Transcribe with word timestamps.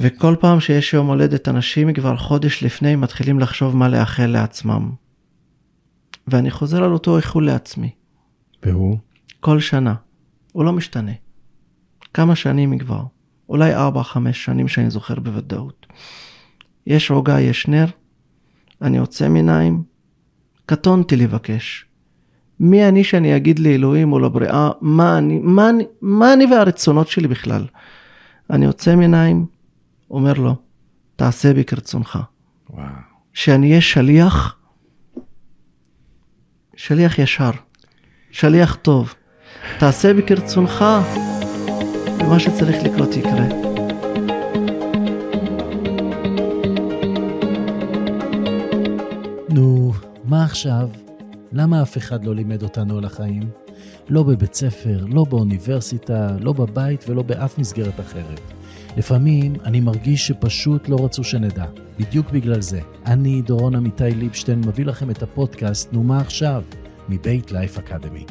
וכל 0.00 0.36
פעם 0.40 0.60
שיש 0.60 0.94
יום 0.94 1.06
הולדת 1.06 1.48
אנשים 1.48 1.92
כבר 1.92 2.16
חודש 2.16 2.62
לפני 2.62 2.96
מתחילים 2.96 3.40
לחשוב 3.40 3.76
מה 3.76 3.88
לאחל 3.88 4.26
לעצמם. 4.26 4.90
ואני 6.28 6.50
חוזר 6.50 6.84
על 6.84 6.92
אותו 6.92 7.16
איחול 7.16 7.46
לעצמי. 7.46 7.90
והוא? 8.62 8.98
כל 9.40 9.60
שנה. 9.60 9.94
הוא 10.52 10.64
לא 10.64 10.72
משתנה. 10.72 11.12
כמה 12.14 12.36
שנים 12.36 12.78
כבר. 12.78 13.02
אולי 13.48 13.76
4-5 13.76 13.78
שנים 14.32 14.68
שאני 14.68 14.90
זוכר 14.90 15.14
בוודאות. 15.14 15.86
יש 16.86 17.10
רוגע, 17.10 17.40
יש 17.40 17.68
נר, 17.68 17.86
אני 18.82 18.98
עוצם 18.98 19.34
עיניים, 19.34 19.82
קטונתי 20.66 21.16
לבקש. 21.16 21.86
מי 22.60 22.88
אני 22.88 23.04
שאני 23.04 23.36
אגיד 23.36 23.58
לאלוהים 23.58 24.12
או 24.12 24.18
לבריאה 24.18 24.70
מה 24.80 25.18
אני, 25.18 25.38
מה 25.42 25.70
אני, 25.70 25.84
מה 26.00 26.32
אני 26.32 26.46
והרצונות 26.46 27.08
שלי 27.08 27.28
בכלל. 27.28 27.66
אני 28.50 28.66
עוצם 28.66 29.00
עיניים, 29.00 29.46
אומר 30.10 30.32
לו, 30.32 30.54
תעשה 31.16 31.52
בי 31.54 31.64
כרצונך. 31.64 32.18
וואו. 32.70 32.84
שאני 33.32 33.70
אהיה 33.70 33.80
שליח, 33.80 34.58
שליח 36.76 37.18
ישר, 37.18 37.50
שליח 38.30 38.74
טוב. 38.82 39.14
תעשה 39.78 40.14
בי 40.14 40.22
כרצונך, 40.22 40.84
ומה 42.18 42.40
שצריך 42.40 42.76
לקרות 42.84 43.16
יקרה. 43.16 43.46
נו, 49.48 49.92
מה 50.24 50.44
עכשיו? 50.44 50.88
למה 51.52 51.82
אף 51.82 51.96
אחד 51.96 52.24
לא 52.24 52.34
לימד 52.34 52.62
אותנו 52.62 52.98
על 52.98 53.04
החיים? 53.04 53.65
לא 54.08 54.22
בבית 54.22 54.54
ספר, 54.54 55.04
לא 55.08 55.24
באוניברסיטה, 55.24 56.36
לא 56.40 56.52
בבית 56.52 57.04
ולא 57.08 57.22
באף 57.22 57.58
מסגרת 57.58 58.00
אחרת. 58.00 58.40
לפעמים 58.96 59.54
אני 59.64 59.80
מרגיש 59.80 60.26
שפשוט 60.26 60.88
לא 60.88 61.04
רצו 61.04 61.24
שנדע. 61.24 61.64
בדיוק 61.98 62.30
בגלל 62.30 62.60
זה. 62.60 62.80
אני, 63.06 63.42
דורון 63.42 63.74
עמיתי 63.74 64.10
ליבשטיין, 64.10 64.60
מביא 64.66 64.84
לכם 64.84 65.10
את 65.10 65.22
הפודקאסט 65.22 65.92
"נו 65.92 66.02
מה 66.02 66.20
עכשיו?" 66.20 66.62
מבית 67.08 67.52
לייף 67.52 67.78
אקדמי. 67.78 68.24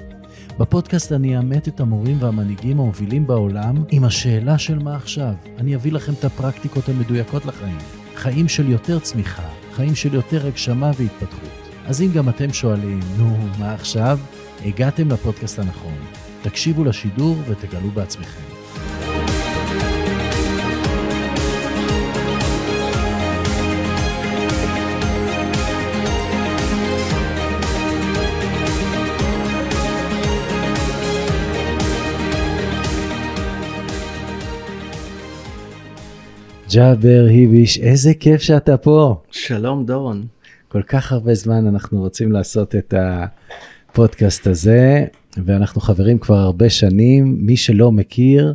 בפודקאסט 0.60 1.12
אני 1.12 1.38
אאמת 1.38 1.68
את 1.68 1.80
המורים 1.80 2.18
והמנהיגים 2.20 2.80
המובילים 2.80 3.28
בעולם 3.28 3.76
עם 3.90 4.04
השאלה 4.04 4.58
של 4.58 4.80
מה 4.80 4.96
עכשיו. 4.96 5.34
אני 5.58 5.76
אביא 5.76 5.92
לכם 5.92 6.14
את 6.14 6.26
הפרקטיקות 6.26 6.90
המדויקות 6.90 7.46
לחיים. 7.46 7.78
חיים 8.16 8.48
של 8.48 8.70
יותר 8.70 9.00
צמיחה, 9.00 9.50
חיים 9.74 9.96
של 9.96 10.14
יותר 10.14 10.48
הגשמה 10.48 10.92
והתפתחות. 10.98 11.50
אז 11.88 12.02
אם 12.02 12.08
גם 12.14 12.30
אתם 12.30 12.54
שואלים, 12.54 13.00
נו, 13.18 13.38
מה 13.60 13.74
עכשיו? 13.74 14.20
הגעתם 14.66 15.12
לפודקאסט 15.12 15.60
הנכון. 15.60 15.94
תקשיבו 16.42 16.84
לשידור 16.84 17.36
ותגלו 17.48 17.90
בעצמכם. 17.90 18.42
ג'אבר 36.74 37.26
היביש, 37.30 37.80
איזה 37.80 38.14
כיף 38.14 38.42
שאתה 38.42 38.78
פה. 38.78 39.22
שלום 39.32 39.86
דורון. 39.86 40.26
כל 40.68 40.82
כך 40.84 41.12
הרבה 41.12 41.34
זמן 41.34 41.68
אנחנו 41.68 42.00
רוצים 42.00 42.32
לעשות 42.32 42.76
את 42.76 42.94
הפודקאסט 43.96 44.48
הזה, 44.48 45.06
ואנחנו 45.46 45.82
חברים 45.82 46.18
כבר 46.18 46.36
הרבה 46.36 46.70
שנים. 46.70 47.38
מי 47.40 47.58
שלא 47.58 47.92
מכיר, 47.92 48.54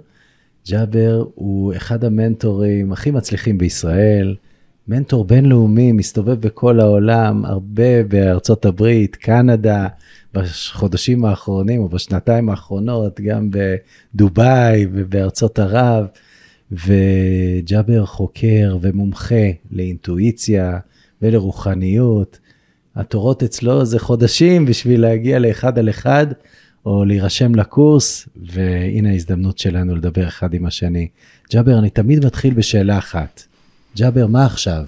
ג'אבר 0.68 1.24
הוא 1.34 1.74
אחד 1.76 2.04
המנטורים 2.04 2.92
הכי 2.92 3.10
מצליחים 3.10 3.58
בישראל, 3.58 4.36
מנטור 4.88 5.24
בינלאומי, 5.24 5.92
מסתובב 5.92 6.40
בכל 6.40 6.80
העולם, 6.80 7.44
הרבה 7.44 8.02
בארצות 8.02 8.64
הברית, 8.64 9.16
קנדה, 9.16 9.88
בחודשים 10.34 11.24
האחרונים 11.24 11.80
או 11.80 11.88
בשנתיים 11.88 12.50
האחרונות, 12.50 13.20
גם 13.20 13.50
בדובאי 13.50 14.86
ובארצות 14.92 15.58
ערב. 15.58 16.06
וג'אבר 16.72 18.06
חוקר 18.06 18.78
ומומחה 18.80 19.46
לאינטואיציה 19.70 20.78
ולרוחניות. 21.22 22.38
התורות 22.96 23.42
אצלו 23.42 23.84
זה 23.84 23.98
חודשים 23.98 24.66
בשביל 24.66 25.00
להגיע 25.00 25.38
לאחד 25.38 25.78
על 25.78 25.90
אחד 25.90 26.26
או 26.86 27.04
להירשם 27.04 27.54
לקורס, 27.54 28.28
והנה 28.36 29.10
ההזדמנות 29.10 29.58
שלנו 29.58 29.96
לדבר 29.96 30.28
אחד 30.28 30.54
עם 30.54 30.66
השני. 30.66 31.08
ג'אבר, 31.52 31.78
אני 31.78 31.90
תמיד 31.90 32.26
מתחיל 32.26 32.54
בשאלה 32.54 32.98
אחת. 32.98 33.42
ג'אבר, 33.96 34.26
מה 34.26 34.46
עכשיו? 34.46 34.84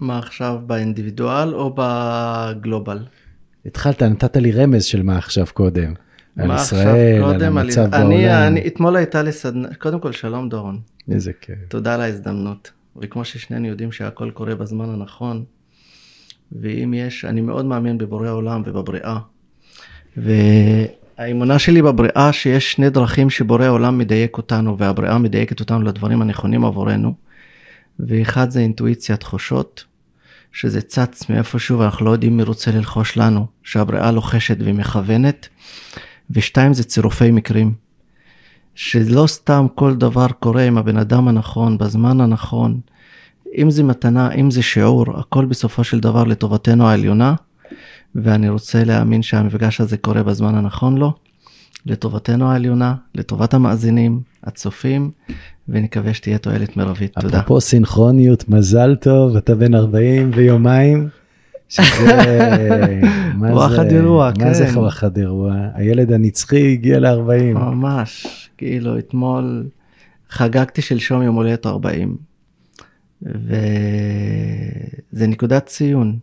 מה 0.00 0.18
עכשיו 0.18 0.58
באינדיבידואל 0.66 1.54
או 1.54 1.74
בגלובל? 1.76 2.98
התחלת, 3.66 4.02
נתת 4.02 4.36
לי 4.36 4.52
רמז 4.52 4.84
של 4.84 5.02
מה 5.02 5.18
עכשיו 5.18 5.46
קודם. 5.52 5.94
על 6.38 6.50
ישראל, 6.54 7.24
על? 7.24 7.42
המצב 7.42 7.94
אני, 7.94 8.14
בעולם. 8.16 8.46
אני, 8.46 8.66
אתמול 8.66 8.96
הייתה 8.96 9.22
לי 9.22 9.32
סדנה, 9.32 9.74
קודם 9.74 10.00
כל 10.00 10.12
שלום 10.12 10.48
דורון, 10.48 10.80
איזה 11.10 11.32
כיף. 11.40 11.58
תודה 11.68 11.94
על 11.94 12.00
ההזדמנות. 12.00 12.70
וכמו 12.96 13.24
ששנינו 13.24 13.66
יודעים 13.66 13.92
שהכל 13.92 14.30
קורה 14.30 14.54
בזמן 14.54 14.88
הנכון, 14.90 15.44
ואם 16.52 16.94
יש, 16.94 17.24
אני 17.24 17.40
מאוד 17.40 17.64
מאמין 17.64 17.98
בבורא 17.98 18.30
עולם 18.30 18.62
ובבריאה. 18.66 19.18
והאמונה 20.16 21.58
שלי 21.58 21.82
בבריאה 21.82 22.32
שיש 22.32 22.72
שני 22.72 22.90
דרכים 22.90 23.30
שבורא 23.30 23.68
עולם 23.68 23.98
מדייק 23.98 24.36
אותנו 24.36 24.78
והבריאה 24.78 25.18
מדייקת 25.18 25.60
אותנו 25.60 25.82
לדברים 25.82 26.22
הנכונים 26.22 26.64
עבורנו. 26.64 27.14
ואחד 27.98 28.50
זה 28.50 28.60
אינטואיציה 28.60 29.16
תחושות, 29.16 29.84
שזה 30.52 30.80
צץ 30.80 31.30
מאיפשהו 31.30 31.78
ואנחנו 31.78 32.06
לא 32.06 32.10
יודעים 32.10 32.36
מי 32.36 32.42
רוצה 32.42 32.70
ללחוש 32.70 33.16
לנו, 33.16 33.46
שהבריאה 33.62 34.12
לוחשת 34.12 34.56
ומכוונת. 34.60 35.48
ושתיים 36.30 36.74
זה 36.74 36.84
צירופי 36.84 37.30
מקרים. 37.30 37.74
שלא 38.74 39.26
סתם 39.26 39.66
כל 39.74 39.94
דבר 39.94 40.26
קורה 40.28 40.62
עם 40.62 40.78
הבן 40.78 40.96
אדם 40.96 41.28
הנכון, 41.28 41.78
בזמן 41.78 42.20
הנכון. 42.20 42.80
אם 43.58 43.70
זה 43.70 43.82
מתנה, 43.82 44.32
אם 44.32 44.50
זה 44.50 44.62
שיעור, 44.62 45.18
הכל 45.18 45.44
בסופו 45.44 45.84
של 45.84 46.00
דבר 46.00 46.24
לטובתנו 46.24 46.88
העליונה. 46.88 47.34
ואני 48.14 48.48
רוצה 48.48 48.84
להאמין 48.84 49.22
שהמפגש 49.22 49.80
הזה 49.80 49.96
קורה 49.96 50.22
בזמן 50.22 50.54
הנכון 50.54 50.98
לו, 50.98 51.12
לטובתנו 51.86 52.50
העליונה, 52.50 52.94
לטובת 53.14 53.54
המאזינים, 53.54 54.20
הצופים, 54.44 55.10
ונקווה 55.68 56.14
שתהיה 56.14 56.38
תועלת 56.38 56.76
מרבית. 56.76 57.14
תודה. 57.20 57.38
אפרופו 57.38 57.60
סינכרוניות, 57.60 58.48
מזל 58.48 58.96
טוב, 58.96 59.36
אתה 59.36 59.54
בן 59.54 59.74
40 59.74 60.30
ויומיים. 60.34 61.08
שזה, 61.68 62.58
מה 63.38 63.52
וואחד 63.52 63.88
זה, 63.88 63.96
אירוע, 63.96 64.30
מה 64.38 64.54
זה 64.54 64.66
כן. 64.66 64.78
וואחד 64.78 65.18
אירוע? 65.18 65.54
הילד 65.74 66.12
הנצחי 66.12 66.72
הגיע 66.72 66.98
ל-40. 66.98 67.58
ממש, 67.58 68.26
כאילו 68.58 68.98
אתמול 68.98 69.66
חגגתי 70.30 70.82
שלשום 70.82 71.22
יום 71.22 71.34
הולדת 71.34 71.66
40. 71.66 72.16
וזה 73.24 75.26
נקודת 75.26 75.66
ציון. 75.66 76.18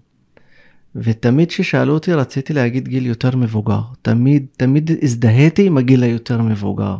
ותמיד 0.95 1.47
כששאלו 1.47 1.93
אותי 1.93 2.13
רציתי 2.13 2.53
להגיד 2.53 2.87
גיל 2.87 3.05
יותר 3.05 3.35
מבוגר. 3.35 3.81
תמיד, 4.01 4.45
תמיד 4.57 4.91
הזדהיתי 5.01 5.67
עם 5.67 5.77
הגיל 5.77 6.03
היותר 6.03 6.41
מבוגר. 6.41 6.95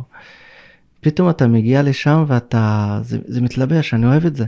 פתאום 1.00 1.30
אתה 1.30 1.46
מגיע 1.46 1.82
לשם 1.82 2.24
ואתה, 2.26 3.00
זה, 3.04 3.18
זה 3.26 3.40
מתלבש, 3.40 3.94
אני 3.94 4.06
אוהב 4.06 4.26
את 4.26 4.36
זה. 4.36 4.44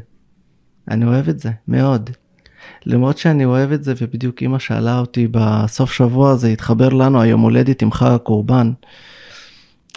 אני 0.90 1.04
אוהב 1.04 1.28
את 1.28 1.40
זה, 1.40 1.50
מאוד. 1.68 2.10
למרות 2.86 3.18
שאני 3.18 3.44
אוהב 3.44 3.72
את 3.72 3.84
זה, 3.84 3.94
ובדיוק 4.00 4.42
אמא 4.42 4.58
שאלה 4.58 4.98
אותי 4.98 5.28
בסוף 5.30 5.92
שבוע 5.92 6.30
הזה, 6.30 6.48
התחבר 6.48 6.88
לנו 6.88 7.20
היום 7.20 7.40
הולדת 7.40 7.82
עם 7.82 7.92
חג 7.92 8.10
הקורבן. 8.14 8.72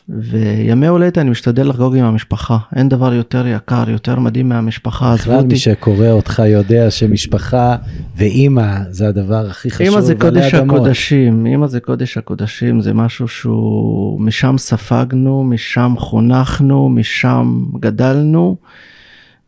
וימי 0.10 0.88
הולדת 0.88 1.18
אני 1.18 1.30
משתדל 1.30 1.70
לחגוג 1.70 1.96
עם 1.96 2.06
המשפחה, 2.06 2.58
אין 2.76 2.90
דבר 2.90 3.14
יותר 3.14 3.48
יקר, 3.48 3.90
יותר 3.90 4.20
מדהים 4.20 4.50
מהמשפחה, 4.50 5.16
בכלל. 5.16 5.46
מי 5.46 5.58
שקורא 5.58 6.08
אותך 6.08 6.42
יודע 6.48 6.92
שמשפחה 6.92 7.76
ואימא 8.16 8.80
זה 8.90 9.08
הדבר 9.08 9.50
הכי 9.50 9.72
חשוב. 9.72 9.88
אמא 9.94 10.02
זה 10.02 10.16
קודש 10.16 10.54
אדמות. 10.54 10.76
הקודשים, 10.76 11.46
אמא 11.46 11.68
זה 11.68 11.80
קודש 11.80 12.18
הקודשים, 12.18 12.82
זה 12.82 12.94
משהו 12.94 13.28
שהוא, 13.28 14.22
משם 14.22 14.56
ספגנו, 14.58 15.44
משם 15.44 15.94
חונכנו, 15.98 16.90
משם 16.90 17.66
גדלנו, 17.80 18.58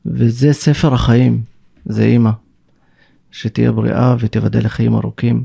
וזה 0.06 0.54
ספר 0.54 0.94
החיים, 0.94 1.42
זה 1.86 2.06
אמא. 2.06 2.32
שתהיה 3.32 3.72
בריאה 3.72 4.16
ותיבדל 4.20 4.66
לחיים 4.66 4.96
ארוכים. 4.96 5.44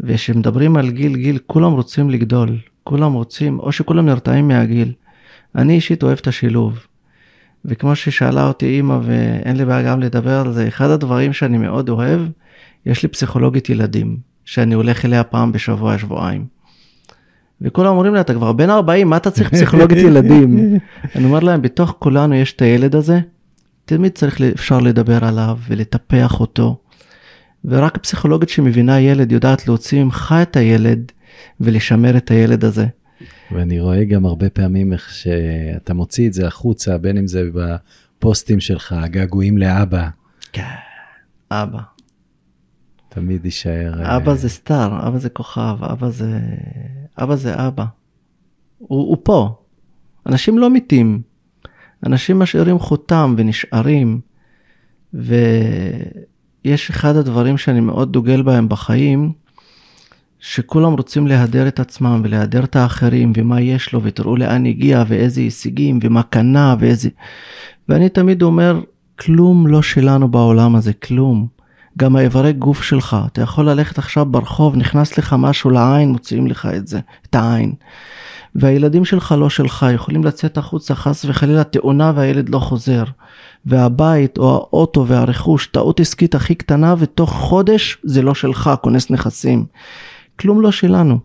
וכשמדברים 0.00 0.76
על 0.76 0.90
גיל, 0.90 1.16
גיל, 1.16 1.38
כולם 1.46 1.72
רוצים 1.72 2.10
לגדול, 2.10 2.58
כולם 2.84 3.12
רוצים, 3.12 3.58
או 3.58 3.72
שכולם 3.72 4.06
נרתעים 4.06 4.48
מהגיל. 4.48 4.92
אני 5.54 5.74
אישית 5.74 6.02
אוהב 6.02 6.18
את 6.18 6.26
השילוב. 6.26 6.86
וכמו 7.64 7.96
ששאלה 7.96 8.48
אותי 8.48 8.66
אימא, 8.66 8.98
ואין 9.02 9.56
לי 9.56 9.64
בעיה 9.64 9.82
גם 9.82 10.00
לדבר 10.00 10.40
על 10.40 10.52
זה, 10.52 10.68
אחד 10.68 10.90
הדברים 10.90 11.32
שאני 11.32 11.58
מאוד 11.58 11.88
אוהב, 11.88 12.20
יש 12.86 13.02
לי 13.02 13.08
פסיכולוגית 13.08 13.68
ילדים, 13.68 14.16
שאני 14.44 14.74
הולך 14.74 15.04
אליה 15.04 15.24
פעם 15.24 15.52
בשבוע, 15.52 15.98
שבועיים. 15.98 16.46
וכולם 17.60 17.90
אומרים 17.92 18.14
לי, 18.14 18.20
אתה 18.20 18.34
כבר 18.34 18.52
בן 18.52 18.70
40, 18.70 19.10
מה 19.10 19.16
אתה 19.16 19.30
צריך 19.30 19.50
פסיכולוגית 19.50 19.98
ילדים? 20.06 20.78
אני 21.14 21.24
אומר 21.24 21.40
להם, 21.40 21.62
בתוך 21.62 21.96
כולנו 21.98 22.34
יש 22.34 22.52
את 22.52 22.62
הילד 22.62 22.96
הזה, 22.96 23.20
תמיד 23.84 24.12
צריך, 24.12 24.40
אפשר 24.40 24.78
לדבר 24.78 25.24
עליו 25.24 25.58
ולטפח 25.68 26.40
אותו. 26.40 26.78
ורק 27.64 27.96
פסיכולוגית 27.98 28.48
שמבינה 28.48 29.00
ילד 29.00 29.32
יודעת 29.32 29.68
להוציא 29.68 30.04
ממך 30.04 30.34
את 30.42 30.56
הילד 30.56 31.12
ולשמר 31.60 32.16
את 32.16 32.30
הילד 32.30 32.64
הזה. 32.64 32.86
ואני 33.50 33.80
רואה 33.80 34.04
גם 34.04 34.26
הרבה 34.26 34.50
פעמים 34.50 34.92
איך 34.92 35.14
שאתה 35.14 35.94
מוציא 35.94 36.28
את 36.28 36.32
זה 36.32 36.46
החוצה, 36.46 36.98
בין 36.98 37.18
אם 37.18 37.26
זה 37.26 37.42
בפוסטים 37.54 38.60
שלך, 38.60 38.94
געגועים 39.04 39.58
לאבא. 39.58 40.08
כן, 40.52 40.64
אבא. 41.50 41.80
תמיד 43.08 43.44
יישאר... 43.44 44.16
אבא 44.16 44.34
זה 44.34 44.48
סטאר, 44.48 45.08
אבא 45.08 45.18
זה 45.18 45.28
כוכב, 45.28 45.76
אבא 45.92 46.08
זה... 46.08 46.40
אבא 47.22 47.36
זה 47.36 47.66
אבא. 47.66 47.84
הוא, 48.78 49.08
הוא 49.08 49.16
פה. 49.22 49.58
אנשים 50.26 50.58
לא 50.58 50.70
מתים. 50.70 51.22
אנשים 52.06 52.38
משאירים 52.38 52.78
חותם 52.78 53.34
ונשארים. 53.38 54.20
ויש 55.14 56.90
אחד 56.90 57.16
הדברים 57.16 57.58
שאני 57.58 57.80
מאוד 57.80 58.12
דוגל 58.12 58.42
בהם 58.42 58.68
בחיים, 58.68 59.32
שכולם 60.42 60.92
רוצים 60.92 61.26
להדר 61.26 61.68
את 61.68 61.80
עצמם 61.80 62.20
ולהדר 62.24 62.64
את 62.64 62.76
האחרים 62.76 63.32
ומה 63.36 63.60
יש 63.60 63.92
לו 63.92 64.02
ותראו 64.02 64.36
לאן 64.36 64.66
הגיע 64.66 65.04
ואיזה 65.08 65.40
הישגים 65.40 65.98
ומה 66.02 66.22
קנה 66.22 66.76
ואיזה... 66.78 67.08
ואני 67.88 68.08
תמיד 68.08 68.42
אומר, 68.42 68.80
כלום 69.18 69.66
לא 69.66 69.82
שלנו 69.82 70.28
בעולם 70.28 70.76
הזה, 70.76 70.92
כלום. 70.92 71.46
גם 71.98 72.16
האיברי 72.16 72.52
גוף 72.52 72.82
שלך, 72.82 73.16
אתה 73.26 73.42
יכול 73.42 73.70
ללכת 73.70 73.98
עכשיו 73.98 74.26
ברחוב, 74.26 74.76
נכנס 74.76 75.18
לך 75.18 75.36
משהו 75.38 75.70
לעין, 75.70 76.08
מוציאים 76.08 76.46
לך 76.46 76.68
את 76.76 76.86
זה, 76.86 77.00
את 77.30 77.34
העין. 77.34 77.72
והילדים 78.54 79.04
שלך 79.04 79.34
לא 79.38 79.50
שלך, 79.50 79.86
יכולים 79.94 80.24
לצאת 80.24 80.58
החוצה 80.58 80.94
חס 80.94 81.24
וחלילה 81.24 81.64
תאונה 81.64 82.12
והילד 82.14 82.48
לא 82.48 82.58
חוזר. 82.58 83.04
והבית 83.66 84.38
או 84.38 84.54
האוטו 84.54 85.06
והרכוש, 85.06 85.66
טעות 85.66 86.00
עסקית 86.00 86.34
הכי 86.34 86.54
קטנה 86.54 86.94
ותוך 86.98 87.30
חודש 87.30 87.98
זה 88.04 88.22
לא 88.22 88.34
שלך, 88.34 88.70
כונס 88.80 89.10
נכסים. 89.10 89.64
כלום 90.38 90.60
לא 90.60 90.72
שלנו. 90.72 91.18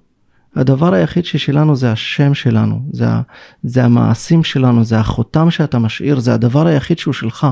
הדבר 0.56 0.94
היחיד 0.94 1.26
ששלנו 1.26 1.76
זה 1.76 1.92
השם 1.92 2.34
שלנו, 2.34 2.82
זה, 2.92 3.06
זה 3.64 3.84
המעשים 3.86 4.44
שלנו, 4.44 4.84
זה 4.84 5.00
החותם 5.00 5.52
שאתה 5.52 5.80
משאיר, 5.80 6.20
זה 6.20 6.34
הדבר 6.34 6.68
היחיד 6.68 7.00
שהוא 7.00 7.14
שלך. 7.14 7.48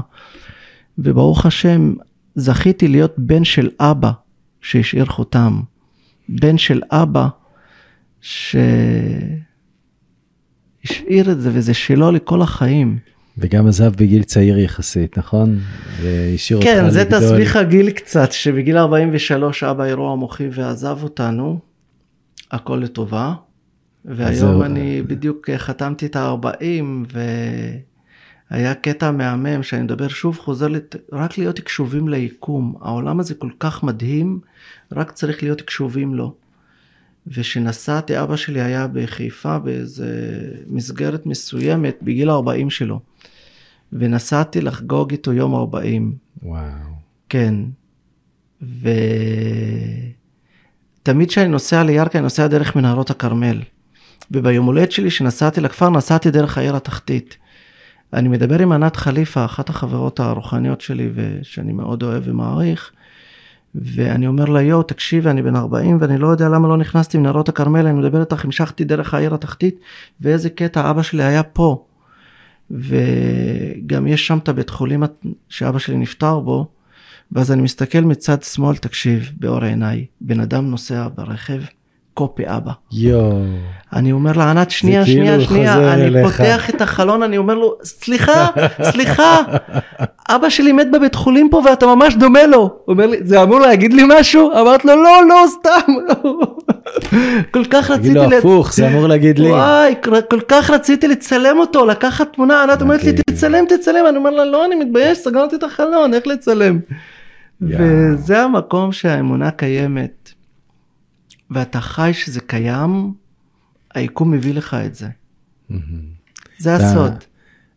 וברוך 0.97 1.45
השם, 1.45 1.93
זכיתי 2.35 2.87
להיות 2.87 3.13
בן 3.17 3.43
של 3.43 3.69
אבא 3.79 4.11
שהשאיר 4.61 5.05
חותם. 5.05 5.61
בן 6.29 6.57
של 6.57 6.81
אבא 6.91 7.27
שהשאיר 8.21 8.61
את 11.31 11.41
זה 11.41 11.49
וזה 11.53 11.73
שלו 11.73 12.11
לכל 12.11 12.41
החיים. 12.41 12.97
וגם 13.37 13.67
עזב 13.67 13.95
בגיל 13.95 14.23
צעיר 14.23 14.59
יחסית, 14.59 15.17
נכון? 15.17 15.59
והשאיר 16.01 16.61
כן, 16.61 16.85
אותך 16.85 16.95
לגדול. 16.97 17.09
כן, 17.11 17.19
זה 17.19 17.35
תסביך 17.35 17.55
הגיל 17.55 17.89
קצת, 17.89 18.31
שבגיל 18.31 18.77
43 18.77 19.63
אבא 19.63 19.83
אירוע 19.83 20.15
מוחי 20.15 20.49
ועזב 20.51 20.97
אותנו, 21.03 21.59
הכל 22.51 22.79
לטובה. 22.83 23.33
והיום 24.05 24.61
אני 24.61 25.01
בדיוק 25.01 25.49
חתמתי 25.57 26.05
את 26.05 26.15
ה-40, 26.15 27.13
והיה 28.51 28.73
קטע 28.73 29.11
מהמם 29.11 29.63
שאני 29.63 29.81
מדבר 29.81 30.07
שוב, 30.07 30.37
חוזר 30.37 30.67
לת... 30.67 30.95
רק 31.11 31.37
להיות 31.37 31.59
קשובים 31.59 32.07
ליקום. 32.07 32.75
העולם 32.81 33.19
הזה 33.19 33.35
כל 33.35 33.49
כך 33.59 33.83
מדהים, 33.83 34.39
רק 34.91 35.11
צריך 35.11 35.43
להיות 35.43 35.61
קשובים 35.61 36.13
לו. 36.13 36.33
וכשנסעתי, 37.27 38.21
אבא 38.21 38.35
שלי 38.35 38.61
היה 38.61 38.87
בחיפה 38.93 39.59
באיזה 39.59 40.39
מסגרת 40.67 41.25
מסוימת 41.25 41.97
בגיל 42.01 42.29
40 42.29 42.69
שלו. 42.69 42.99
ונסעתי 43.93 44.61
לחגוג 44.61 45.11
איתו 45.11 45.33
יום 45.33 45.55
40. 45.55 46.15
וואו. 46.43 46.61
כן. 47.29 47.55
ותמיד 51.01 51.29
כשאני 51.29 51.47
נוסע 51.47 51.83
לירכא, 51.83 52.17
אני 52.17 52.23
נוסע 52.23 52.47
דרך 52.47 52.75
מנהרות 52.75 53.09
הכרמל. 53.09 53.61
וביום 54.31 54.65
הולדת 54.65 54.91
שלי, 54.91 55.09
כשנסעתי 55.09 55.61
לכפר, 55.61 55.89
נסעתי 55.89 56.31
דרך 56.31 56.57
העיר 56.57 56.75
התחתית. 56.75 57.37
אני 58.13 58.29
מדבר 58.29 58.61
עם 58.61 58.71
ענת 58.71 58.95
חליפה, 58.95 59.45
אחת 59.45 59.69
החברות 59.69 60.19
הרוחניות 60.19 60.81
שלי, 60.81 61.09
ושאני 61.15 61.73
מאוד 61.73 62.03
אוהב 62.03 62.23
ומעריך, 62.25 62.91
ואני 63.75 64.27
אומר 64.27 64.45
לה, 64.45 64.61
יואו, 64.61 64.83
תקשיבי, 64.83 65.29
אני 65.29 65.41
בן 65.41 65.55
40 65.55 65.97
ואני 66.01 66.17
לא 66.17 66.27
יודע 66.27 66.49
למה 66.49 66.67
לא 66.67 66.77
נכנסתי 66.77 67.17
מנהרות 67.17 67.49
הכרמל, 67.49 67.87
אני 67.87 67.99
מדבר 67.99 68.19
איתך, 68.19 68.45
המשכתי 68.45 68.83
דרך 68.83 69.13
העיר 69.13 69.33
התחתית, 69.33 69.79
ואיזה 70.21 70.49
קטע, 70.49 70.89
אבא 70.89 71.01
שלי 71.01 71.23
היה 71.23 71.43
פה. 71.43 71.85
וגם 72.71 74.07
יש 74.07 74.27
שם 74.27 74.37
את 74.37 74.49
הבית 74.49 74.69
חולים 74.69 75.03
שאבא 75.49 75.79
שלי 75.79 75.97
נפטר 75.97 76.39
בו, 76.39 76.67
ואז 77.31 77.51
אני 77.51 77.61
מסתכל 77.61 78.01
מצד 78.01 78.43
שמאל, 78.43 78.77
תקשיב, 78.77 79.31
באור 79.39 79.63
עיניי, 79.63 80.05
בן 80.21 80.39
אדם 80.39 80.69
נוסע 80.69 81.07
ברכב, 81.15 81.61
קופי 82.15 82.43
אבא. 82.45 82.71
יואו. 82.91 83.41
אני 83.93 84.11
אומר 84.11 84.31
לה, 84.35 84.51
ענת, 84.51 84.71
שנייה, 84.71 85.05
שנייה, 85.05 85.31
כאילו 85.31 85.43
שנייה, 85.43 85.93
אני 85.93 86.05
אליך. 86.05 86.37
פותח 86.37 86.69
את 86.69 86.81
החלון, 86.81 87.23
אני 87.23 87.37
אומר 87.37 87.55
לו, 87.55 87.75
סליחה, 87.83 88.47
סליחה, 88.81 89.41
אבא 90.29 90.49
שלי 90.49 90.71
מת 90.71 90.91
בבית 90.91 91.15
חולים 91.15 91.49
פה 91.49 91.61
ואתה 91.65 91.85
ממש 91.85 92.15
דומה 92.15 92.45
לו. 92.45 92.57
הוא 92.59 92.93
אומר 92.93 93.07
לי, 93.07 93.17
זה 93.23 93.43
אמור 93.43 93.59
להגיד 93.59 93.93
לי 93.93 94.03
משהו? 94.19 94.51
אמרת 94.51 94.85
לו, 94.85 94.95
לא, 95.03 95.21
לא, 95.29 95.45
סתם. 95.47 95.93
כל 97.51 97.65
כך 97.65 97.91
רציתי... 97.91 98.09
תגיד 98.09 98.31
לו 98.31 98.37
הפוך, 98.37 98.73
זה 98.73 98.87
אמור 98.87 99.07
להגיד 99.07 99.39
לי. 99.39 99.49
וואי, 99.49 99.95
כל 100.29 100.39
כך 100.47 100.69
רציתי 100.69 101.07
לצלם 101.07 101.59
אותו, 101.59 101.85
לקחת 101.85 102.33
תמונה, 102.33 102.63
ענת 102.63 102.81
אומרת 102.81 103.03
לי, 103.03 103.13
תצלם, 103.13 103.65
תצלם, 103.69 104.05
אני 104.09 104.17
אומר 104.17 104.29
לה, 104.29 104.45
לא, 104.45 104.65
אני 104.65 104.75
מתבייש, 104.75 105.17
סגרתי 105.17 105.55
את 105.55 105.63
החלון, 105.63 106.13
איך 106.13 106.27
לצלם? 106.27 106.79
וזה 107.61 108.41
המקום 108.41 108.91
שהאמונה 108.91 109.51
קיימת. 109.51 110.24
ואתה 111.55 111.81
חי 111.81 112.11
שזה 112.13 112.41
קיים, 112.41 113.13
היקום 113.93 114.31
מביא 114.31 114.53
לך 114.53 114.73
את 114.85 114.95
זה. 114.95 115.07
זה 116.59 116.75
הסוד. 116.75 117.13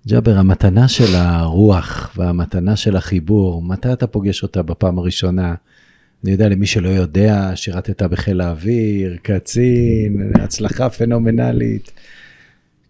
ג'אבר, 0.09 0.39
המתנה 0.39 0.89
של 0.89 1.15
הרוח 1.15 2.13
והמתנה 2.17 2.77
של 2.77 2.97
החיבור, 2.97 3.63
מתי 3.63 3.93
אתה 3.93 4.07
פוגש 4.07 4.43
אותה 4.43 4.63
בפעם 4.63 4.99
הראשונה? 4.99 5.55
אני 6.25 6.33
יודע, 6.33 6.49
למי 6.49 6.67
שלא 6.67 6.89
יודע, 6.89 7.51
שירתת 7.55 8.03
בחיל 8.03 8.41
האוויר, 8.41 9.17
קצין, 9.23 10.33
הצלחה 10.35 10.91
פנומנלית. 10.91 11.93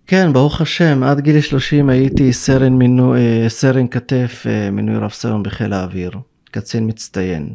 כן, 0.06 0.32
ברוך 0.32 0.60
השם, 0.60 1.02
עד 1.02 1.20
גיל 1.20 1.40
30 1.40 1.88
הייתי 1.88 2.32
סרן, 2.32 2.72
מינו, 2.72 3.14
אה, 3.14 3.44
סרן 3.48 3.88
כתף, 3.88 4.44
אה, 4.48 4.70
מינוי 4.70 4.96
רב 4.96 5.10
סרן 5.10 5.42
בחיל 5.42 5.72
האוויר, 5.72 6.10
קצין 6.50 6.86
מצטיין. 6.86 7.54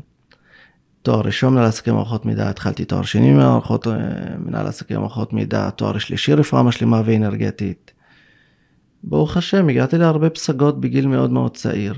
תואר 1.03 1.22
ראשון 1.22 1.53
מנהל 1.53 1.65
עסקי 1.65 1.91
מערכות 1.91 2.25
מידע, 2.25 2.50
התחלתי 2.50 2.86
תואר 2.86 3.03
שני 3.03 3.33
במערכות 3.33 3.88
אה, 3.88 3.93
מנהל 4.45 4.67
עסקי 4.67 4.98
מערכות 4.98 5.33
מידע, 5.33 5.69
תואר 5.69 5.98
שלישי 5.98 6.33
רפואה 6.33 6.63
משלימה 6.63 7.01
ואנרגטית. 7.05 7.91
ברוך 9.03 9.38
השם, 9.38 9.69
הגעתי 9.69 9.98
להרבה 9.98 10.29
פסגות 10.29 10.81
בגיל 10.81 11.07
מאוד 11.07 11.31
מאוד 11.31 11.57
צעיר. 11.57 11.93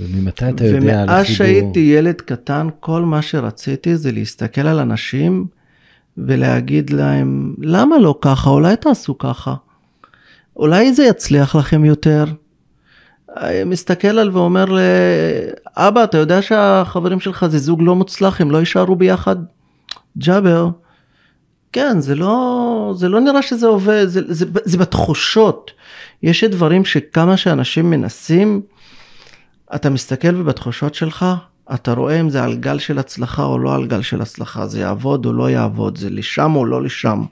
וממתי 0.00 0.48
אתה 0.48 0.64
יודע 0.64 1.02
על 1.02 1.08
החיבור? 1.08 1.14
ומאז 1.14 1.26
שהייתי 1.26 1.80
ילד 1.80 2.20
קטן, 2.20 2.68
כל 2.80 3.02
מה 3.02 3.22
שרציתי 3.22 3.96
זה 3.96 4.12
להסתכל 4.12 4.66
על 4.66 4.78
אנשים 4.78 5.46
ולהגיד 6.18 6.90
להם, 6.90 7.54
למה 7.58 7.98
לא 7.98 8.18
ככה? 8.20 8.50
אולי 8.50 8.76
תעשו 8.76 9.18
ככה. 9.18 9.54
אולי 10.56 10.94
זה 10.94 11.04
יצליח 11.04 11.56
לכם 11.56 11.84
יותר. 11.84 12.24
מסתכל 13.66 14.18
על 14.18 14.30
ואומר 14.32 14.64
לאבא, 14.64 16.04
אתה 16.04 16.18
יודע 16.18 16.42
שהחברים 16.42 17.20
שלך 17.20 17.46
זה 17.46 17.58
זוג 17.58 17.82
לא 17.82 17.94
מוצלח, 17.94 18.40
הם 18.40 18.50
לא 18.50 18.58
יישארו 18.58 18.96
ביחד? 18.96 19.36
ג'אבר, 20.18 20.68
כן, 21.72 22.00
זה 22.00 22.14
לא, 22.14 22.94
זה 22.96 23.08
לא 23.08 23.20
נראה 23.20 23.42
שזה 23.42 23.66
עובד, 23.66 24.04
זה, 24.06 24.20
זה, 24.26 24.34
זה, 24.34 24.44
זה 24.64 24.78
בתחושות. 24.78 25.70
יש 26.22 26.44
דברים 26.44 26.84
שכמה 26.84 27.36
שאנשים 27.36 27.90
מנסים, 27.90 28.62
אתה 29.74 29.90
מסתכל 29.90 30.36
ובתחושות 30.36 30.94
שלך, 30.94 31.26
אתה 31.74 31.92
רואה 31.92 32.20
אם 32.20 32.30
זה 32.30 32.44
על 32.44 32.56
גל 32.56 32.78
של 32.78 32.98
הצלחה 32.98 33.44
או 33.44 33.58
לא 33.58 33.74
על 33.74 33.86
גל 33.86 34.02
של 34.02 34.22
הצלחה, 34.22 34.66
זה 34.66 34.80
יעבוד 34.80 35.26
או 35.26 35.32
לא 35.32 35.50
יעבוד, 35.50 35.98
זה 35.98 36.10
לשם 36.10 36.56
או 36.56 36.64
לא 36.64 36.82
לשם, 36.82 37.22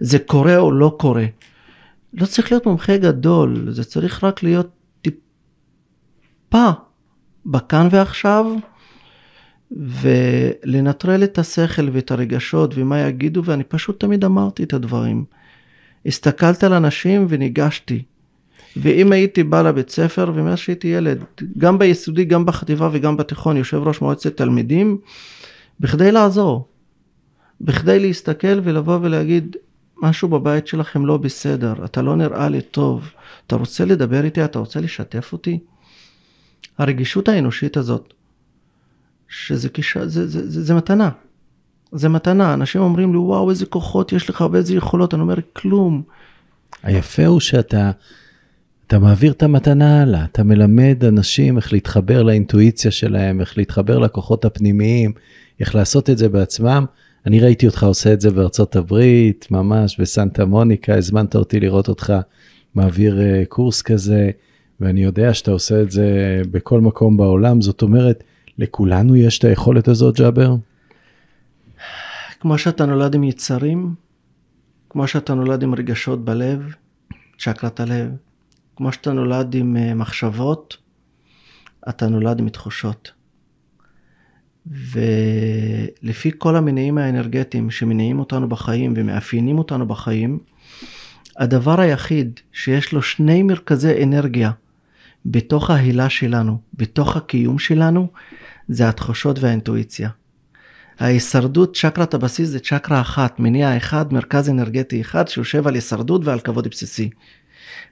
זה 0.00 0.18
קורה 0.18 0.56
או 0.56 0.72
לא 0.72 0.96
קורה. 0.98 1.24
לא 2.14 2.26
צריך 2.26 2.52
להיות 2.52 2.66
מומחה 2.66 2.96
גדול, 2.96 3.66
זה 3.70 3.84
צריך 3.84 4.24
רק 4.24 4.42
להיות 4.42 4.68
טיפה 6.50 6.70
בכאן 7.46 7.88
ועכשיו, 7.90 8.46
ולנטרל 9.70 11.24
את 11.24 11.38
השכל 11.38 11.88
ואת 11.92 12.10
הרגשות 12.10 12.74
ומה 12.74 13.00
יגידו, 13.00 13.44
ואני 13.44 13.64
פשוט 13.64 14.00
תמיד 14.00 14.24
אמרתי 14.24 14.62
את 14.62 14.72
הדברים. 14.72 15.24
הסתכלת 16.06 16.64
על 16.64 16.72
אנשים 16.72 17.26
וניגשתי. 17.28 18.02
ואם 18.76 19.12
הייתי 19.12 19.44
בא 19.44 19.62
לבית 19.62 19.90
ספר, 19.90 20.32
ומאז 20.34 20.58
שהייתי 20.58 20.88
ילד, 20.88 21.24
גם 21.58 21.78
ביסודי, 21.78 22.24
גם 22.24 22.46
בחטיבה 22.46 22.88
וגם 22.92 23.16
בתיכון, 23.16 23.56
יושב 23.56 23.76
ראש 23.76 24.00
מועצת 24.00 24.36
תלמידים, 24.36 24.98
בכדי 25.80 26.12
לעזור. 26.12 26.68
בכדי 27.60 27.98
להסתכל 27.98 28.60
ולבוא 28.64 28.98
ולהגיד, 29.02 29.56
משהו 30.02 30.28
בבית 30.28 30.66
שלכם 30.66 31.06
לא 31.06 31.16
בסדר, 31.16 31.74
אתה 31.84 32.02
לא 32.02 32.16
נראה 32.16 32.48
לי 32.48 32.62
טוב, 32.62 33.10
אתה 33.46 33.56
רוצה 33.56 33.84
לדבר 33.84 34.24
איתי, 34.24 34.44
אתה 34.44 34.58
רוצה 34.58 34.80
לשתף 34.80 35.32
אותי? 35.32 35.58
הרגישות 36.78 37.28
האנושית 37.28 37.76
הזאת, 37.76 38.14
שזה 39.28 39.68
כיש... 39.68 39.96
זה, 39.96 40.06
זה, 40.06 40.26
זה, 40.26 40.50
זה, 40.50 40.64
זה 40.64 40.74
מתנה. 40.74 41.10
זה 41.92 42.08
מתנה, 42.08 42.54
אנשים 42.54 42.80
אומרים 42.80 43.12
לי, 43.12 43.18
וואו, 43.18 43.50
איזה 43.50 43.66
כוחות 43.66 44.12
יש 44.12 44.30
לך 44.30 44.44
ואיזה 44.52 44.74
יכולות, 44.74 45.14
אני 45.14 45.22
אומר, 45.22 45.34
כלום. 45.52 46.02
היפה 46.82 47.26
הוא 47.26 47.40
שאתה 47.40 47.90
אתה 48.90 48.98
מעביר 48.98 49.32
את 49.32 49.42
המתנה 49.42 50.02
הלאה, 50.02 50.24
אתה 50.24 50.42
מלמד 50.42 51.04
אנשים 51.04 51.56
איך 51.56 51.72
להתחבר 51.72 52.22
לאינטואיציה 52.22 52.90
שלהם, 52.90 53.40
איך 53.40 53.58
להתחבר 53.58 53.98
לכוחות 53.98 54.44
הפנימיים, 54.44 55.12
איך 55.60 55.74
לעשות 55.74 56.10
את 56.10 56.18
זה 56.18 56.28
בעצמם. 56.28 56.84
אני 57.26 57.40
ראיתי 57.40 57.66
אותך 57.66 57.82
עושה 57.82 58.12
את 58.12 58.20
זה 58.20 58.30
בארצות 58.30 58.76
הברית, 58.76 59.46
ממש 59.50 60.00
בסנטה 60.00 60.44
מוניקה, 60.44 60.94
הזמנת 60.94 61.36
אותי 61.36 61.60
לראות 61.60 61.88
אותך 61.88 62.12
מעביר 62.74 63.18
uh, 63.18 63.46
קורס 63.46 63.82
כזה, 63.82 64.30
ואני 64.80 65.02
יודע 65.02 65.34
שאתה 65.34 65.50
עושה 65.50 65.82
את 65.82 65.90
זה 65.90 66.40
בכל 66.50 66.80
מקום 66.80 67.16
בעולם, 67.16 67.60
זאת 67.60 67.82
אומרת, 67.82 68.24
לכולנו 68.58 69.16
יש 69.16 69.38
את 69.38 69.44
היכולת 69.44 69.88
הזאת, 69.88 70.16
ג'אבר? 70.18 70.54
כמו 72.40 72.58
שאתה 72.58 72.86
נולד 72.86 73.14
עם 73.14 73.24
יצרים, 73.24 73.94
כמו 74.90 75.06
שאתה 75.06 75.34
נולד 75.34 75.62
עם 75.62 75.74
רגשות 75.74 76.24
בלב, 76.24 76.74
צ'קרת 77.38 77.80
הלב, 77.80 78.10
כמו 78.76 78.92
שאתה 78.92 79.12
נולד 79.12 79.54
עם 79.54 79.76
אה, 79.76 79.94
מחשבות, 79.94 80.76
אתה 81.88 82.08
נולד 82.08 82.40
עם 82.40 82.48
תחושות. 82.48 83.12
ולפי 84.66 86.30
כל 86.38 86.56
המניעים 86.56 86.98
האנרגטיים 86.98 87.70
שמניעים 87.70 88.18
אותנו 88.18 88.48
בחיים 88.48 88.92
ומאפיינים 88.96 89.58
אותנו 89.58 89.86
בחיים, 89.86 90.38
הדבר 91.36 91.80
היחיד 91.80 92.40
שיש 92.52 92.92
לו 92.92 93.02
שני 93.02 93.42
מרכזי 93.42 94.02
אנרגיה 94.02 94.50
בתוך 95.26 95.70
ההילה 95.70 96.10
שלנו, 96.10 96.58
בתוך 96.74 97.16
הקיום 97.16 97.58
שלנו, 97.58 98.08
זה 98.68 98.88
התחושות 98.88 99.38
והאינטואיציה. 99.38 100.10
ההישרדות, 100.98 101.76
צ'קרת 101.76 102.14
הבסיס 102.14 102.48
זה 102.48 102.60
צ'קרה 102.60 103.00
אחת, 103.00 103.40
מניע 103.40 103.76
אחד, 103.76 104.12
מרכז 104.12 104.48
אנרגטי 104.48 105.00
אחד 105.00 105.28
שיושב 105.28 105.66
על 105.66 105.74
הישרדות 105.74 106.24
ועל 106.24 106.40
כבוד 106.40 106.68
בסיסי. 106.68 107.10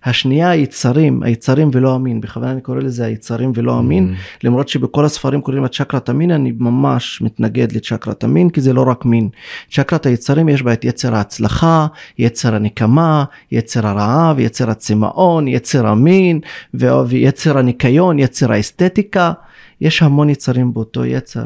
השנייה 0.05 0.51
היצרים, 0.51 1.23
היצרים 1.23 1.71
ולא 1.73 1.95
המין, 1.95 2.21
בכוונה 2.21 2.53
אני 2.53 2.61
קורא 2.61 2.79
לזה 2.79 3.05
היצרים 3.05 3.53
ולא 3.55 3.79
המין, 3.79 4.15
mm-hmm. 4.15 4.39
למרות 4.45 4.69
שבכל 4.69 5.05
הספרים 5.05 5.41
קוראים 5.41 5.63
לה 5.63 5.69
צ'קרת 5.69 6.09
המין, 6.09 6.31
אני 6.31 6.53
ממש 6.59 7.23
מתנגד 7.23 7.73
לצ'קרת 7.73 8.25
המין, 8.25 8.51
כי 8.51 8.61
זה 8.61 8.73
לא 8.73 8.83
רק 8.83 9.05
מין. 9.05 9.29
צ'קרת 9.71 10.07
היצרים 10.07 10.49
יש 10.49 10.63
בה 10.63 10.73
את 10.73 10.85
יצר 10.85 11.15
ההצלחה, 11.15 11.87
יצר 12.19 12.55
הנקמה, 12.55 13.25
יצר 13.53 13.87
הרעב, 13.87 14.39
יצר 14.39 14.71
הצמאון, 14.71 15.49
יצר 15.49 15.87
המין, 15.87 16.41
ויצר 16.75 17.59
הניקיון, 17.59 18.19
יצר 18.19 18.53
האסתטיקה, 18.53 19.33
יש 19.81 20.03
המון 20.03 20.31
יצרים 20.31 20.75
באותו 20.75 21.05
יצר. 21.05 21.45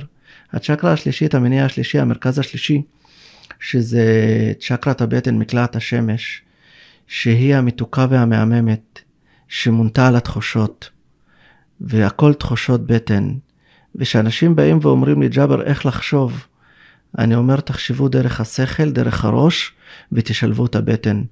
הצ'קרה 0.53 0.93
השלישית, 0.93 1.35
המניע 1.35 1.65
השלישי, 1.65 1.99
המרכז 1.99 2.39
השלישי, 2.39 2.83
שזה 3.61 4.03
צ'קרת 4.61 5.01
הבטן, 5.01 5.39
מקלעת 5.39 5.77
השמש. 5.77 6.43
שהיא 7.13 7.57
המתוקה 7.57 8.07
והמהממת, 8.11 9.01
שמונתה 9.49 10.09
על 10.09 10.17
התחושות, 10.17 10.91
והכל 11.81 12.35
תחושות 12.35 12.87
בטן. 12.87 13.33
ושאנשים 13.97 14.57
באים 14.57 14.79
ואומרים 14.83 15.23
לי, 15.23 15.29
ג'אבר, 15.29 15.63
איך 15.63 15.87
לחשוב? 15.87 16.47
אני 17.19 17.35
אומר, 17.35 17.61
תחשבו 17.61 18.09
דרך 18.09 18.41
השכל, 18.41 18.91
דרך 18.91 19.25
הראש, 19.25 19.73
ותשלבו 20.13 20.67
את 20.67 20.77
הבטן. 20.77 21.23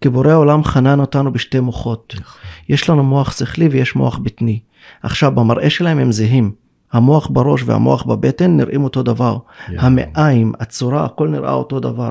כי 0.00 0.08
בורא 0.08 0.30
העולם 0.30 0.64
חנן 0.64 1.00
אותנו 1.00 1.32
בשתי 1.32 1.60
מוחות. 1.60 2.14
נכון. 2.20 2.40
יש 2.68 2.90
לנו 2.90 3.04
מוח 3.04 3.38
שכלי 3.38 3.68
ויש 3.68 3.96
מוח 3.96 4.18
בטני. 4.18 4.60
עכשיו, 5.02 5.32
במראה 5.34 5.70
שלהם 5.70 5.98
הם 5.98 6.12
זהים. 6.12 6.52
המוח 6.92 7.26
בראש 7.26 7.62
והמוח 7.62 8.02
בבטן 8.02 8.56
נראים 8.56 8.84
אותו 8.84 9.02
דבר. 9.02 9.38
המעיים, 9.68 10.52
הצורה, 10.60 11.04
הכל 11.04 11.28
נראה 11.28 11.52
אותו 11.52 11.80
דבר. 11.80 12.10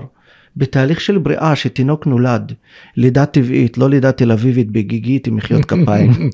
בתהליך 0.58 1.02
של 1.02 1.18
בריאה 1.18 1.56
שתינוק 1.56 2.08
נולד, 2.08 2.54
לידה 2.98 3.26
טבעית, 3.26 3.78
לא 3.78 3.90
לידה 3.90 4.12
תל 4.12 4.32
אביבית 4.32 4.72
בגיגית 4.72 5.28
עם 5.28 5.36
מחיאות 5.36 5.66
כפיים. 5.66 6.30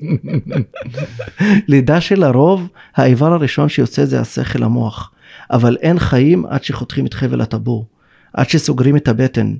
לידה 1.68 2.00
שלרוב, 2.00 2.68
האיבר 2.96 3.32
הראשון 3.32 3.68
שיוצא 3.68 4.04
זה 4.04 4.20
השכל 4.20 4.62
המוח, 4.62 5.10
אבל 5.50 5.76
אין 5.80 5.98
חיים 5.98 6.46
עד 6.46 6.64
שחותכים 6.64 7.06
את 7.06 7.14
חבל 7.14 7.40
הטבור, 7.40 7.86
עד 8.32 8.48
שסוגרים 8.48 8.96
את 8.96 9.08
הבטן, 9.08 9.54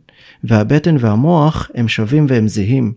והבטן 0.45 0.97
והמוח 0.99 1.71
הם 1.75 1.89
שווים 1.89 2.27
והם 2.29 2.49
זהים. 2.49 2.93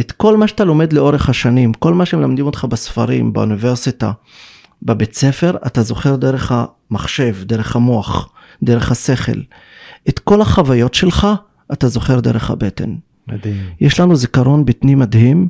את 0.00 0.12
כל 0.12 0.36
מה 0.36 0.48
שאתה 0.48 0.64
לומד 0.64 0.92
לאורך 0.92 1.28
השנים, 1.28 1.72
כל 1.72 1.94
מה 1.94 2.06
שמלמדים 2.06 2.46
אותך 2.46 2.66
בספרים, 2.70 3.32
באוניברסיטה, 3.32 4.12
בבית 4.82 5.14
ספר, 5.14 5.56
אתה 5.66 5.82
זוכר 5.82 6.16
דרך 6.16 6.52
המחשב, 6.54 7.36
דרך 7.42 7.76
המוח, 7.76 8.28
דרך 8.62 8.90
השכל. 8.90 9.40
את 10.08 10.18
כל 10.18 10.40
החוויות 10.40 10.94
שלך 10.94 11.26
אתה 11.72 11.88
זוכר 11.88 12.20
דרך 12.20 12.50
הבטן. 12.50 12.94
מדהים. 13.28 13.56
יש 13.80 14.00
לנו 14.00 14.16
זיכרון 14.16 14.64
בטני 14.64 14.94
מדהים, 14.94 15.48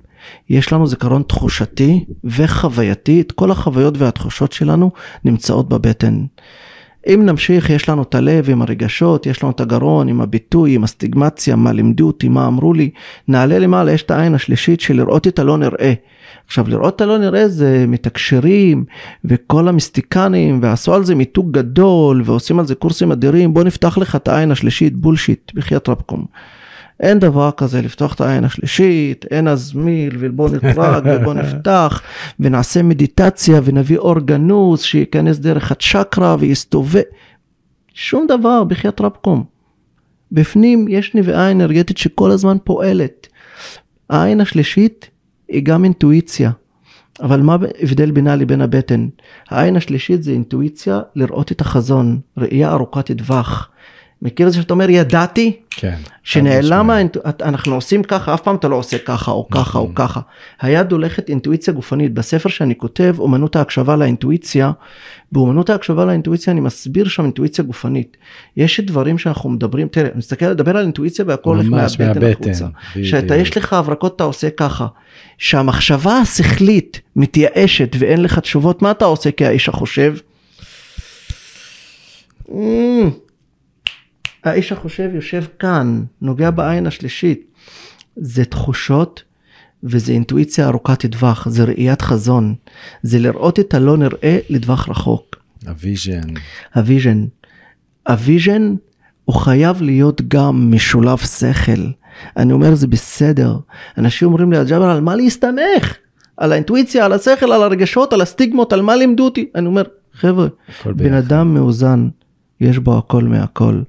יש 0.50 0.72
לנו 0.72 0.86
זיכרון 0.86 1.22
תחושתי 1.22 2.04
וחווייתי, 2.24 3.20
את 3.20 3.32
כל 3.32 3.50
החוויות 3.50 3.98
והתחושות 3.98 4.52
שלנו 4.52 4.90
נמצאות 5.24 5.68
בבטן. 5.68 6.24
אם 7.06 7.22
נמשיך, 7.26 7.70
יש 7.70 7.88
לנו 7.88 8.02
את 8.02 8.14
הלב 8.14 8.50
עם 8.50 8.62
הרגשות, 8.62 9.26
יש 9.26 9.42
לנו 9.42 9.52
את 9.52 9.60
הגרון 9.60 10.08
עם 10.08 10.20
הביטוי, 10.20 10.74
עם 10.74 10.84
הסטיגמציה, 10.84 11.56
מה 11.56 11.72
לימדו 11.72 12.06
אותי, 12.06 12.28
מה 12.28 12.46
אמרו 12.46 12.74
לי. 12.74 12.90
נעלה 13.28 13.58
למעלה, 13.58 13.92
יש 13.92 14.02
את 14.02 14.10
העין 14.10 14.34
השלישית 14.34 14.80
של 14.80 14.96
לראות 14.96 15.26
את 15.26 15.38
הלא 15.38 15.58
נראה. 15.58 15.92
עכשיו, 16.46 16.68
לראות 16.68 16.96
את 16.96 17.00
הלא 17.00 17.18
נראה 17.18 17.48
זה 17.48 17.84
מתקשרים, 17.88 18.84
וכל 19.24 19.68
המיסטיקנים, 19.68 20.58
ועשו 20.62 20.94
על 20.94 21.04
זה 21.04 21.14
מיתוג 21.14 21.52
גדול, 21.52 22.22
ועושים 22.24 22.58
על 22.58 22.66
זה 22.66 22.74
קורסים 22.74 23.12
אדירים, 23.12 23.54
בוא 23.54 23.64
נפתח 23.64 23.98
לך 23.98 24.16
את 24.16 24.28
העין 24.28 24.50
השלישית, 24.50 24.96
בולשיט, 24.96 25.52
בחייאת 25.54 25.88
רבקום. 25.88 26.24
אין 27.02 27.18
דבר 27.18 27.50
כזה 27.50 27.82
לפתוח 27.82 28.14
את 28.14 28.20
העין 28.20 28.44
השלישית, 28.44 29.24
אין 29.30 29.48
אז 29.48 29.72
מיל, 29.72 30.16
ובוא 30.20 30.48
נטרג 30.48 31.02
ובוא 31.12 31.34
נפתח 31.34 32.02
ונעשה 32.40 32.82
מדיטציה 32.82 33.60
ונביא 33.64 33.98
אורגנוס 33.98 34.82
שייכנס 34.82 35.38
דרך 35.38 35.72
הצ'קרה 35.72 36.36
ויסתובב. 36.38 37.02
שום 37.94 38.26
דבר 38.26 38.64
בחייאת 38.64 39.00
רבקום. 39.00 39.44
בפנים 40.32 40.86
יש 40.88 41.14
נביאה 41.14 41.50
אנרגטית 41.50 41.98
שכל 41.98 42.30
הזמן 42.30 42.56
פועלת. 42.64 43.26
העין 44.10 44.40
השלישית 44.40 45.10
היא 45.48 45.62
גם 45.62 45.84
אינטואיציה. 45.84 46.50
אבל 47.22 47.40
מה 47.40 47.56
ההבדל 47.80 48.10
בינה 48.10 48.36
לבין 48.36 48.60
הבטן? 48.60 49.08
העין 49.50 49.76
השלישית 49.76 50.22
זה 50.22 50.32
אינטואיציה 50.32 51.00
לראות 51.16 51.52
את 51.52 51.60
החזון, 51.60 52.20
ראייה 52.36 52.72
ארוכת 52.72 53.10
טווח. 53.12 53.70
מכיר 54.22 54.46
את 54.46 54.52
זה 54.52 54.62
שאתה 54.62 54.74
אומר 54.74 54.90
ידעתי? 54.90 55.56
כן. 55.70 55.96
שנעלם, 56.22 56.90
אנחנו 57.42 57.74
עושים 57.74 58.02
ככה, 58.02 58.34
אף 58.34 58.40
פעם 58.40 58.56
אתה 58.56 58.68
לא 58.68 58.76
עושה 58.76 58.98
ככה 58.98 59.30
או 59.30 59.48
ככה 59.50 59.78
או 59.78 59.84
נכון. 59.84 59.94
ככה. 59.94 60.20
היד 60.60 60.92
הולכת 60.92 61.28
אינטואיציה 61.28 61.74
גופנית. 61.74 62.14
בספר 62.14 62.48
שאני 62.48 62.78
כותב, 62.78 63.14
אומנות 63.18 63.56
ההקשבה 63.56 63.96
לאינטואיציה, 63.96 64.72
באומנות 65.32 65.70
ההקשבה 65.70 66.04
לאינטואיציה 66.04 66.52
אני 66.52 66.60
מסביר 66.60 67.08
שם 67.08 67.22
אינטואיציה 67.22 67.64
גופנית. 67.64 68.16
יש 68.56 68.80
דברים 68.80 69.18
שאנחנו 69.18 69.50
מדברים, 69.50 69.88
תראה, 69.88 70.10
מסתכל, 70.14 70.46
לדבר 70.46 70.76
על 70.76 70.82
אינטואיציה 70.82 71.24
והכל 71.28 71.56
הולך 71.56 71.66
מהבטן 71.70 72.26
החוצה. 72.32 72.66
שאתה 73.02 73.36
יש 73.36 73.56
לך 73.56 73.72
הברקות 73.72 74.16
אתה 74.16 74.24
עושה 74.24 74.50
ככה. 74.50 74.86
שהמחשבה 75.38 76.12
השכלית 76.12 77.00
מתייאשת 77.16 77.96
ואין 77.98 78.22
לך 78.22 78.38
תשובות, 78.38 78.82
מה 78.82 78.90
אתה 78.90 79.04
עושה 79.04 79.30
כאיש 79.30 79.68
החושב? 79.68 80.14
האיש 84.44 84.72
החושב 84.72 85.10
יושב 85.14 85.44
כאן, 85.58 86.04
נוגע 86.20 86.50
בעין 86.50 86.86
השלישית. 86.86 87.46
זה 88.16 88.44
תחושות 88.44 89.22
וזה 89.84 90.12
אינטואיציה 90.12 90.68
ארוכת 90.68 91.06
טווח, 91.06 91.48
זה 91.48 91.64
ראיית 91.64 92.02
חזון, 92.02 92.54
זה 93.02 93.18
לראות 93.18 93.60
את 93.60 93.74
הלא 93.74 93.96
נראה 93.96 94.38
לטווח 94.48 94.88
רחוק. 94.88 95.36
ה 95.66 95.73
vision. 95.73 96.20
ה 96.74 96.81
vision. 96.81 97.24
ה 98.08 98.18
vision 98.18 98.74
הוא 99.24 99.36
חייב 99.36 99.82
להיות 99.82 100.22
גם 100.28 100.70
משולב 100.74 101.18
שכל. 101.18 101.82
אני 102.36 102.52
אומר 102.52 102.74
זה 102.74 102.86
בסדר. 102.86 103.56
אנשים 103.98 104.28
אומרים 104.28 104.52
לי, 104.52 104.64
ג'אבר, 104.64 104.90
על 104.90 105.00
מה 105.00 105.16
להסתמך? 105.16 105.96
על 106.36 106.52
האינטואיציה, 106.52 107.04
על 107.04 107.12
השכל, 107.12 107.52
על 107.52 107.62
הרגשות, 107.62 108.12
על 108.12 108.20
הסטיגמות, 108.20 108.72
על 108.72 108.82
מה 108.82 108.96
לימדו 108.96 109.24
אותי? 109.24 109.50
אני 109.54 109.66
אומר, 109.66 109.82
חבר'ה, 110.12 110.46
בן 110.86 111.12
אדם 111.12 111.54
מאוזן, 111.54 112.08
יש 112.60 112.78
בו 112.78 112.98
הכל 112.98 113.24
מהכל. 113.24 113.82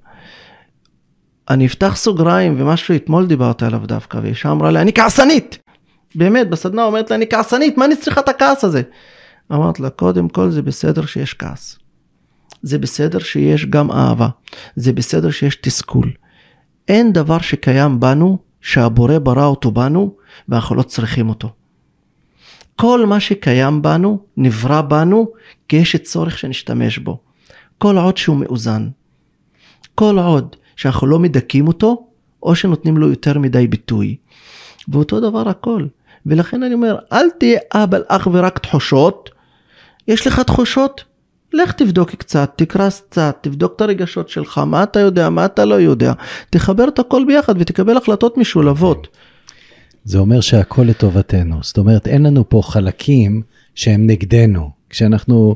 אני 1.54 1.66
אפתח 1.66 1.96
סוגריים 1.96 2.56
ומה 2.58 2.78
שאתמול 2.78 3.28
דיברתי 3.28 3.66
עליו 3.66 3.82
דווקא, 3.86 4.20
ואישה 4.24 4.52
אמרה 4.52 4.72
לי, 4.72 4.82
אני 4.82 4.94
כעסנית! 4.94 5.58
באמת, 6.16 6.50
בסדנה 6.50 6.84
אומרת 6.84 7.10
לה, 7.10 7.16
אני 7.16 7.30
כעסנית, 7.30 7.78
מה 7.78 7.86
אני 7.86 7.96
צריכה 7.96 8.22
את 8.22 8.30
הכעס 8.30 8.64
הזה? 8.64 8.82
אמרת 9.52 9.80
לה, 9.80 9.90
קודם 9.90 10.30
כל 10.30 10.52
זה 10.52 10.62
בסדר 10.62 11.06
שיש 11.06 11.34
כעס. 11.34 11.80
זה 12.62 12.78
בסדר 12.78 13.20
שיש 13.20 13.66
גם 13.66 13.92
אהבה. 13.92 14.28
זה 14.76 14.94
בסדר 14.94 15.32
שיש 15.32 15.56
תסכול. 15.56 16.12
אין 16.88 17.14
דבר 17.14 17.40
שקיים 17.40 18.00
בנו 18.00 18.38
שהבורא 18.62 19.20
ברא 19.20 19.46
אותו 19.46 19.72
בנו 19.72 20.16
ואנחנו 20.50 20.76
לא 20.76 20.84
צריכים 20.84 21.30
אותו. 21.30 21.50
כל 22.76 23.06
מה 23.06 23.20
שקיים 23.20 23.82
בנו 23.82 24.20
נברא 24.38 24.82
בנו 24.82 25.28
כי 25.68 25.76
יש 25.76 25.96
צורך 25.96 26.38
שנשתמש 26.38 26.98
בו. 26.98 27.20
כל 27.78 27.98
עוד 27.98 28.18
שהוא 28.18 28.38
מאוזן. 28.38 28.90
כל 29.96 30.20
עוד 30.20 30.56
שאנחנו 30.76 31.08
לא 31.08 31.20
מדכאים 31.20 31.68
אותו 31.68 32.08
או 32.44 32.56
שנותנים 32.56 32.98
לו 32.98 33.10
יותר 33.10 33.40
מדי 33.40 33.68
ביטוי. 33.68 34.16
ואותו 34.88 35.20
דבר 35.20 35.50
הכל. 35.50 35.86
ולכן 36.26 36.64
אני 36.64 36.74
אומר 36.74 36.98
אל 37.14 37.30
תהיה 37.40 37.60
אבל 37.74 38.04
אך 38.08 38.28
ורק 38.32 38.60
תחושות. 38.60 39.30
יש 40.08 40.28
לך 40.28 40.40
תחושות? 40.40 41.04
לך 41.54 41.72
תבדוק 41.72 42.12
קצת, 42.16 42.52
תקרא 42.56 42.90
קצת, 42.90 43.38
תבדוק 43.42 43.74
את 43.76 43.82
הרגשות 43.82 44.30
שלך, 44.30 44.58
מה 44.58 44.84
אתה 44.84 45.00
יודע, 45.00 45.30
מה 45.30 45.46
אתה 45.46 45.66
לא 45.66 45.76
יודע, 45.76 46.14
תחבר 46.50 46.88
את 46.88 47.00
הכל 47.00 47.24
ביחד 47.28 47.54
ותקבל 47.60 47.98
החלטות 47.98 48.38
משולבות. 48.38 49.08
זה 50.04 50.18
אומר 50.18 50.42
שהכל 50.42 50.82
לטובתנו, 50.82 51.56
זאת 51.62 51.78
אומרת 51.78 52.08
אין 52.08 52.24
לנו 52.24 52.50
פה 52.50 52.62
חלקים 52.64 53.42
שהם 53.76 54.08
נגדנו, 54.08 54.70
כשאנחנו 54.90 55.56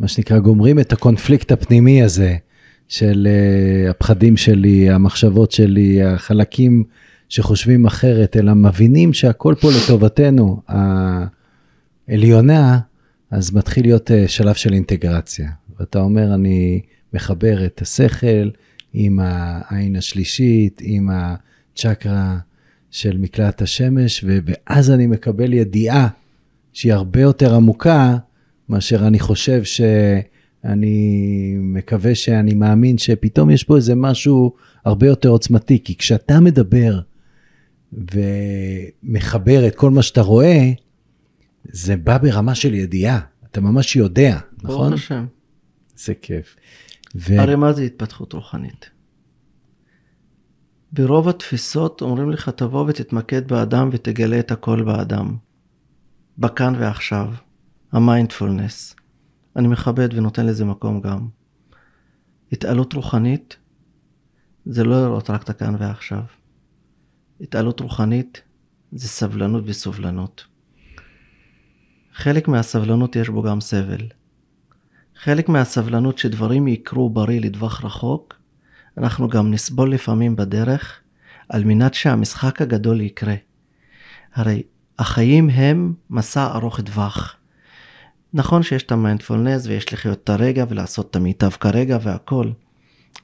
מה 0.00 0.08
שנקרא 0.08 0.38
גומרים 0.38 0.78
את 0.78 0.92
הקונפליקט 0.92 1.52
הפנימי 1.52 2.02
הזה 2.02 2.36
של 2.90 3.28
uh, 3.28 3.90
הפחדים 3.90 4.36
שלי, 4.36 4.90
המחשבות 4.90 5.52
שלי, 5.52 6.02
החלקים 6.02 6.84
שחושבים 7.28 7.86
אחרת, 7.86 8.36
אלא 8.36 8.54
מבינים 8.54 9.12
שהכל 9.12 9.54
פה 9.60 9.70
לטובתנו 9.70 10.62
העליונה, 12.08 12.78
אז 13.30 13.54
מתחיל 13.54 13.84
להיות 13.84 14.10
uh, 14.10 14.14
שלב 14.28 14.54
של 14.54 14.72
אינטגרציה. 14.72 15.50
ואתה 15.78 16.00
אומר, 16.00 16.34
אני 16.34 16.80
מחבר 17.12 17.64
את 17.64 17.82
השכל 17.82 18.50
עם 18.92 19.18
העין 19.22 19.96
השלישית, 19.96 20.80
עם 20.84 21.08
הצ'קרה 21.12 22.38
של 22.90 23.18
מקלט 23.18 23.62
השמש, 23.62 24.24
ואז 24.24 24.90
אני 24.90 25.06
מקבל 25.06 25.52
ידיעה 25.52 26.08
שהיא 26.72 26.92
הרבה 26.92 27.20
יותר 27.20 27.54
עמוקה 27.54 28.16
מאשר 28.68 29.06
אני 29.06 29.18
חושב 29.18 29.64
שאני 30.62 31.54
מקווה 31.58 32.14
שאני 32.14 32.54
מאמין 32.54 32.98
שפתאום 32.98 33.50
יש 33.50 33.64
פה 33.64 33.76
איזה 33.76 33.94
משהו 33.94 34.54
הרבה 34.84 35.06
יותר 35.06 35.28
עוצמתי, 35.28 35.84
כי 35.84 35.96
כשאתה 35.96 36.40
מדבר 36.40 37.00
ומחבר 37.92 39.66
את 39.66 39.74
כל 39.74 39.90
מה 39.90 40.02
שאתה 40.02 40.20
רואה, 40.20 40.70
זה 41.64 41.96
בא 41.96 42.18
ברמה 42.18 42.54
של 42.54 42.74
ידיעה, 42.74 43.20
אתה 43.50 43.60
ממש 43.60 43.96
יודע, 43.96 44.38
נכון? 44.62 44.88
ברוך 44.88 44.92
השם. 44.92 45.26
זה 45.96 46.14
כיף. 46.14 46.56
ו... 47.14 47.40
הרי 47.40 47.56
מה 47.56 47.72
זה 47.72 47.82
התפתחות 47.82 48.32
רוחנית? 48.32 48.90
ברוב 50.92 51.28
התפיסות 51.28 52.02
אומרים 52.02 52.30
לך 52.30 52.48
תבוא 52.48 52.84
ותתמקד 52.88 53.48
באדם 53.48 53.88
ותגלה 53.92 54.38
את 54.38 54.50
הכל 54.50 54.82
באדם. 54.82 55.36
בכאן 56.38 56.74
ועכשיו. 56.78 57.32
המיינדפולנס. 57.92 58.94
אני 59.56 59.68
מכבד 59.68 60.08
ונותן 60.14 60.46
לזה 60.46 60.64
מקום 60.64 61.00
גם. 61.00 61.28
התעלות 62.52 62.92
רוחנית 62.92 63.56
זה 64.66 64.84
לא 64.84 65.02
לראות 65.02 65.30
רק 65.30 65.42
את 65.42 65.50
הכאן 65.50 65.74
ועכשיו. 65.78 66.22
התעלות 67.40 67.80
רוחנית 67.80 68.42
זה 68.92 69.08
סבלנות 69.08 69.64
וסובלנות. 69.66 70.46
חלק 72.12 72.48
מהסבלנות 72.48 73.16
יש 73.16 73.28
בו 73.28 73.42
גם 73.42 73.60
סבל. 73.60 74.06
חלק 75.16 75.48
מהסבלנות 75.48 76.18
שדברים 76.18 76.68
יקרו 76.68 77.10
בריא 77.10 77.40
לטווח 77.40 77.84
רחוק, 77.84 78.34
אנחנו 78.98 79.28
גם 79.28 79.50
נסבול 79.50 79.94
לפעמים 79.94 80.36
בדרך 80.36 81.00
על 81.48 81.64
מנת 81.64 81.94
שהמשחק 81.94 82.62
הגדול 82.62 83.00
יקרה. 83.00 83.34
הרי 84.34 84.62
החיים 84.98 85.50
הם 85.50 85.94
מסע 86.10 86.46
ארוך 86.54 86.80
טווח. 86.80 87.36
נכון 88.34 88.62
שיש 88.62 88.82
את 88.82 88.92
המיינדפולנס 88.92 89.66
ויש 89.66 89.92
לחיות 89.92 90.18
את 90.24 90.30
הרגע 90.30 90.64
ולעשות 90.68 91.10
את 91.10 91.16
המיטב 91.16 91.50
כרגע 91.50 91.98
והכל. 92.02 92.50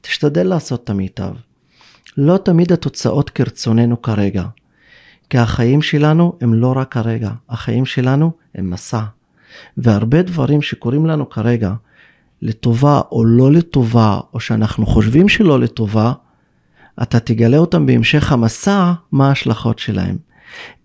תשתדל 0.01 0.47
לעשות 0.47 0.85
את 0.85 0.91
המיטב. 0.91 1.33
לא 2.17 2.37
תמיד 2.37 2.73
התוצאות 2.73 3.31
כרצוננו 3.31 4.03
כרגע. 4.03 4.45
כי 5.31 5.39
החיים 5.39 5.83
שלנו 5.83 6.39
הם 6.41 6.55
לא 6.55 6.73
רק 6.77 6.97
הרגע, 6.97 7.31
החיים 7.49 7.87
שלנו 7.87 8.33
הם 8.55 8.71
מסע. 8.71 9.03
והרבה 9.77 10.23
דברים 10.23 10.63
שקורים 10.63 11.07
לנו 11.07 11.31
כרגע, 11.31 11.75
לטובה 12.43 13.01
או 13.13 13.25
לא 13.25 13.53
לטובה, 13.53 14.21
או 14.35 14.41
שאנחנו 14.41 14.87
חושבים 14.87 15.29
שלא 15.29 15.61
לטובה, 15.61 16.13
אתה 17.03 17.21
תגלה 17.21 17.57
אותם 17.57 17.87
בהמשך 17.87 18.33
המסע, 18.33 18.93
מה 19.13 19.29
ההשלכות 19.29 19.79
שלהם. 19.79 20.17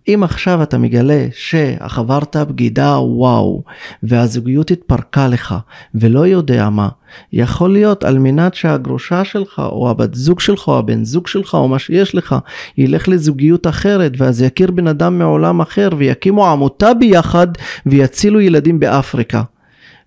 אם 0.08 0.24
עכשיו 0.24 0.64
אתה 0.64 0.78
מגלה 0.78 1.28
שעברת 1.34 2.36
בגידה 2.36 3.00
וואו 3.00 3.64
והזוגיות 4.04 4.72
התפרקה 4.72 5.28
לך 5.28 5.56
ולא 5.96 6.28
יודע 6.28 6.70
מה, 6.70 6.90
יכול 7.34 7.74
להיות 7.74 8.04
על 8.04 8.20
מנת 8.20 8.54
שהגרושה 8.54 9.24
שלך 9.26 9.60
או 9.60 9.90
הבת 9.90 10.14
זוג 10.14 10.40
שלך 10.40 10.68
או 10.68 10.78
הבן 10.78 11.04
זוג 11.04 11.28
שלך 11.28 11.54
או 11.54 11.68
מה 11.68 11.80
שיש 11.80 12.16
לך 12.16 12.36
ילך 12.78 13.10
לזוגיות 13.10 13.68
אחרת 13.68 14.12
ואז 14.18 14.42
יכיר 14.42 14.72
בן 14.72 14.88
אדם 14.88 15.20
מעולם 15.20 15.62
אחר 15.62 15.90
ויקימו 15.98 16.48
עמותה 16.48 16.94
ביחד 16.94 17.48
ויצילו 17.86 18.42
ילדים 18.42 18.80
באפריקה. 18.80 19.44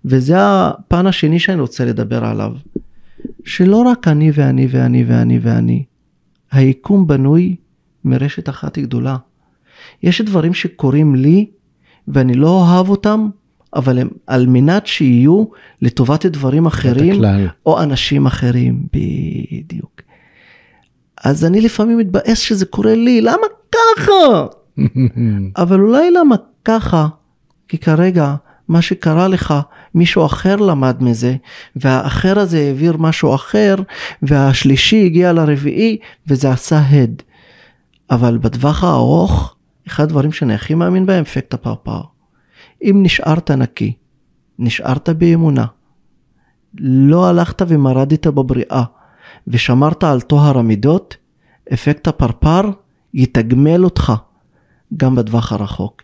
וזה 0.05 0.35
הפן 0.39 1.07
השני 1.07 1.39
שאני 1.39 1.61
רוצה 1.61 1.85
לדבר 1.85 2.25
עליו. 2.25 2.51
שלא 3.45 3.77
רק 3.77 4.07
אני 4.07 4.31
ואני 4.33 4.67
ואני 4.71 5.03
ואני 5.03 5.39
ואני, 5.41 5.83
היקום 6.51 7.07
בנוי 7.07 7.55
מרשת 8.05 8.49
אחת 8.49 8.77
גדולה. 8.77 9.15
יש 10.03 10.21
דברים 10.21 10.53
שקורים 10.53 11.15
לי 11.15 11.45
ואני 12.07 12.33
לא 12.33 12.49
אוהב 12.49 12.89
אותם, 12.89 13.29
אבל 13.75 13.99
הם 13.99 14.09
על 14.27 14.47
מנת 14.47 14.87
שיהיו 14.87 15.45
לטובת 15.81 16.25
דברים 16.25 16.65
אחרים 16.65 17.21
או 17.65 17.81
אנשים 17.81 18.25
אחרים, 18.25 18.83
בדיוק. 18.93 20.01
אז 21.23 21.45
אני 21.45 21.61
לפעמים 21.61 21.97
מתבאס 21.97 22.39
שזה 22.39 22.65
קורה 22.65 22.95
לי, 22.95 23.21
למה 23.21 23.47
ככה? 23.71 24.45
אבל 25.63 25.79
אולי 25.79 26.11
למה 26.11 26.35
ככה? 26.65 27.07
כי 27.67 27.77
כרגע 27.77 28.35
מה 28.67 28.81
שקרה 28.81 29.27
לך, 29.27 29.53
מישהו 29.95 30.25
אחר 30.25 30.55
למד 30.55 31.03
מזה, 31.03 31.35
והאחר 31.75 32.39
הזה 32.39 32.59
העביר 32.59 32.97
משהו 32.97 33.35
אחר, 33.35 33.75
והשלישי 34.21 35.05
הגיע 35.05 35.33
לרביעי, 35.33 35.97
וזה 36.27 36.51
עשה 36.51 36.79
הד. 36.89 37.21
אבל 38.11 38.37
בטווח 38.37 38.83
הארוך, 38.83 39.54
אחד 39.87 40.03
הדברים 40.03 40.31
שאני 40.31 40.53
הכי 40.53 40.73
מאמין 40.73 41.05
בהם, 41.05 41.21
אפקט 41.21 41.53
הפרפר. 41.53 42.01
אם 42.81 42.99
נשארת 43.03 43.51
נקי, 43.51 43.93
נשארת 44.59 45.09
באמונה, 45.09 45.65
לא 46.79 47.29
הלכת 47.29 47.61
ומרדת 47.67 48.27
בבריאה, 48.27 48.83
ושמרת 49.47 50.03
על 50.03 50.21
טוהר 50.21 50.57
המידות, 50.57 51.17
אפקט 51.73 52.07
הפרפר 52.07 52.61
יתגמל 53.13 53.83
אותך 53.83 54.13
גם 54.97 55.15
בטווח 55.15 55.51
הרחוק. 55.51 56.01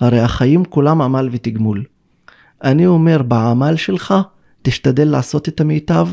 הרי 0.00 0.20
החיים 0.20 0.64
כולם 0.64 1.02
עמל 1.02 1.28
ותגמול. 1.32 1.84
אני 2.62 2.86
אומר, 2.86 3.22
בעמל 3.22 3.76
שלך, 3.76 4.14
תשתדל 4.62 5.08
לעשות 5.08 5.48
את 5.48 5.60
המיטב 5.60 6.08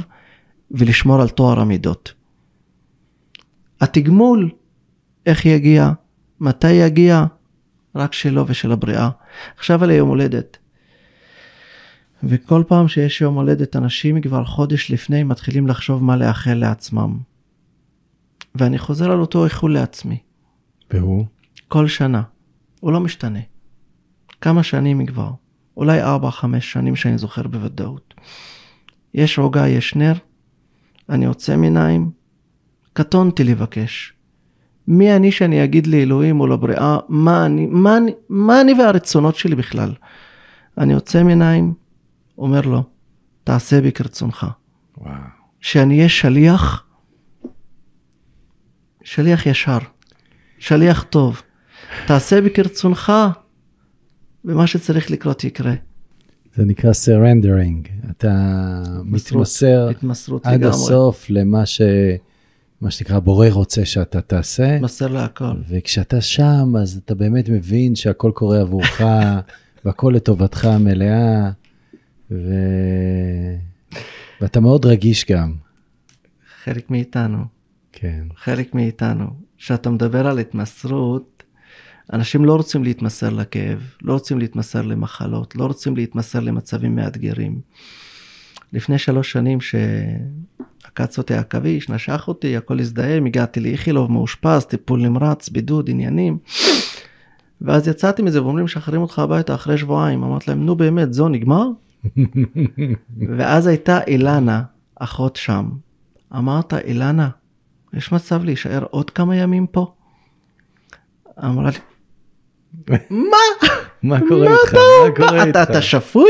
ולשמור 0.72 1.22
על 1.22 1.30
טוהר 1.30 1.60
המידות. 1.60 2.14
התגמול, 3.82 4.50
איך 5.26 5.46
יגיע? 5.46 5.92
מתי 6.40 6.72
יגיע? 6.72 7.26
רק 7.96 8.14
שלו 8.14 8.48
ושל 8.48 8.72
הבריאה. 8.72 9.10
עכשיו 9.58 9.84
על 9.84 9.90
היום 9.90 10.10
הולדת. 10.10 10.58
וכל 12.24 12.64
פעם 12.68 12.88
שיש 12.88 13.22
יום 13.22 13.36
הולדת 13.36 13.76
אנשים 13.76 14.22
כבר 14.22 14.46
חודש 14.46 14.92
לפני 14.92 15.24
מתחילים 15.24 15.68
לחשוב 15.68 16.04
מה 16.04 16.16
לאחל 16.16 16.54
לעצמם. 16.54 17.18
ואני 18.56 18.78
חוזר 18.78 19.12
על 19.12 19.20
אותו 19.20 19.46
איחול 19.46 19.74
לעצמי. 19.74 20.18
והוא? 20.92 21.26
כל 21.68 21.88
שנה. 21.88 22.22
הוא 22.80 22.92
לא 22.94 23.00
משתנה. 23.00 23.40
כמה 24.42 24.64
שנים 24.64 25.06
כבר. 25.06 25.32
אולי 25.78 26.04
4-5 26.04 26.06
שנים 26.60 26.96
שאני 26.96 27.18
זוכר 27.18 27.48
בוודאות. 27.48 28.14
יש 29.14 29.38
עוגה, 29.38 29.68
יש 29.68 29.96
נר, 29.96 30.14
אני 31.10 31.26
עוצם 31.26 31.64
עיניים, 31.64 32.12
קטונתי 32.94 33.44
לבקש. 33.44 34.14
מי 34.88 35.16
אני 35.16 35.32
שאני 35.32 35.64
אגיד 35.64 35.88
לאלוהים 35.88 36.40
או 36.40 36.48
לבריאה 36.48 36.98
מה 37.10 37.46
אני, 37.46 37.66
מה 37.66 37.98
אני, 37.98 38.12
מה 38.30 38.62
אני 38.62 38.74
והרצונות 38.74 39.36
שלי 39.36 39.56
בכלל. 39.56 39.94
אני 40.78 40.94
עוצם 40.94 41.28
עיניים, 41.28 41.74
אומר 42.38 42.62
לו, 42.62 42.84
תעשה 43.44 43.82
בי 43.82 43.92
כרצונך. 43.92 44.48
וואו. 44.98 45.14
שאני 45.62 45.98
אהיה 45.98 46.10
שליח, 46.10 46.86
שליח 49.04 49.46
ישר, 49.46 49.78
שליח 50.60 51.04
טוב. 51.04 51.42
תעשה 52.06 52.42
בי 52.42 52.50
כרצונך, 52.50 53.12
ומה 54.46 54.68
שצריך 54.68 55.12
לקרות 55.12 55.44
יקרה. 55.44 55.74
זה 56.56 56.66
נקרא 56.66 56.92
surrendering, 56.92 58.10
אתה 58.10 58.34
מתמסר 59.04 59.90
עד 60.44 60.54
לגמרי. 60.54 60.70
הסוף 60.70 61.26
למה 61.30 61.66
ש... 61.66 61.82
מה 62.82 62.92
שנקרא, 62.92 63.20
בורא 63.20 63.48
רוצה 63.50 63.86
שאתה 63.86 64.22
תעשה. 64.22 64.80
מסר 64.80 65.08
להכל. 65.08 65.56
וכשאתה 65.70 66.22
שם, 66.22 66.74
אז 66.82 67.02
אתה 67.06 67.16
באמת 67.16 67.50
מבין 67.50 67.96
שהכל 67.96 68.32
קורה 68.36 68.62
עבורך, 68.62 69.02
והכל 69.86 70.14
לטובתך 70.16 70.66
המלאה, 70.66 71.52
ו... 72.32 72.54
ואתה 74.42 74.60
מאוד 74.60 74.86
רגיש 74.86 75.26
גם. 75.26 75.54
חלק 76.64 76.92
מאיתנו, 76.92 77.38
כן. 77.92 78.24
חלק 78.36 78.76
מאיתנו. 78.76 79.26
כשאתה 79.58 79.90
מדבר 79.90 80.28
על 80.28 80.40
התמסרות, 80.40 81.44
אנשים 82.14 82.46
לא 82.46 82.56
רוצים 82.56 82.84
להתמסר 82.84 83.30
לכאב, 83.30 83.80
לא 84.02 84.14
רוצים 84.14 84.40
להתמסר 84.40 84.82
למחלות, 84.82 85.56
לא 85.56 85.66
רוצים 85.66 85.96
להתמסר 85.96 86.40
למצבים 86.40 86.96
מאתגרים. 86.96 87.62
לפני 88.74 88.98
שלוש 88.98 89.32
שנים 89.32 89.62
שעקץ 90.98 91.18
אותי 91.18 91.34
עכביש, 91.34 91.90
נשך 91.90 92.26
אותי, 92.28 92.58
הכל 92.58 92.80
הזדהם, 92.80 93.26
הגעתי 93.26 93.60
לאיכילוב, 93.60 94.12
מאושפז, 94.12 94.66
טיפול 94.66 95.02
נמרץ, 95.02 95.50
בידוד, 95.50 95.90
עניינים. 95.90 96.38
ואז 97.62 97.88
יצאתי 97.88 98.22
מזה 98.22 98.44
ואומרים 98.44 98.66
משחררים 98.66 99.02
אותך 99.02 99.20
הביתה 99.20 99.56
אחרי 99.56 99.78
שבועיים. 99.78 100.24
אמרתי 100.24 100.46
להם, 100.48 100.66
נו 100.66 100.76
באמת, 100.76 101.14
זו 101.14 101.30
נגמר? 101.30 101.68
ואז 103.38 103.68
הייתה 103.68 104.00
אילנה, 104.08 104.64
אחות 104.96 105.36
שם. 105.36 105.70
אמרת, 106.36 106.74
אילנה, 106.74 107.30
יש 107.94 108.12
מצב 108.12 108.44
להישאר 108.44 108.86
עוד 108.90 109.10
כמה 109.10 109.36
ימים 109.36 109.68
פה? 109.68 109.94
אמרה 111.44 111.72
לי, 111.72 111.78
מה? 113.10 113.70
מה 114.04 114.20
קורה 114.30 114.48
איתך? 114.52 114.74
מה 114.74 115.16
קורה 115.16 115.44
איתך? 115.44 115.60
אתה 115.64 115.82
שפוי? 115.82 116.30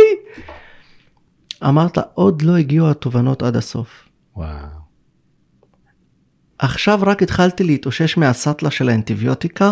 אמרת, 1.64 1.98
עוד 2.14 2.42
לא 2.42 2.56
הגיעו 2.56 2.90
התובנות 2.90 3.44
עד 3.44 3.56
הסוף. 3.56 4.07
וואו. 4.38 4.78
עכשיו 6.60 7.00
רק 7.04 7.24
התחלתי 7.24 7.64
להתאושש 7.64 8.18
מהסאטלה 8.18 8.72
של 8.72 8.90
האנטיביוטיקה, 8.90 9.72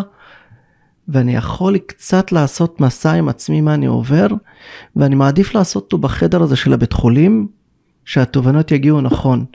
ואני 1.08 1.36
יכול 1.36 1.78
קצת 1.78 2.32
לעשות 2.32 2.82
מסע 2.82 3.12
עם 3.12 3.30
עצמי 3.30 3.62
מה 3.62 3.74
אני 3.74 3.86
עובר, 3.86 4.28
ואני 4.96 5.16
מעדיף 5.16 5.56
לעשות 5.56 5.84
אותו 5.84 5.98
בחדר 5.98 6.44
הזה 6.44 6.56
של 6.56 6.74
הבית 6.74 6.94
חולים, 6.94 7.48
שהתובנות 8.06 8.72
יגיעו 8.72 9.02
נכון. 9.02 9.46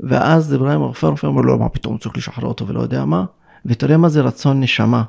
ואז 0.00 0.54
אברהים 0.54 0.82
הרופא 0.82 1.06
הרופא 1.06 1.26
אומר 1.26 1.42
לו, 1.42 1.58
מה 1.58 1.68
פתאום 1.68 1.98
צריך 1.98 2.16
לשחרר 2.16 2.48
אותו 2.48 2.66
ולא 2.66 2.80
יודע 2.80 3.04
מה, 3.04 3.24
ותראה 3.66 3.96
מה 3.96 4.08
זה 4.08 4.20
רצון 4.20 4.60
נשמה. 4.60 5.04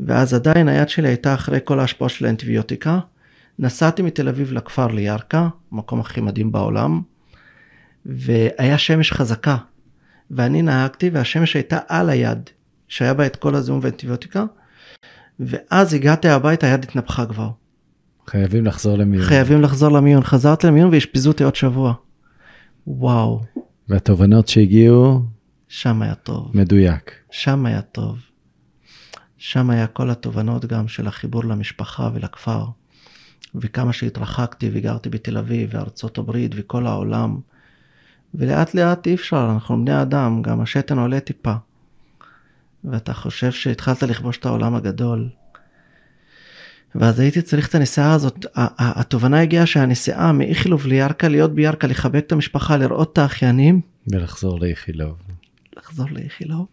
ואז 0.00 0.34
עדיין 0.34 0.68
היד 0.68 0.88
שלי 0.88 1.08
הייתה 1.08 1.34
אחרי 1.34 1.58
כל 1.64 1.80
ההשפעה 1.80 2.08
של 2.08 2.26
האנטיביוטיקה. 2.26 2.98
נסעתי 3.58 4.02
מתל 4.02 4.28
אביב 4.28 4.52
לכפר 4.52 4.86
לירכא, 4.86 5.46
המקום 5.72 6.00
הכי 6.00 6.20
מדהים 6.20 6.52
בעולם, 6.52 7.02
והיה 8.06 8.78
שמש 8.78 9.12
חזקה. 9.12 9.56
ואני 10.30 10.62
נהגתי 10.62 11.10
והשמש 11.10 11.54
הייתה 11.54 11.78
על 11.88 12.10
היד, 12.10 12.50
שהיה 12.88 13.14
בה 13.14 13.26
את 13.26 13.36
כל 13.36 13.54
הזיהום 13.54 13.80
והאנטיביוטיקה, 13.82 14.44
ואז 15.40 15.94
הגעתי 15.94 16.28
הביתה, 16.28 16.66
היד 16.66 16.84
התנפחה 16.84 17.26
כבר. 17.26 17.50
חייבים 18.26 18.66
לחזור 18.66 18.98
למיון. 18.98 19.24
חייבים 19.24 19.62
לחזור 19.62 19.92
למיון. 19.92 20.22
חזרתי 20.22 20.66
למיון 20.66 20.90
ואשפזו 20.92 21.30
אותי 21.30 21.44
עוד 21.44 21.54
שבוע. 21.54 21.94
וואו, 22.86 23.40
והתובנות 23.88 24.48
שהגיעו, 24.48 25.22
שם 25.68 26.02
היה 26.02 26.14
טוב. 26.14 26.50
מדויק. 26.54 27.12
שם 27.30 27.66
היה 27.66 27.82
טוב. 27.82 28.18
שם 29.38 29.70
היה 29.70 29.86
כל 29.86 30.10
התובנות 30.10 30.64
גם 30.64 30.88
של 30.88 31.06
החיבור 31.06 31.44
למשפחה 31.44 32.10
ולכפר. 32.14 32.64
וכמה 33.54 33.92
שהתרחקתי 33.92 34.70
וגרתי 34.72 35.08
בתל 35.08 35.38
אביב 35.38 35.70
וארצות 35.72 36.18
הברית 36.18 36.52
וכל 36.56 36.86
העולם. 36.86 37.38
ולאט 38.34 38.74
לאט 38.74 39.06
אי 39.06 39.14
אפשר, 39.14 39.50
אנחנו 39.54 39.84
בני 39.84 40.02
אדם, 40.02 40.42
גם 40.42 40.60
השתן 40.60 40.98
עולה 40.98 41.20
טיפה. 41.20 41.54
ואתה 42.84 43.14
חושב 43.14 43.52
שהתחלת 43.52 44.02
לכבוש 44.02 44.38
את 44.38 44.46
העולם 44.46 44.74
הגדול. 44.74 45.28
ואז 46.94 47.20
הייתי 47.20 47.42
צריך 47.42 47.68
את 47.68 47.74
הנסיעה 47.74 48.12
הזאת, 48.12 48.46
התובנה 48.78 49.40
הגיעה 49.40 49.66
שהנסיעה 49.66 50.32
מאיכילוב 50.32 50.86
לירכא, 50.86 51.26
להיות 51.26 51.54
בירכא, 51.54 51.86
לחבק 51.86 52.24
את 52.26 52.32
המשפחה, 52.32 52.76
לראות 52.76 53.12
את 53.12 53.18
האחיינים, 53.18 53.80
ולחזור 54.12 54.60
לאיכילוב. 54.60 55.16
לחזור 55.76 56.06
לאיכילוב 56.10 56.66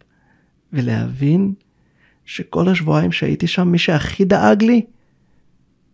ולהבין 0.74 1.54
שכל 2.26 2.70
השבועיים 2.70 3.12
שהייתי 3.12 3.48
שם, 3.48 3.67
מי 3.67 3.78
שהכי 3.78 4.26
דאג 4.26 4.63
לי 4.63 4.86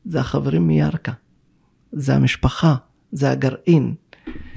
זה 0.05 0.19
החברים 0.19 0.67
מירכא. 0.67 1.11
זה 1.91 2.15
המשפחה, 2.15 2.75
זה 3.11 3.31
הגרעין. 3.31 3.95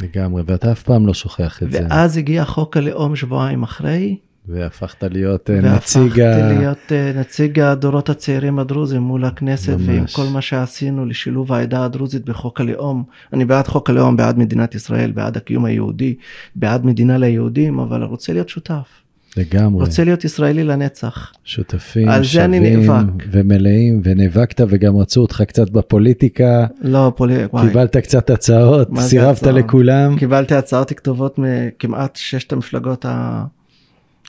לגמרי, 0.02 0.42
ואתה 0.46 0.72
אף 0.72 0.82
פעם 0.82 1.06
לא 1.06 1.14
שוכח 1.14 1.62
את 1.62 1.72
זה. 1.72 1.86
ואז 1.90 2.16
הגיע 2.16 2.44
חוק 2.44 2.76
הלאום 2.76 3.16
שבועיים 3.16 3.62
אחרי, 3.62 4.16
והפכת 4.48 5.04
להיות 5.04 5.50
אה, 5.50 5.60
נציג 5.60 6.20
ה... 6.20 6.24
והפכתי 6.24 6.58
להיות 6.58 6.92
אה, 6.92 7.12
נציג 7.14 7.60
הדורות 7.60 8.08
הצעירים 8.08 8.58
הדרוזים 8.58 9.02
מול 9.02 9.24
הכנסת, 9.24 9.72
ממש. 9.72 9.88
ועם 9.88 10.04
כל 10.12 10.32
מה 10.32 10.40
שעשינו 10.40 11.06
לשילוב 11.06 11.52
העדה 11.52 11.84
הדרוזית 11.84 12.24
בחוק 12.24 12.60
הלאום. 12.60 13.04
אני 13.32 13.44
בעד 13.44 13.68
חוק 13.68 13.90
הלאום, 13.90 14.16
בעד 14.16 14.38
מדינת 14.38 14.74
ישראל, 14.74 15.12
בעד 15.12 15.36
הקיום 15.36 15.64
היהודי, 15.64 16.14
בעד 16.54 16.84
מדינה 16.86 17.18
ליהודים, 17.18 17.78
אבל 17.78 18.02
רוצה 18.02 18.32
להיות 18.32 18.48
שותף. 18.48 19.05
לגמרי. 19.36 19.84
רוצה 19.84 20.04
להיות 20.04 20.24
ישראלי 20.24 20.64
לנצח. 20.64 21.32
שותפים, 21.44 22.08
שווים. 22.22 22.90
ומלאים, 23.30 24.00
ונאבקת 24.04 24.60
וגם 24.68 24.96
רצו 24.96 25.20
אותך 25.20 25.42
קצת 25.48 25.70
בפוליטיקה, 25.70 26.66
לא, 26.80 27.12
פולי... 27.16 27.44
וואי. 27.52 27.68
קיבלת 27.68 27.96
קצת 27.96 28.30
הצעות, 28.30 28.88
סירבת 28.98 29.36
הצעות? 29.36 29.54
לכולם. 29.54 30.16
קיבלתי 30.18 30.54
הצעות 30.54 30.92
כתובות 30.92 31.38
מכמעט 31.38 32.16
ששת 32.16 32.52
המפלגות 32.52 33.04
ה... 33.04 33.44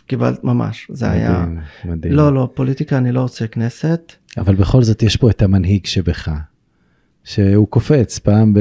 קיבלת 0.07 0.43
ממש, 0.43 0.87
זה 0.93 1.11
היה... 1.11 1.39
מדהים, 1.39 1.59
מדהים. 1.85 2.13
לא, 2.13 2.33
לא, 2.33 2.49
פוליטיקה 2.53 2.97
אני 2.97 3.11
לא 3.11 3.21
רוצה 3.21 3.47
כנסת. 3.47 4.13
אבל 4.37 4.55
בכל 4.55 4.83
זאת 4.83 5.03
יש 5.03 5.15
פה 5.15 5.29
את 5.29 5.41
המנהיג 5.41 5.85
שבך, 5.85 6.29
שהוא 7.23 7.67
קופץ 7.67 8.19
פעם 8.19 8.53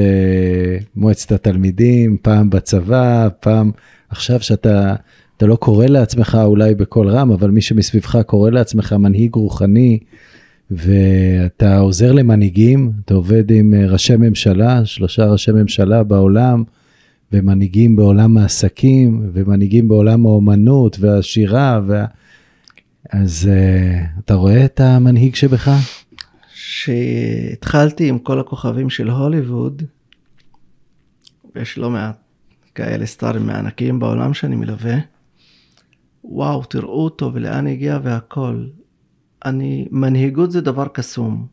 במועצת 0.97 1.33
התלמידים, 1.33 2.17
פעם 2.23 2.51
בצבא, 2.51 3.29
פעם 3.41 3.71
עכשיו 4.09 4.41
שאתה 4.41 4.95
אתה 5.37 5.47
לא 5.47 5.57
קורא 5.57 5.87
לעצמך 5.87 6.39
אולי 6.45 6.75
בקול 6.75 7.09
רם, 7.09 7.33
אבל 7.33 7.51
מי 7.51 7.61
שמסביבך 7.61 8.19
קורא 8.27 8.51
לעצמך 8.51 8.93
מנהיג 8.93 9.35
רוחני, 9.35 9.99
ואתה 10.71 11.79
עוזר 11.79 12.13
למנהיגים, 12.13 12.93
אתה 13.05 13.15
עובד 13.15 13.51
עם 13.51 13.75
אה, 13.75 13.87
ראשי 13.87 14.17
ממשלה, 14.17 14.85
שלושה 14.85 15.27
ראשי 15.27 15.53
ממשלה 15.53 16.03
בעולם, 16.03 16.65
ומנהיגים 17.33 17.97
בעולם 17.97 18.39
העסקים, 18.39 19.31
ומנהיגים 19.33 19.89
בעולם 19.89 20.27
האומנות 20.27 20.97
והשירה, 21.01 21.81
וה... 21.87 22.05
אז 23.13 23.49
uh, 23.53 24.21
אתה 24.25 24.35
רואה 24.35 24.65
את 24.65 24.81
המנהיג 24.81 25.35
שבך? 25.35 25.71
שהתחלתי 26.55 28.09
עם 28.09 28.19
כל 28.19 28.41
הכוכבים 28.41 28.91
של 28.91 29.11
הוליווד, 29.11 29.83
ויש 31.55 31.79
לא 31.79 31.91
מעט 31.91 32.17
כאלה 32.75 33.07
סטארים 33.07 33.47
מענקים 33.47 33.99
בעולם 33.99 34.35
שאני 34.35 34.57
מלווה, 34.57 34.97
וואו, 36.29 36.65
תראו 36.65 37.05
אותו 37.05 37.31
ולאן 37.35 37.67
הגיע 37.67 37.99
והכל. 38.03 38.67
אני, 39.45 39.89
מנהיגות 39.91 40.51
זה 40.51 40.61
דבר 40.61 40.89
קסום. 40.89 41.47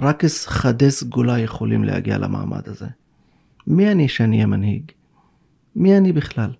רק 0.00 0.22
חדי 0.46 0.90
סגולה 0.90 1.38
יכולים 1.38 1.84
להגיע 1.84 2.18
למעמד 2.18 2.68
הזה. 2.68 2.86
מי 3.66 3.92
אני 3.92 4.08
שאני 4.08 4.36
אהיה 4.36 4.46
מנהיג? 4.46 4.82
מי 5.76 5.98
אני 5.98 6.12
בכלל? 6.12 6.50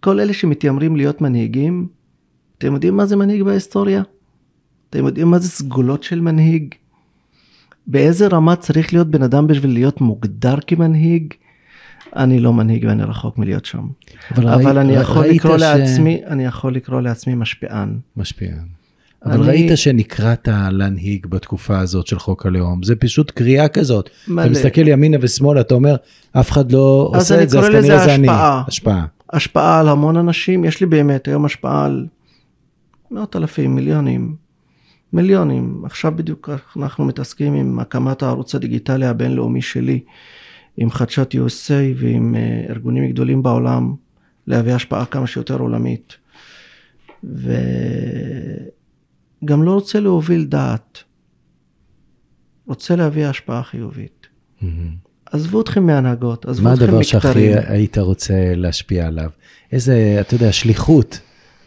כל 0.00 0.20
אלה 0.20 0.32
שמתיימרים 0.32 0.96
להיות 0.96 1.20
מנהיגים, 1.20 1.88
אתם 2.58 2.74
יודעים 2.74 2.96
מה 2.96 3.06
זה 3.06 3.16
מנהיג 3.16 3.42
בהיסטוריה? 3.42 4.02
אתם 4.90 5.06
יודעים 5.06 5.30
מה 5.30 5.38
זה 5.38 5.48
סגולות 5.48 6.02
של 6.02 6.20
מנהיג? 6.20 6.74
באיזה 7.86 8.26
רמה 8.26 8.56
צריך 8.56 8.92
להיות 8.92 9.08
בן 9.08 9.22
אדם 9.22 9.46
בשביל 9.46 9.72
להיות 9.72 10.00
מוגדר 10.00 10.54
כמנהיג? 10.66 11.34
אני 12.16 12.40
לא 12.40 12.52
מנהיג 12.52 12.84
ואני 12.88 13.02
רחוק 13.02 13.38
מלהיות 13.38 13.64
שם. 13.64 13.82
אבל, 14.36 14.48
ראי- 14.48 14.54
אבל 14.54 14.78
אני 14.78 14.92
יכול 14.96 15.26
לקרוא 15.26 15.58
ש- 15.58 15.60
לעצמי, 15.60 16.20
אני 16.26 16.44
יכול 16.44 16.74
לקרוא 16.74 17.00
לעצמי 17.00 17.34
משפיען. 17.34 17.98
משפיען. 18.16 18.66
אבל 19.24 19.34
אני- 19.34 19.46
ראית 19.48 19.72
שנקראת 19.78 20.48
להנהיג 20.70 21.26
בתקופה 21.26 21.78
הזאת 21.78 22.06
של 22.06 22.18
חוק 22.18 22.46
הלאום, 22.46 22.82
זה 22.82 22.96
פשוט 22.96 23.30
קריאה 23.30 23.68
כזאת. 23.68 24.10
מלא. 24.28 24.42
אתה 24.42 24.50
מסתכל 24.50 24.88
ימינה 24.88 25.16
ושמאלה, 25.20 25.60
אתה 25.60 25.74
אומר, 25.74 25.96
אף 26.32 26.50
אחד 26.50 26.72
לא 26.72 27.10
עושה 27.14 27.42
את 27.42 27.50
זה, 27.50 27.58
אז 27.58 27.66
כנראה 27.66 27.82
זה 28.04 28.14
אני. 28.14 28.26
השפעה. 28.30 29.06
השפעה 29.32 29.80
על 29.80 29.88
המון 29.88 30.16
אנשים, 30.16 30.64
יש 30.64 30.80
לי 30.80 30.86
באמת 30.86 31.28
היום 31.28 31.44
השפעה 31.44 31.84
על 31.84 32.06
מאות 33.10 33.36
אלפים, 33.36 33.74
מיליונים, 33.74 34.34
מיליונים. 35.12 35.82
עכשיו 35.84 36.12
בדיוק 36.16 36.50
אנחנו 36.76 37.04
מתעסקים 37.04 37.54
עם 37.54 37.78
הקמת 37.78 38.22
הערוץ 38.22 38.54
הדיגיטלי 38.54 39.06
הבינלאומי 39.06 39.62
שלי, 39.62 40.00
עם 40.76 40.90
חדשות 40.90 41.34
USA 41.34 41.94
ועם 41.96 42.34
אה, 42.34 42.66
ארגונים 42.68 43.10
גדולים 43.12 43.42
בעולם, 43.42 43.94
להביא 44.46 44.72
השפעה 44.72 45.06
כמה 45.06 45.26
שיותר 45.26 45.58
עולמית. 45.58 46.16
וגם 47.24 47.52
לא 49.62 49.74
רוצה 49.74 50.00
להוביל 50.00 50.44
דעת, 50.44 50.98
רוצה 52.66 52.96
להביא 52.96 53.26
השפעה 53.26 53.62
חיובית. 53.62 54.26
מהמם. 54.62 55.10
עזבו 55.32 55.60
אתכם 55.60 55.86
מהנהגות, 55.86 56.46
עזבו 56.46 56.64
מה 56.64 56.74
אתכם 56.74 56.84
הדבר 56.84 57.02
שהכי. 57.02 57.54
היית 57.54 57.98
רוצה 57.98 58.54
להשפיע 58.54 59.06
עליו? 59.06 59.30
איזה, 59.72 60.16
אתה 60.20 60.34
יודע, 60.34 60.52
שליחות 60.52 61.20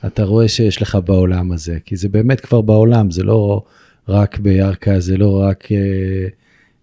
אתה 0.06 0.24
רואה 0.24 0.48
שיש 0.48 0.82
לך 0.82 0.98
בעולם 1.06 1.52
הזה? 1.52 1.78
כי 1.86 1.96
זה 1.96 2.10
באמת 2.10 2.40
כבר 2.40 2.62
בעולם, 2.62 3.12
זה 3.12 3.24
לא 3.24 3.64
רק 4.08 4.40
בירכא, 4.40 5.00
זה 5.00 5.18
לא 5.18 5.42
רק 5.42 5.72
אה, 5.72 6.28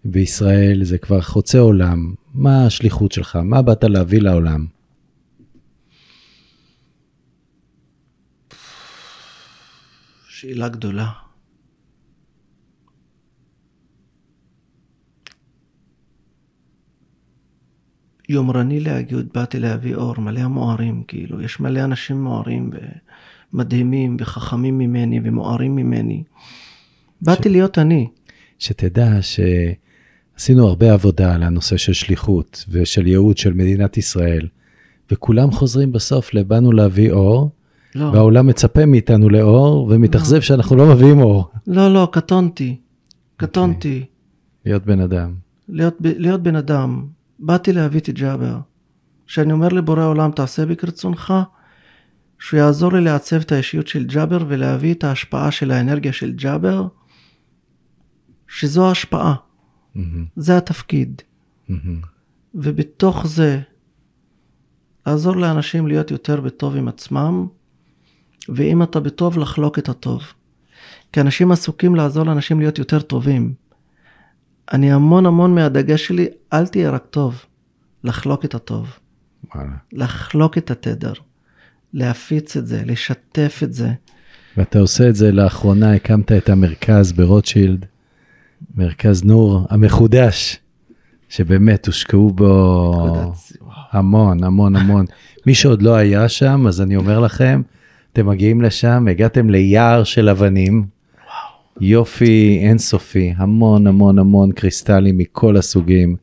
בישראל, 0.05 0.83
זה 0.83 0.97
כבר 0.97 1.21
חוצה 1.21 1.59
עולם. 1.59 2.13
מה 2.33 2.65
השליחות 2.65 3.11
שלך? 3.11 3.35
מה 3.35 3.61
באת 3.61 3.83
להביא 3.83 4.21
לעולם? 4.21 4.65
שאלה 10.29 10.69
גדולה. 10.69 11.09
יומרני 18.29 18.79
להגיד, 18.79 19.29
באתי 19.33 19.59
להביא 19.59 19.95
אור, 19.95 20.19
מלא 20.19 20.47
מוארים, 20.47 21.03
כאילו, 21.07 21.41
יש 21.41 21.59
מלא 21.59 21.83
אנשים 21.83 22.23
מוארים 22.23 22.69
ומדהימים 23.53 24.17
וחכמים 24.19 24.77
ממני 24.77 25.19
ומוארים 25.23 25.75
ממני. 25.75 26.23
באתי 27.21 27.49
להיות 27.49 27.77
אני. 27.77 28.07
שתדע 28.59 29.21
שעשינו 30.41 30.67
הרבה 30.67 30.93
עבודה 30.93 31.35
על 31.35 31.43
הנושא 31.43 31.77
של 31.77 31.93
שליחות 31.93 32.65
ושל 32.69 33.07
ייעוד 33.07 33.37
של 33.37 33.53
מדינת 33.53 33.97
ישראל, 33.97 34.47
וכולם 35.11 35.51
חוזרים 35.51 35.91
בסוף 35.91 36.33
לבאנו 36.33 36.71
להביא 36.71 37.11
אור, 37.11 37.51
לא, 37.95 38.05
והעולם 38.05 38.47
מצפה 38.47 38.85
מאיתנו 38.85 39.29
לאור, 39.29 39.87
ומתאכזב 39.89 40.41
שאנחנו 40.41 40.75
לא 40.75 40.85
מביאים 40.85 41.19
אור. 41.19 41.51
לא, 41.67 41.93
לא, 41.93 42.09
קטונתי. 42.11 42.77
קטונתי. 43.37 44.05
להיות 44.65 44.85
בן 44.85 44.99
אדם. 44.99 45.33
להיות, 45.69 45.97
להיות 46.01 46.43
בן 46.43 46.55
אדם. 46.55 47.05
באתי 47.39 47.73
להביא 47.73 47.99
את 47.99 48.09
ג'אבר. 48.09 48.57
כשאני 49.27 49.53
אומר 49.53 49.67
לבורא 49.67 50.05
עולם, 50.05 50.31
תעשה 50.31 50.65
בי 50.65 50.75
כרצונך, 50.75 51.33
שהוא 52.39 52.59
יעזור 52.59 52.93
לי 52.93 53.01
לעצב 53.01 53.39
את 53.41 53.51
האישיות 53.51 53.87
של 53.87 54.05
ג'אבר 54.05 54.45
ולהביא 54.47 54.93
את 54.93 55.03
ההשפעה 55.03 55.51
של 55.51 55.71
האנרגיה 55.71 56.13
של 56.13 56.31
ג'אבר, 56.31 56.87
שזו 58.47 58.87
ההשפעה, 58.87 59.35
מהמם, 59.95 60.25
זה 60.35 60.57
התפקיד. 60.57 61.21
מהמם. 61.69 62.01
ובתוך 62.55 63.27
זה, 63.27 63.59
לעזור 65.05 65.35
לאנשים 65.35 65.87
להיות 65.87 66.11
יותר 66.11 66.41
בטוב 66.41 66.75
עם 66.75 66.87
עצמם, 66.87 67.47
ואם 68.49 68.83
אתה 68.83 68.99
בטוב, 68.99 69.37
לחלוק 69.37 69.79
את 69.79 69.89
הטוב. 69.89 70.21
כי 71.13 71.21
אנשים 71.21 71.51
עסוקים 71.51 71.95
לעזור 71.95 72.23
לאנשים 72.23 72.59
להיות 72.59 72.79
יותר 72.79 72.99
טובים. 72.99 73.53
אני 74.73 74.91
המון 74.91 75.25
המון 75.25 75.55
מהדגש 75.55 76.07
שלי, 76.07 76.27
אל 76.53 76.67
תהיה 76.67 76.89
רק 76.89 77.05
טוב, 77.09 77.45
לחלוק 78.03 78.45
את 78.45 78.55
הטוב, 78.55 78.97
וואלה. 79.55 79.71
לחלוק 79.91 80.57
את 80.57 80.71
התדר, 80.71 81.13
להפיץ 81.93 82.57
את 82.57 82.67
זה, 82.67 82.83
לשתף 82.85 83.59
את 83.63 83.73
זה. 83.73 83.91
ואתה 84.57 84.79
עושה 84.79 85.09
את 85.09 85.15
זה 85.15 85.31
לאחרונה, 85.31 85.93
הקמת 85.93 86.31
את 86.31 86.49
המרכז 86.49 87.11
ברוטשילד, 87.11 87.85
מרכז 88.75 89.23
נור 89.23 89.65
המחודש, 89.69 90.57
שבאמת 91.29 91.87
הושקעו 91.87 92.29
בו. 92.29 93.23
המון, 93.91 94.43
המון, 94.43 94.75
המון. 94.75 95.05
מי 95.45 95.53
שעוד 95.53 95.81
לא 95.81 95.95
היה 95.95 96.29
שם, 96.29 96.67
אז 96.67 96.81
אני 96.81 96.95
אומר 96.95 97.19
לכם, 97.19 97.61
אתם 98.13 98.27
מגיעים 98.27 98.61
לשם, 98.61 99.07
הגעתם 99.11 99.49
ליער 99.49 100.03
של 100.03 100.29
אבנים, 100.29 100.85
יופי 101.81 102.59
אינסופי, 102.61 103.33
המון 103.37 103.87
המון 103.87 104.19
המון 104.19 104.51
קריסטלים 104.51 105.17
מכל 105.17 105.57
הסוגים, 105.57 106.15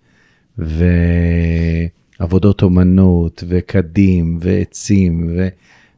ועבודות 2.19 2.63
אומנות, 2.63 3.45
וקדים, 3.49 4.39
ועצים, 4.41 5.31
ו... 5.37 5.49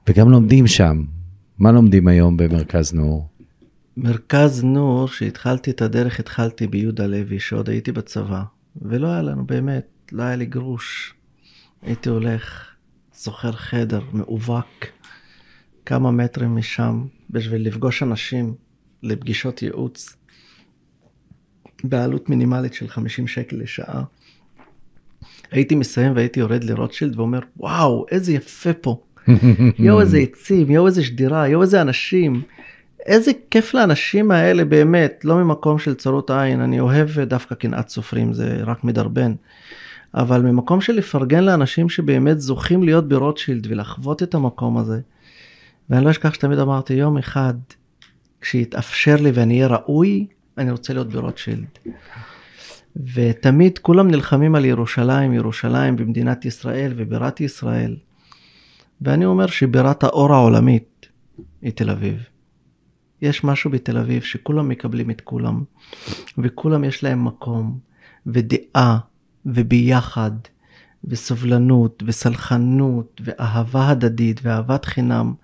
וגם 0.09 0.31
לומדים 0.31 0.67
שם. 0.67 1.03
מה 1.59 1.73
לומדים 1.73 2.09
היום 2.09 2.37
במרכז 2.37 2.95
נור? 2.95 3.30
מרכז 3.97 4.65
נור, 4.65 5.09
שהתחלתי 5.09 5.71
את 5.71 5.83
הדרך, 5.83 6.21
התחלתי 6.21 6.67
ביהודה 6.67 7.07
לוי, 7.07 7.41
שעוד 7.41 7.69
הייתי 7.69 7.93
בצבא, 7.93 8.43
ולא 8.83 9.09
היה 9.09 9.23
לנו 9.23 9.47
באמת, 9.47 9.87
לא 10.13 10.23
היה 10.23 10.37
לי 10.37 10.47
גרוש. 10.47 11.15
הייתי 11.83 12.09
הולך, 12.09 12.71
שוכר 13.23 13.53
חדר 13.53 14.01
מאובק, 14.13 14.87
כמה 15.87 16.11
מטרים 16.11 16.57
משם, 16.57 17.05
בשביל 17.31 17.67
לפגוש 17.67 18.03
אנשים 18.03 18.55
לפגישות 19.03 19.63
ייעוץ, 19.63 20.17
בעלות 21.85 22.29
מינימלית 22.29 22.75
של 22.75 22.89
50 22.89 23.27
שקל 23.27 23.57
לשעה. 23.57 24.03
הייתי 25.51 25.75
מסיים 25.75 26.13
והייתי 26.17 26.41
יורד 26.41 26.65
לרוטשילד 26.65 27.19
ואומר, 27.19 27.41
וואו, 27.57 28.07
איזה 28.11 28.33
יפה 28.33 28.73
פה. 28.73 29.03
יואו, 29.79 30.01
איזה 30.01 30.19
עצים, 30.19 30.71
יואו, 30.71 30.87
איזה 30.87 31.05
שדירה, 31.05 31.49
יואו, 31.49 31.63
איזה 31.63 31.83
אנשים. 31.83 32.43
איזה 33.07 33.31
כיף 33.51 33.75
לאנשים 33.75 34.31
האלה 34.31 34.65
באמת, 34.65 35.21
לא 35.25 35.37
ממקום 35.37 35.79
של 35.79 35.95
צרות 35.95 36.31
עין, 36.31 36.61
אני 36.61 36.81
אוהב 36.81 37.21
דווקא 37.21 37.55
קנאת 37.55 37.89
סופרים, 37.89 38.33
זה 38.33 38.61
רק 38.67 38.85
מדרבן. 38.85 39.35
אבל 40.15 40.43
ממקום 40.43 40.81
של 40.81 40.93
לפרגן 40.93 41.45
לאנשים 41.45 41.89
שבאמת 41.89 42.41
זוכים 42.41 42.83
להיות 42.83 43.09
ברוטשילד 43.09 43.67
ולחוות 43.71 44.23
את 44.23 44.35
המקום 44.35 44.79
הזה. 44.79 45.01
ואני 45.91 46.05
לא 46.05 46.11
אשכח 46.11 46.35
שתמיד 46.35 46.59
אמרתי, 46.59 46.95
יום 46.95 47.19
אחד, 47.19 47.55
כשיתאפשר 48.41 49.17
לי 49.17 49.31
ואני 49.35 49.55
אהיה 49.55 49.67
ראוי, 49.67 50.27
אני 50.59 50.71
רוצה 50.71 50.93
להיות 50.93 51.09
ברוטשילד. 51.09 51.79
ותמיד 53.15 53.79
כולם 53.79 54.11
נלחמים 54.11 54.55
על 54.55 54.65
ירושלים, 54.65 55.33
ירושלים 55.33 55.97
במדינת 55.97 56.45
ישראל 56.45 56.93
ובירת 56.97 57.41
ישראל. 57.41 57.97
ואני 59.01 59.25
אומר 59.25 59.47
שבירת 59.47 60.05
האור 60.05 60.35
העולמית 60.35 61.07
היא 61.63 61.73
תל 61.73 61.91
אביב. 61.91 62.30
יש 63.23 63.45
משהו 63.45 63.71
בתל 63.71 63.99
אביב 63.99 64.23
שכולם 64.23 64.69
מקבלים 64.69 65.11
את 65.11 65.21
כולם, 65.21 65.63
וכולם 66.39 66.85
יש 66.85 67.05
להם 67.05 67.25
מקום, 67.25 67.79
ודעה, 68.27 68.99
וביחד, 69.47 70.31
וסובלנות, 71.05 72.03
וסלחנות, 72.07 73.21
ואהבה 73.25 73.89
הדדית, 73.89 74.41
ואהבת 74.43 74.85
חינם, 74.85 75.35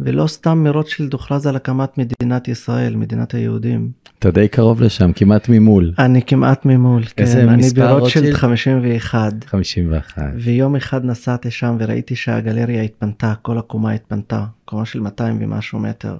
ולא 0.00 0.26
סתם 0.26 0.64
מרוטשילד 0.64 1.12
הוכרז 1.12 1.46
על 1.46 1.56
הקמת 1.56 1.98
מדינת 1.98 2.48
ישראל, 2.48 2.96
מדינת 2.96 3.34
היהודים. 3.34 3.90
אתה 4.18 4.30
די 4.30 4.48
קרוב 4.48 4.82
לשם, 4.82 5.12
כמעט 5.12 5.48
ממול. 5.48 5.92
אני 5.98 6.22
כמעט 6.22 6.66
ממול, 6.66 7.04
כן, 7.04 7.48
אני 7.48 7.62
ברוטשילד 7.74 8.00
רוטשילד? 8.00 8.34
51. 8.34 9.32
51. 9.46 10.22
ויום 10.36 10.76
אחד 10.76 11.04
נסעתי 11.04 11.50
שם 11.50 11.76
וראיתי 11.78 12.16
שהגלריה 12.16 12.82
התפנתה, 12.82 13.34
כל 13.42 13.58
הקומה 13.58 13.92
התפנתה, 13.92 14.44
קומה 14.64 14.84
של 14.84 15.00
200 15.00 15.38
ומשהו 15.40 15.78
מטר. 15.78 16.16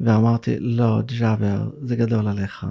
ואמרתי, 0.00 0.56
לא, 0.60 1.00
ג'אבר, 1.18 1.68
זה 1.82 1.96
גדול 1.96 2.28
עליך. 2.28 2.66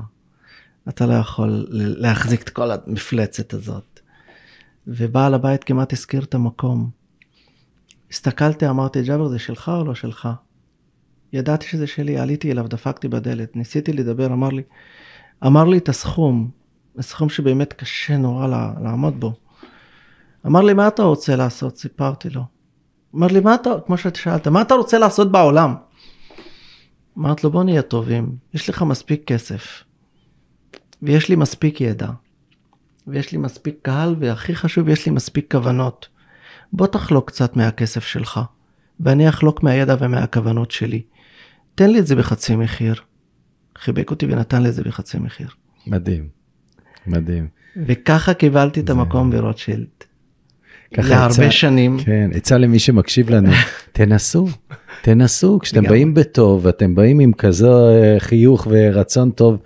אתה 0.90 1.06
לא 1.06 1.14
יכול 1.14 1.66
להחזיק 1.72 2.42
את 2.42 2.50
כל 2.50 2.72
המפלצת 2.72 3.54
הזאת. 3.54 4.00
ובעל 4.88 5.34
הבית 5.34 5.64
כמעט 5.64 5.94
הזכיר 5.94 6.24
את 6.24 6.36
המקום. 6.36 6.90
הסתכלתי, 8.12 8.70
אמרתי, 8.70 9.04
ג'אבר, 9.04 9.28
זה 9.28 9.40
שלך 9.40 9.72
או 9.76 9.84
לא 9.84 9.96
שלך? 9.96 10.30
ידעתי 11.34 11.68
שזה 11.68 11.88
שלי, 11.88 12.18
עליתי 12.18 12.52
אליו, 12.52 12.68
דפקתי 12.68 13.08
בדלת, 13.08 13.56
ניסיתי 13.56 13.94
לדבר, 13.94 14.26
אמר 14.26 14.50
לי, 14.50 14.64
אמר 15.46 15.64
לי 15.66 15.78
את 15.78 15.90
הסכום, 15.90 16.50
הסכום 16.98 17.30
שבאמת 17.30 17.74
קשה 17.74 18.18
נורא 18.18 18.48
לעמוד 18.84 19.20
בו. 19.20 19.34
אמר 20.46 20.62
לי, 20.62 20.74
מה 20.74 20.88
אתה 20.88 21.04
רוצה 21.04 21.36
לעשות? 21.36 21.78
סיפרתי 21.78 22.30
לו. 22.30 22.42
אמר 23.16 23.28
לי, 23.28 23.40
מה 23.40 23.56
אתה, 23.56 23.70
כמו 23.86 23.98
שאתה 23.98 24.20
שאלת, 24.20 24.48
מה 24.48 24.62
אתה 24.62 24.74
רוצה 24.74 24.98
לעשות 24.98 25.32
בעולם? 25.32 25.76
אמרתי 27.18 27.42
לו, 27.44 27.52
בוא 27.52 27.64
נהיה 27.64 27.82
טובים, 27.82 28.30
יש 28.54 28.70
לך 28.70 28.82
מספיק 28.82 29.24
כסף, 29.28 29.84
ויש 31.04 31.30
לי 31.30 31.36
מספיק 31.36 31.82
ידע, 31.82 32.08
ויש 33.08 33.32
לי 33.32 33.38
מספיק 33.38 33.76
קהל, 33.82 34.16
והכי 34.20 34.56
חשוב, 34.56 34.90
יש 34.90 35.06
לי 35.06 35.12
מספיק 35.12 35.52
כוונות. 35.52 36.08
בוא 36.74 36.88
תחלוק 36.88 37.28
קצת 37.28 37.56
מהכסף 37.56 38.04
שלך, 38.06 38.40
ואני 39.00 39.30
אחלוק 39.30 39.64
מהידע 39.64 39.96
ומהכוונות 40.00 40.72
שלי. 40.72 41.02
תן 41.76 41.90
לי 41.90 42.00
את 42.00 42.08
זה 42.08 42.16
בחצי 42.16 42.56
מחיר. 42.56 42.96
חיבק 43.78 44.12
אותי 44.12 44.26
ונתן 44.26 44.64
לי 44.64 44.70
את 44.70 44.74
זה 44.74 44.84
בחצי 44.84 45.18
מחיר. 45.18 45.48
מדהים, 45.88 46.28
מדהים. 47.08 47.48
וככה 47.88 48.34
קיבלתי 48.34 48.80
את 48.80 48.90
המקום 48.90 49.32
ברוטשילד. 49.32 49.88
להרבה 50.92 51.26
עצה- 51.26 51.52
שנים. 51.52 51.98
כן, 52.06 52.30
עצה 52.34 52.58
למי 52.58 52.80
שמקשיב 52.80 53.30
לנו, 53.30 53.52
תנסו, 53.92 54.48
תנסו, 55.06 55.60
כשאתם 55.60 55.80
לגמרי. 55.80 55.98
באים 55.98 56.14
בטוב, 56.14 56.66
ואתם 56.66 56.96
באים 56.96 57.20
עם 57.20 57.34
כזה 57.34 57.68
אה, 57.70 58.16
חיוך 58.20 58.68
ורצון 58.70 59.32
טוב 59.32 59.58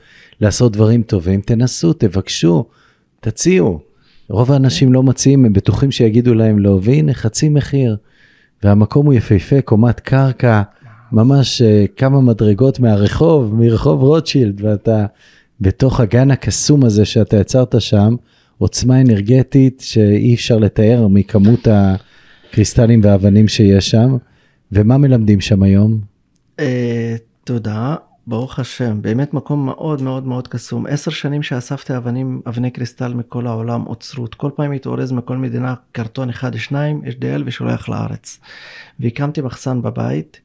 לעשות 0.42 0.72
דברים 0.72 1.04
טובים, 1.04 1.42
תנסו, 1.42 1.94
תבקשו, 1.94 2.66
תציעו. 3.20 3.80
רוב 4.30 4.52
האנשים 4.52 4.94
לא 4.94 5.04
מציעים, 5.04 5.46
הם 5.46 5.54
בטוחים 5.54 5.92
שיגידו 5.92 6.34
להם 6.34 6.60
לא, 6.60 6.80
והנה 6.82 7.14
חצי 7.14 7.50
מחיר, 7.50 7.98
והמקום 8.64 9.06
הוא 9.06 9.14
יפהפה, 9.14 9.62
קומת 9.62 10.00
קרקע, 10.00 10.62
ממש 11.12 11.62
אה, 11.62 11.86
כמה 11.98 12.22
מדרגות 12.22 12.80
מהרחוב, 12.80 13.56
מרחוב 13.56 14.04
רוטשילד, 14.04 14.62
ואתה 14.64 15.06
בתוך 15.62 16.00
הגן 16.00 16.32
הקסום 16.32 16.86
הזה 16.86 17.06
שאתה 17.06 17.38
יצרת 17.38 17.82
שם, 17.82 18.16
עוצמה 18.58 19.02
אנרגטית 19.02 19.82
שאי 19.86 20.36
אפשר 20.36 20.58
לתאר 20.58 21.08
מכמות 21.08 21.68
הקריסטלים 21.72 23.02
והאבנים 23.04 23.48
שיש 23.48 23.90
שם. 23.90 24.18
ומה 24.72 24.98
מלמדים 24.98 25.42
שם 25.42 25.64
היום? 25.64 26.02
אה, 26.60 27.16
תודה, 27.44 27.96
ברוך 28.28 28.60
השם, 28.60 29.02
באמת 29.02 29.34
מקום 29.34 29.66
מאוד 29.66 30.02
מאוד 30.02 30.28
מאוד 30.28 30.48
קסום. 30.48 30.86
עשר 30.86 31.12
שנים 31.12 31.44
שאספתי 31.44 31.98
אבנים, 31.98 32.42
אבני 32.48 32.72
קריסטל 32.72 33.14
מכל 33.14 33.48
העולם, 33.48 33.88
אוצרות. 33.88 34.36
כל 34.36 34.52
פעם 34.56 34.72
הייתי 34.72 34.90
אורז 34.90 35.12
מכל 35.12 35.38
מדינה 35.38 35.76
קרטון 35.92 36.30
אחד, 36.30 36.56
שניים, 36.56 37.02
יש 37.06 37.16
דייל 37.16 37.44
ושולח 37.46 37.90
לארץ. 37.90 38.40
והקמתי 39.00 39.42
מחסן 39.42 39.82
בבית. 39.82 40.42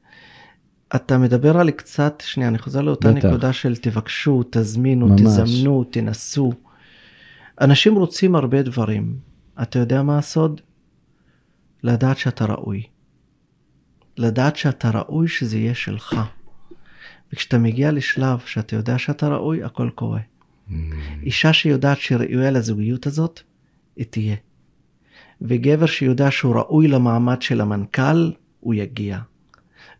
אתה 0.95 1.19
מדבר 1.19 1.59
על 1.59 1.71
קצת, 1.71 2.23
שנייה, 2.27 2.49
אני 2.49 2.59
חוזר 2.59 2.81
לאותה 2.81 3.13
בטח. 3.13 3.29
נקודה 3.29 3.53
של 3.53 3.77
תבקשו, 3.77 4.43
תזמינו, 4.51 5.07
ממש. 5.07 5.21
תזמנו, 5.21 5.85
תנסו. 5.85 6.53
אנשים 7.61 7.95
רוצים 7.95 8.35
הרבה 8.35 8.63
דברים. 8.63 9.17
אתה 9.63 9.79
יודע 9.79 10.03
מה 10.03 10.19
הסוד? 10.19 10.61
לדעת 11.83 12.19
שאתה 12.19 12.45
ראוי. 12.45 12.83
לדעת 14.17 14.57
שאתה 14.57 14.91
ראוי 14.91 15.29
שזה 15.29 15.59
יהיה 15.59 15.75
שלך. 15.75 16.17
וכשאתה 17.33 17.59
מגיע 17.59 17.93
לשלב 17.93 18.39
שאתה 18.47 18.77
יודע 18.77 18.99
שאתה 18.99 19.29
ראוי, 19.29 19.65
הכל 19.65 19.91
קורה. 19.95 20.21
אישה 21.23 21.53
שיודעת 21.53 21.99
שהיא 21.99 22.19
ראויה 22.19 22.51
לזוגיות 22.51 23.07
הזאת, 23.07 23.41
היא 23.97 24.07
תהיה. 24.11 24.37
וגבר 25.41 25.87
שיודע 25.87 26.31
שהוא 26.31 26.57
ראוי 26.57 26.89
למעמד 26.89 27.43
של 27.43 27.61
המנכ"ל, 27.61 28.33
הוא 28.61 28.75
יגיע. 28.75 29.19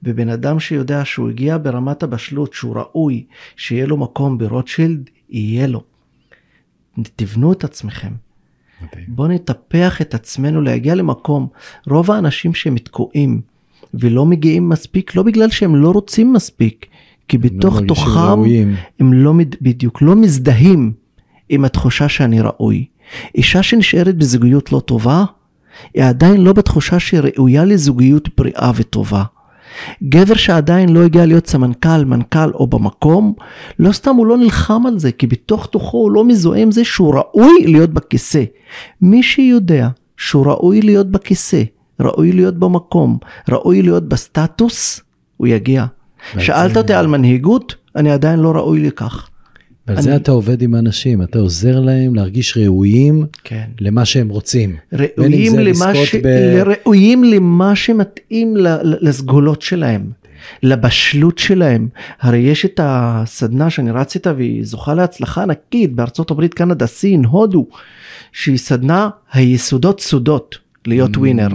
ובן 0.03 0.29
אדם 0.29 0.61
שיודע 0.61 1.05
שהוא 1.05 1.31
הגיע 1.31 1.59
ברמת 1.59 2.03
הבשלות, 2.03 2.53
שהוא 2.53 2.77
ראוי, 2.77 3.27
שיהיה 3.57 3.87
לו 3.87 3.97
מקום 3.97 4.39
ברוטשילד, 4.39 5.11
יהיה 5.29 5.67
לו. 5.67 5.85
תבנו 7.17 7.53
את 7.53 7.65
עצמכם. 7.65 8.13
מדהים. 8.83 9.05
בואו 9.09 9.29
נטפח 9.29 10.01
את 10.01 10.15
עצמנו 10.15 10.61
להגיע 10.61 10.95
למקום. 10.95 11.49
רוב 11.87 12.11
האנשים 12.11 12.55
שהם 12.55 12.79
תקועים 12.79 13.41
ולא 13.95 14.27
מגיעים 14.27 14.69
מספיק, 14.69 15.17
לא 15.17 15.23
בגלל 15.23 15.51
שהם 15.51 15.77
לא 15.77 15.91
רוצים 15.91 16.33
מספיק, 16.33 16.87
כי 17.29 17.39
לא 17.39 17.43
בתוך 17.43 17.75
מרגישים 17.75 17.89
תוכם 17.89 18.21
ראויים. 18.21 18.75
הם 19.01 19.13
לא, 19.13 19.33
בדיוק, 19.61 20.03
לא 20.03 20.17
מזדהים 20.17 20.93
עם 21.49 21.65
התחושה 21.65 22.09
שאני 22.09 22.41
ראוי. 22.41 22.87
אישה 23.35 23.63
שנשארת 23.63 24.17
בזוגיות 24.17 24.73
לא 24.73 24.81
טובה, 24.81 25.25
היא 25.95 26.05
עדיין 26.05 26.41
לא 26.41 26.53
בתחושה 26.53 27.01
שהיא 27.01 27.21
ראויה 27.21 27.65
לזוגיות 27.65 28.29
בריאה 28.37 28.73
וטובה. 28.77 29.25
גבר 30.03 30.35
שעדיין 30.35 30.89
לא 30.89 31.03
הגיע 31.03 31.27
להיות 31.27 31.47
סמנכ"ל, 31.47 32.05
מנכ"ל 32.05 32.51
או 32.55 32.67
במקום, 32.67 33.35
לא 33.79 33.93
סתם 33.93 34.15
הוא 34.15 34.27
לא 34.27 34.37
נלחם 34.37 34.87
על 34.87 34.99
זה, 34.99 35.13
כי 35.13 35.27
בתוך 35.27 35.67
תוכו 35.67 35.99
הוא 35.99 36.11
לא 36.11 36.25
מזוהה 36.25 36.61
עם 36.61 36.71
זה 36.71 36.85
שהוא 36.85 37.15
ראוי 37.15 37.67
להיות 37.67 37.91
בכיסא. 37.91 38.45
מי 39.01 39.23
שיודע 39.23 39.89
שהוא 40.17 40.47
ראוי 40.47 40.81
להיות 40.81 41.11
בכיסא, 41.11 41.63
ראוי 42.01 42.33
להיות 42.33 42.59
במקום, 42.59 43.19
ראוי 43.51 43.83
להיות 43.83 44.09
בסטטוס, 44.09 45.01
הוא 45.37 45.47
יגיע. 45.47 45.85
ועל 46.35 46.45
שאלת 46.45 46.73
זה- 46.75 46.79
אותי 46.81 46.93
על 46.95 47.07
מנהיגות, 47.07 47.75
אני 47.97 48.11
עדיין 48.11 48.39
לא 48.41 48.51
ראוי 48.53 48.81
לכך. 48.81 49.29
ועל 49.87 50.01
זה 50.03 50.09
אני- 50.11 50.17
אתה 50.17 50.33
עובד 50.33 50.63
עם 50.63 50.75
אנשים, 50.75 51.23
אתה 51.23 51.39
עוזר 51.39 51.81
להם 51.81 52.15
להרגיש 52.15 52.57
ראויים 52.57 53.27
כן. 53.45 53.65
למה 53.81 54.05
שהם 54.05 54.29
רוצים. 54.29 54.77
ראויים 54.93 55.53
זה 55.53 55.63
למה, 55.63 55.95
ש... 55.95 56.15
ב- 56.15 56.63
ראויים 56.67 57.25
למה 57.25 57.77
שמתאים 57.77 58.55
לסגולות 58.83 59.63
שלהם, 59.63 60.11
לבשלות 60.63 61.39
שלהם. 61.39 61.89
הרי 62.21 62.39
יש 62.39 62.65
את 62.65 62.81
הסדנה 62.83 63.71
שאני 63.71 63.91
רץ 63.91 64.15
איתה 64.15 64.33
והיא 64.37 64.65
זוכה 64.65 64.95
להצלחה 64.95 65.43
ענקית 65.43 65.93
בארצות 65.95 66.31
הברית, 66.31 66.55
קנדה, 66.55 66.87
סין, 66.87 67.25
הודו, 67.25 67.67
שהיא 68.33 68.57
סדנה 68.59 69.09
היסודות 69.33 70.01
סודות 70.01 70.59
להיות 70.87 71.17
ווינר. 71.17 71.49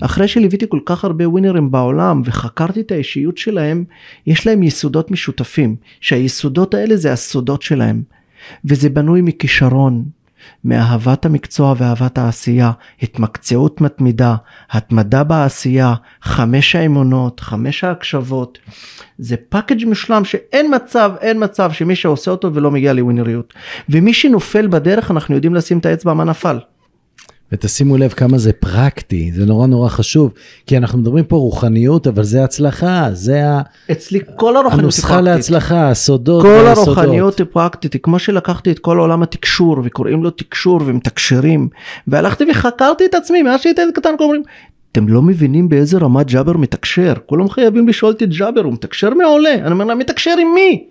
אחרי 0.00 0.28
שליוויתי 0.28 0.66
כל 0.68 0.80
כך 0.86 1.04
הרבה 1.04 1.28
ווינרים 1.28 1.70
בעולם 1.70 2.22
וחקרתי 2.24 2.80
את 2.80 2.92
האישיות 2.92 3.38
שלהם, 3.38 3.84
יש 4.26 4.46
להם 4.46 4.62
יסודות 4.62 5.10
משותפים, 5.10 5.76
שהיסודות 6.00 6.74
האלה 6.74 6.96
זה 6.96 7.12
הסודות 7.12 7.62
שלהם. 7.62 8.02
וזה 8.64 8.88
בנוי 8.88 9.20
מכישרון, 9.22 10.04
מאהבת 10.64 11.26
המקצוע 11.26 11.74
ואהבת 11.78 12.18
העשייה, 12.18 12.70
התמקצעות 13.02 13.80
מתמידה, 13.80 14.36
התמדה 14.70 15.24
בעשייה, 15.24 15.94
חמש 16.22 16.76
האמונות, 16.76 17.40
חמש 17.40 17.84
ההקשבות. 17.84 18.58
זה 19.18 19.36
פאקג' 19.48 19.84
מושלם 19.84 20.24
שאין 20.24 20.74
מצב, 20.74 21.12
אין 21.20 21.44
מצב 21.44 21.72
שמי 21.72 21.96
שעושה 21.96 22.30
אותו 22.30 22.54
ולא 22.54 22.70
מגיע 22.70 22.92
לווינריות. 22.92 23.54
ומי 23.88 24.12
שנופל 24.12 24.66
בדרך 24.66 25.10
אנחנו 25.10 25.34
יודעים 25.34 25.54
לשים 25.54 25.78
את 25.78 25.86
האצבע 25.86 26.14
מה 26.14 26.24
נפל. 26.24 26.58
ותשימו 27.52 27.96
לב 27.96 28.10
כמה 28.10 28.38
זה 28.38 28.52
פרקטי, 28.52 29.32
זה 29.34 29.46
נורא 29.46 29.66
נורא 29.66 29.88
חשוב, 29.88 30.32
כי 30.66 30.76
אנחנו 30.76 30.98
מדברים 30.98 31.24
פה 31.24 31.36
רוחניות, 31.36 32.06
אבל 32.06 32.24
זה 32.24 32.44
הצלחה, 32.44 33.08
זה 33.12 33.48
ה- 33.48 33.60
אצלי 33.92 34.20
כל 34.36 34.56
הרוחניות 34.56 34.72
היא 34.72 34.82
הנוסחה 34.82 35.08
פרקטית. 35.08 35.24
להצלחה, 35.24 35.90
הסודות 35.90 36.42
כל 36.42 36.48
והיסודות. 36.48 36.98
הרוחניות 36.98 37.38
היא 37.38 37.46
פרקטית, 37.52 37.96
כמו 38.02 38.18
שלקחתי 38.18 38.70
את 38.70 38.78
כל 38.78 38.98
עולם 38.98 39.22
התקשור 39.22 39.76
וקוראים 39.84 40.22
לו 40.24 40.30
תקשור 40.30 40.80
ומתקשרים 40.86 41.68
והלכתי 42.08 42.44
וחקרתי 42.50 43.04
את 43.04 43.14
עצמי 43.14 43.42
מאז 43.42 43.60
שהייתי 43.60 43.82
קטן 43.94 44.10
אומרים 44.20 44.42
אתם 44.92 45.08
לא 45.08 45.22
מבינים 45.22 45.68
באיזה 45.68 45.98
רמה 45.98 46.22
ג'אבר 46.22 46.56
מתקשר 46.56 47.12
כולם 47.26 47.48
חייבים 47.48 47.88
לשאול 47.88 48.12
אותי 48.12 48.26
ג'אבר 48.26 48.60
הוא 48.60 48.72
מתקשר 48.72 49.10
מעולה 49.14 49.54
אני 49.54 49.70
אומר 49.72 49.84
להם 49.84 49.98
מתקשר 49.98 50.30
עם 50.40 50.48
מי? 50.54 50.84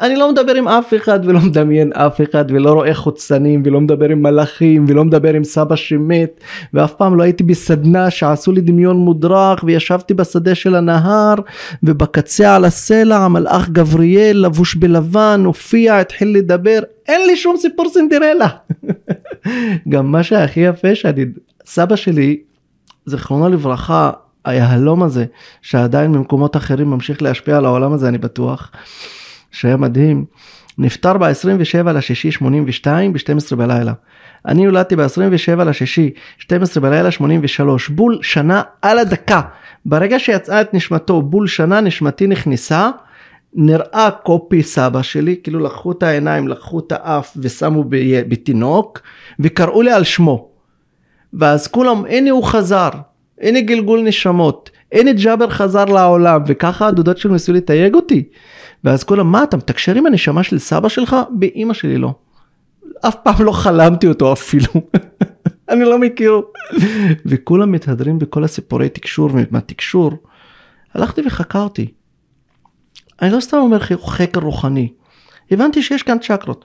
אני 0.00 0.16
לא 0.16 0.32
מדבר 0.32 0.54
עם 0.54 0.68
אף 0.68 0.94
אחד 0.94 1.20
ולא 1.24 1.40
מדמיין 1.40 1.92
אף 1.92 2.20
אחד 2.20 2.44
ולא 2.48 2.72
רואה 2.72 2.94
חוצנים 2.94 3.62
ולא 3.64 3.80
מדבר 3.80 4.08
עם 4.08 4.22
מלאכים 4.22 4.84
ולא 4.88 5.04
מדבר 5.04 5.34
עם 5.34 5.44
סבא 5.44 5.76
שמת 5.76 6.40
ואף 6.74 6.94
פעם 6.94 7.16
לא 7.16 7.22
הייתי 7.22 7.42
בסדנה 7.42 8.10
שעשו 8.10 8.52
לי 8.52 8.60
דמיון 8.60 8.96
מודרך 8.96 9.64
וישבתי 9.64 10.14
בשדה 10.14 10.54
של 10.54 10.74
הנהר 10.74 11.34
ובקצה 11.82 12.56
על 12.56 12.64
הסלע 12.64 13.16
המלאך 13.16 13.68
גבריאל 13.68 14.36
לבוש 14.36 14.74
בלבן 14.74 15.42
הופיע 15.44 15.98
התחיל 15.98 16.28
לדבר 16.28 16.78
אין 17.08 17.26
לי 17.26 17.36
שום 17.36 17.56
סיפור 17.56 17.88
סינדרלה. 17.88 18.48
גם 19.88 20.12
מה 20.12 20.22
שהכי 20.22 20.60
יפה 20.60 20.94
שאני 20.94 21.24
סבא 21.66 21.96
שלי 21.96 22.40
זיכרונו 23.06 23.48
לברכה 23.48 24.10
היהלום 24.44 25.02
הזה 25.02 25.24
שעדיין 25.62 26.12
במקומות 26.12 26.56
אחרים 26.56 26.90
ממשיך 26.90 27.22
להשפיע 27.22 27.56
על 27.56 27.64
העולם 27.64 27.92
הזה 27.92 28.08
אני 28.08 28.18
בטוח. 28.18 28.72
שהיה 29.50 29.76
מדהים, 29.76 30.24
נפטר 30.78 31.18
ב-27 31.18 31.92
לשישי 31.92 32.30
82 32.30 33.12
ב-12 33.12 33.56
בלילה. 33.56 33.92
אני 34.46 34.64
נולדתי 34.64 34.96
ב-27 34.96 35.64
לשישי 35.64 36.10
12 36.38 36.82
בלילה 36.82 37.10
83, 37.10 37.88
בול 37.88 38.18
שנה 38.22 38.62
על 38.82 38.98
הדקה. 38.98 39.40
ברגע 39.86 40.18
שיצאה 40.18 40.60
את 40.60 40.74
נשמתו, 40.74 41.22
בול 41.22 41.46
שנה 41.46 41.80
נשמתי 41.80 42.26
נכנסה, 42.26 42.90
נראה 43.54 44.10
קופי 44.22 44.62
סבא 44.62 45.02
שלי, 45.02 45.36
כאילו 45.42 45.60
לקחו 45.60 45.92
את 45.92 46.02
העיניים, 46.02 46.48
לקחו 46.48 46.78
את 46.78 46.92
האף 46.92 47.36
ושמו 47.36 47.84
בתינוק, 48.28 49.00
וקראו 49.40 49.82
לי 49.82 49.92
על 49.92 50.04
שמו. 50.04 50.48
ואז 51.34 51.66
כולם, 51.66 52.04
הנה 52.08 52.30
הוא 52.30 52.44
חזר, 52.44 52.90
הנה 53.40 53.60
גלגול 53.60 54.02
נשמות, 54.02 54.70
הנה 54.92 55.12
ג'אבר 55.12 55.50
חזר 55.50 55.84
לעולם, 55.84 56.42
וככה 56.46 56.86
הדודות 56.86 57.18
שלו 57.18 57.32
ניסו 57.32 57.52
לתייג 57.52 57.94
אותי. 57.94 58.28
ואז 58.86 59.04
כולם, 59.04 59.32
מה 59.32 59.42
אתה 59.44 59.56
מתקשר 59.56 59.94
עם 59.94 60.06
הנשמה 60.06 60.42
של 60.42 60.58
סבא 60.58 60.88
שלך? 60.88 61.16
באימא 61.30 61.74
שלי 61.74 61.98
לא. 61.98 62.14
אף 63.08 63.16
פעם 63.22 63.44
לא 63.44 63.52
חלמתי 63.52 64.06
אותו 64.06 64.32
אפילו. 64.32 64.72
אני 65.70 65.84
לא 65.84 65.98
מכיר. 65.98 66.40
וכולם 67.26 67.72
מתהדרים 67.72 68.18
בכל 68.18 68.44
הסיפורי 68.44 68.88
תקשור 68.88 69.30
ומהתקשור. 69.32 70.12
הלכתי 70.94 71.20
וחקרתי. 71.26 71.92
אני 73.22 73.32
לא 73.32 73.40
סתם 73.40 73.56
אומר 73.56 73.78
חקר 73.78 74.40
רוחני. 74.40 74.92
הבנתי 75.50 75.82
שיש 75.82 76.02
כאן 76.02 76.18
צ'קרות. 76.18 76.64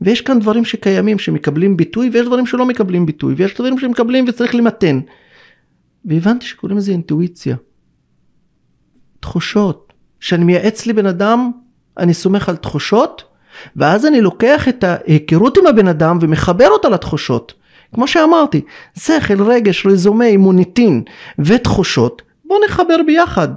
ויש 0.00 0.20
כאן 0.20 0.40
דברים 0.40 0.64
שקיימים 0.64 1.18
שמקבלים 1.18 1.76
ביטוי 1.76 2.10
ויש 2.12 2.26
דברים 2.26 2.46
שלא 2.46 2.66
מקבלים 2.66 3.06
ביטוי 3.06 3.34
ויש 3.34 3.54
דברים 3.54 3.78
שמקבלים 3.78 4.24
וצריך 4.28 4.54
למתן. 4.54 5.00
והבנתי 6.04 6.46
שקוראים 6.46 6.78
לזה 6.78 6.92
אינטואיציה. 6.92 7.56
תחושות. 9.20 9.87
שאני 10.20 10.44
מייעץ 10.44 10.86
לבן 10.86 11.06
אדם, 11.06 11.50
אני 11.98 12.14
סומך 12.14 12.48
על 12.48 12.56
תחושות, 12.56 13.24
ואז 13.76 14.06
אני 14.06 14.20
לוקח 14.20 14.68
את 14.68 14.84
ההיכרות 14.84 15.58
עם 15.58 15.66
הבן 15.66 15.88
אדם 15.88 16.18
ומחבר 16.20 16.68
אותה 16.68 16.88
לתחושות. 16.88 17.54
כמו 17.94 18.06
שאמרתי, 18.06 18.60
שכל, 18.98 19.42
רגש, 19.42 19.86
רזומי, 19.86 20.36
מוניטין 20.36 21.02
ותחושות, 21.38 22.22
בואו 22.44 22.60
נחבר 22.64 22.96
ביחד. 23.06 23.48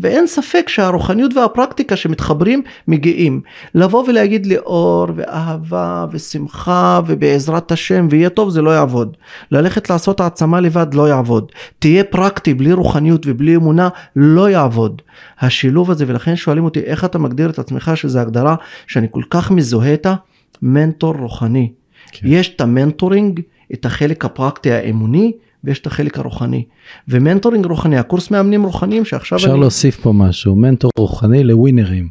ואין 0.00 0.26
ספק 0.26 0.68
שהרוחניות 0.68 1.36
והפרקטיקה 1.36 1.96
שמתחברים 1.96 2.62
מגיעים. 2.88 3.40
לבוא 3.74 4.04
ולהגיד 4.08 4.46
לי 4.46 4.58
אור 4.58 5.06
ואהבה 5.16 6.06
ושמחה 6.10 7.00
ובעזרת 7.06 7.72
השם 7.72 8.06
ויהיה 8.10 8.30
טוב 8.30 8.50
זה 8.50 8.62
לא 8.62 8.70
יעבוד. 8.70 9.16
ללכת 9.50 9.90
לעשות 9.90 10.20
העצמה 10.20 10.60
לבד 10.60 10.94
לא 10.94 11.08
יעבוד. 11.08 11.52
תהיה 11.78 12.04
פרקטי 12.04 12.54
בלי 12.54 12.72
רוחניות 12.72 13.22
ובלי 13.26 13.56
אמונה 13.56 13.88
לא 14.16 14.50
יעבוד. 14.50 15.02
השילוב 15.40 15.90
הזה 15.90 16.04
ולכן 16.08 16.36
שואלים 16.36 16.64
אותי 16.64 16.80
איך 16.80 17.04
אתה 17.04 17.18
מגדיר 17.18 17.50
את 17.50 17.58
עצמך 17.58 17.92
שזה 17.94 18.20
הגדרה 18.20 18.56
שאני 18.86 19.06
כל 19.10 19.22
כך 19.30 19.50
מזוהה 19.50 19.92
איתה 19.92 20.14
מנטור 20.62 21.14
רוחני. 21.18 21.72
כן. 22.12 22.26
יש 22.30 22.48
את 22.48 22.60
ה 22.60 22.67
mentoring, 22.67 23.40
את 23.74 23.84
החלק 23.84 24.24
הפרקטי 24.24 24.72
האמוני, 24.72 25.32
ויש 25.68 25.78
את 25.80 25.86
החלק 25.86 26.18
הרוחני. 26.18 26.64
ו 27.08 27.14
mentoring 27.14 27.66
רוחני, 27.66 27.98
הקורס 27.98 28.30
מאמנים 28.30 28.62
רוחניים 28.64 29.04
שעכשיו 29.04 29.38
אפשר 29.38 29.50
אני... 29.52 29.60
להוסיף 29.60 29.96
פה 30.00 30.12
משהו, 30.12 30.56
מנטור 30.56 30.90
רוחני 30.98 31.44
לווינרים. 31.44 32.08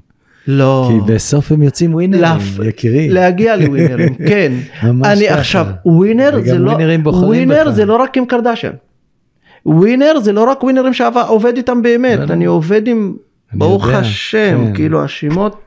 לא. 0.47 0.89
כי 0.91 1.13
בסוף 1.13 1.51
הם 1.51 1.61
יוצאים 1.63 1.93
ווינרים, 1.93 2.23
להפ- 2.23 2.63
יקירי. 2.65 3.09
להגיע 3.09 3.55
לווינרים, 3.55 4.13
כן. 4.29 4.51
ממש 4.83 5.07
אני 5.07 5.27
ככה. 5.29 5.39
עכשיו, 5.39 5.67
ווינר 5.85 6.39
זה 6.43 6.57
לא, 6.57 6.71
ווינרים 6.71 7.03
בוחרים 7.03 7.49
ווינר. 7.49 7.71
זה 7.71 7.85
לא 7.85 7.95
רק 7.95 8.17
עם 8.17 8.25
קרדשן. 8.25 8.71
ווינר 9.65 10.19
זה 10.19 10.33
לא 10.33 10.43
רק 10.51 10.63
ווינרים 10.63 10.93
שעובד 10.93 11.57
איתם 11.57 11.81
באמת. 11.81 12.31
אני 12.31 12.45
עובד 12.45 12.87
עם, 12.87 13.13
ברוך 13.53 13.87
השם, 13.89 14.65
כן. 14.67 14.73
כאילו 14.73 15.03
השמות 15.03 15.61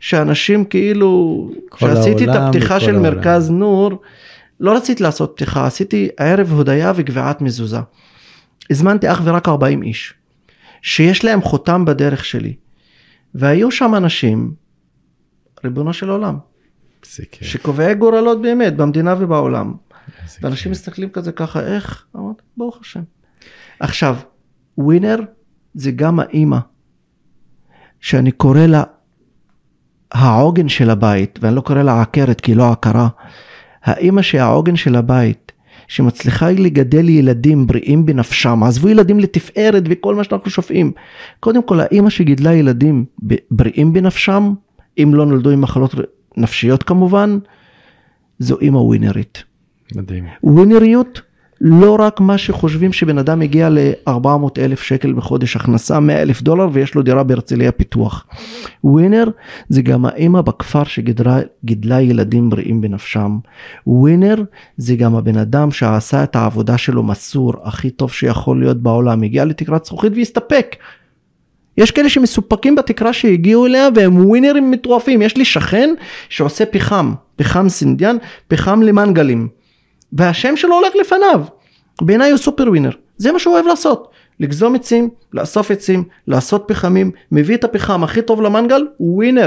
שאנשים 0.00 0.64
כאילו, 0.64 1.50
כשעשיתי 1.70 2.24
את 2.24 2.28
הפתיחה 2.32 2.80
של 2.80 2.94
העולם. 2.94 3.02
מרכז 3.02 3.50
נור, 3.50 3.90
לא 4.60 4.76
רציתי 4.76 5.02
לעשות 5.02 5.32
פתיחה, 5.34 5.66
עשיתי 5.66 6.08
ערב 6.16 6.52
הודיה 6.52 6.92
וגביעת 6.96 7.40
מזוזה. 7.40 7.80
הזמנתי 8.70 9.12
אך 9.12 9.20
ורק 9.24 9.48
40 9.48 9.82
איש, 9.82 10.14
שיש 10.82 11.24
להם 11.24 11.42
חותם 11.42 11.84
בדרך 11.84 12.24
שלי. 12.24 12.54
והיו 13.34 13.70
שם 13.70 13.94
אנשים, 13.94 14.54
ריבונו 15.64 15.92
של 15.92 16.10
עולם, 16.10 16.38
שקובעי 17.40 17.94
גורלות 17.94 18.42
באמת 18.42 18.76
במדינה 18.76 19.14
ובעולם. 19.18 19.74
ואנשים. 20.42 20.72
מסתכלים 20.72 21.08
כזה 21.08 21.32
ככה, 21.32 21.60
איך? 21.60 22.06
אמרתי, 22.16 22.42
ברוך 22.56 22.78
השם. 22.80 23.02
עכשיו, 23.80 24.16
ווינר 24.78 25.20
זה 25.74 25.90
גם 25.90 26.20
האימא, 26.20 26.58
שאני 28.00 28.32
קורא 28.32 28.60
לה 28.60 28.82
העוגן 30.12 30.68
של 30.68 30.90
הבית, 30.90 31.38
ואני 31.42 31.54
לא 31.54 31.60
קורא 31.60 31.82
לה 31.82 32.02
עקרת 32.02 32.40
כי 32.40 32.50
היא 32.50 32.56
לא 32.56 32.72
עקרה. 32.72 33.08
האימא 33.84 34.22
שהיא 34.22 34.40
העוגן 34.40 34.76
של 34.76 34.96
הבית, 34.96 35.52
שמצליחה 35.88 36.50
לגדל 36.50 37.08
ילדים 37.08 37.66
בריאים 37.66 38.06
בנפשם, 38.06 38.62
עזבו 38.62 38.88
ילדים 38.88 39.20
לתפארת 39.20 39.82
וכל 39.88 40.14
מה 40.14 40.24
שאנחנו 40.24 40.50
שופעים. 40.50 40.92
קודם 41.40 41.62
כל, 41.62 41.80
האימא 41.80 42.10
שגידלה 42.10 42.54
ילדים 42.54 43.04
בריאים 43.50 43.92
בנפשם, 43.92 44.54
אם 44.98 45.10
לא 45.14 45.26
נולדו 45.26 45.50
עם 45.50 45.60
מחלות 45.60 45.94
נפשיות 46.36 46.82
כמובן, 46.82 47.38
זו 48.38 48.60
אימא 48.60 48.78
ווינרית. 48.78 49.44
מדהים. 49.94 50.24
ווינריות 50.42 51.20
לא 51.66 51.96
רק 52.00 52.20
מה 52.20 52.38
שחושבים 52.38 52.92
שבן 52.92 53.18
אדם 53.18 53.42
הגיע 53.42 53.68
ל-400 53.68 54.58
אלף 54.58 54.82
שקל 54.82 55.12
בחודש 55.12 55.56
הכנסה 55.56 56.00
100 56.00 56.22
אלף 56.22 56.42
דולר 56.42 56.68
ויש 56.72 56.94
לו 56.94 57.02
דירה 57.02 57.22
בהרצליה 57.22 57.72
פיתוח. 57.72 58.26
ווינר 58.84 59.24
זה 59.68 59.82
גם 59.82 60.04
האמא 60.06 60.40
בכפר 60.40 60.84
שגידלה 60.84 61.38
גידלה 61.64 62.00
ילדים 62.00 62.50
בריאים 62.50 62.80
בנפשם. 62.80 63.38
ווינר 63.86 64.42
זה 64.76 64.96
גם 64.96 65.14
הבן 65.14 65.36
אדם 65.36 65.70
שעשה 65.70 66.22
את 66.22 66.36
העבודה 66.36 66.78
שלו 66.78 67.02
מסור 67.02 67.52
הכי 67.62 67.90
טוב 67.90 68.12
שיכול 68.12 68.60
להיות 68.60 68.82
בעולם 68.82 69.22
הגיע 69.22 69.44
לתקרת 69.44 69.84
זכוכית 69.84 70.12
והסתפק. 70.16 70.76
יש 71.78 71.90
כאלה 71.90 72.08
שמסופקים 72.08 72.74
בתקרה 72.74 73.12
שהגיעו 73.12 73.66
אליה 73.66 73.88
והם 73.94 74.26
ווינרים 74.26 74.70
מטורפים 74.70 75.22
יש 75.22 75.36
לי 75.36 75.44
שכן 75.44 75.94
שעושה 76.28 76.66
פחם 76.66 77.12
פחם 77.36 77.68
سنديان 77.68 78.16
פחם 78.48 78.82
למנגלים 78.82 79.48
והשם 80.12 80.56
שלו 80.56 80.74
הולך 80.74 80.92
לפניו 81.00 81.53
בעיניי 82.02 82.30
הוא 82.30 82.38
סופר 82.38 82.64
ווינר 82.68 82.90
זה 83.16 83.32
מה 83.32 83.38
שהוא 83.38 83.54
אוהב 83.54 83.66
לעשות 83.66 84.08
לגזום 84.40 84.74
עצים 84.74 85.08
לאסוף 85.32 85.70
עצים 85.70 86.04
לעשות 86.26 86.64
פחמים 86.68 87.10
מביא 87.32 87.54
את 87.54 87.64
הפחם 87.64 88.04
הכי 88.04 88.22
טוב 88.22 88.42
למנגל 88.42 88.86
הוא 88.96 89.14
ווינר 89.16 89.46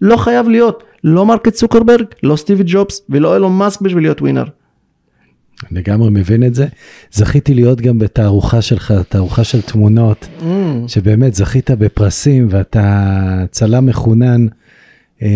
לא 0.00 0.16
חייב 0.16 0.48
להיות 0.48 0.84
לא 1.04 1.26
מארק 1.26 1.52
צוקרברג 1.52 2.06
לא 2.22 2.36
סטיב 2.36 2.62
ג'ובס 2.66 3.02
ולא 3.08 3.34
אילון 3.34 3.58
מאסק 3.58 3.80
בשביל 3.80 4.02
להיות 4.04 4.20
ווינר. 4.20 4.44
לגמרי 5.70 6.10
מבין 6.10 6.44
את 6.44 6.54
זה. 6.54 6.66
זכיתי 7.12 7.54
להיות 7.54 7.80
גם 7.80 7.98
בתערוכה 7.98 8.62
שלך, 8.62 8.94
תערוכה 9.08 9.44
של 9.44 9.62
תמונות, 9.62 10.28
Mm. 10.40 10.44
שבאמת 10.86 11.34
זכית 11.34 11.70
בפרסים 11.70 12.46
ואתה 12.50 13.44
צלם 13.50 13.86
מחונן, 13.86 14.46
אה, 15.22 15.28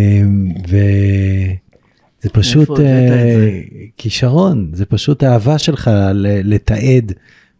וזה 2.24 2.32
פשוט 2.32 2.76
זה? 2.76 2.86
אה, 2.86 3.60
כישרון, 3.96 4.70
זה 4.72 4.86
פשוט 4.86 5.24
אהבה 5.24 5.58
שלך 5.58 5.90
לתעד 6.22 7.12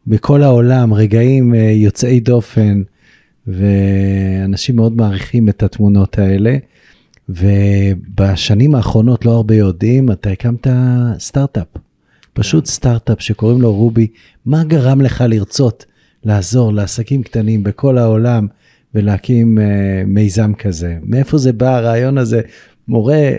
בכל 0.07 0.43
העולם 0.43 0.95
רגעים 0.95 1.55
אה, 1.55 1.61
יוצאי 1.61 2.21
דופן, 2.21 2.83
ואנשים 3.47 4.77
מאוד 4.77 4.97
מעריכים 4.97 5.49
את 5.49 5.63
התמונות 5.63 6.19
האלה. 6.19 6.57
ובשנים 7.29 8.75
האחרונות, 8.75 9.25
לא 9.25 9.31
הרבה 9.31 9.55
יודעים, 9.55 10.11
אתה 10.13 10.31
הקמת 10.31 10.67
סטארט-אפ. 11.19 11.67
פשוט 12.33 12.67
סטארט-אפ 12.67 13.21
שקוראים 13.21 13.63
לו 13.63 13.73
רובי. 13.73 14.07
מה 14.47 14.65
גרם 14.65 15.01
לך 15.01 15.25
לרצות 15.29 15.87
לעזור 16.25 16.73
לעסקים 16.73 17.23
קטנים 17.23 17.63
בכל 17.63 17.99
העולם 17.99 18.47
ולהקים 18.95 19.59
uh, 19.59 19.63
מיזם 20.07 20.55
כזה? 20.55 20.99
מאיפה 21.03 21.39
זה 21.39 21.53
בא 21.53 21.77
הרעיון 21.77 22.19
הזה? 22.19 22.41
מורה, 22.89 23.31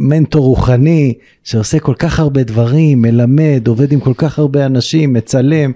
מנטור 0.00 0.44
רוחני, 0.44 1.14
שעושה 1.44 1.78
כל 1.80 1.94
כך 1.98 2.20
הרבה 2.20 2.42
דברים, 2.42 3.02
מלמד, 3.02 3.62
עובד 3.68 3.92
עם 3.92 4.00
כל 4.00 4.14
כך 4.16 4.38
הרבה 4.38 4.66
אנשים, 4.66 5.12
מצלם, 5.12 5.72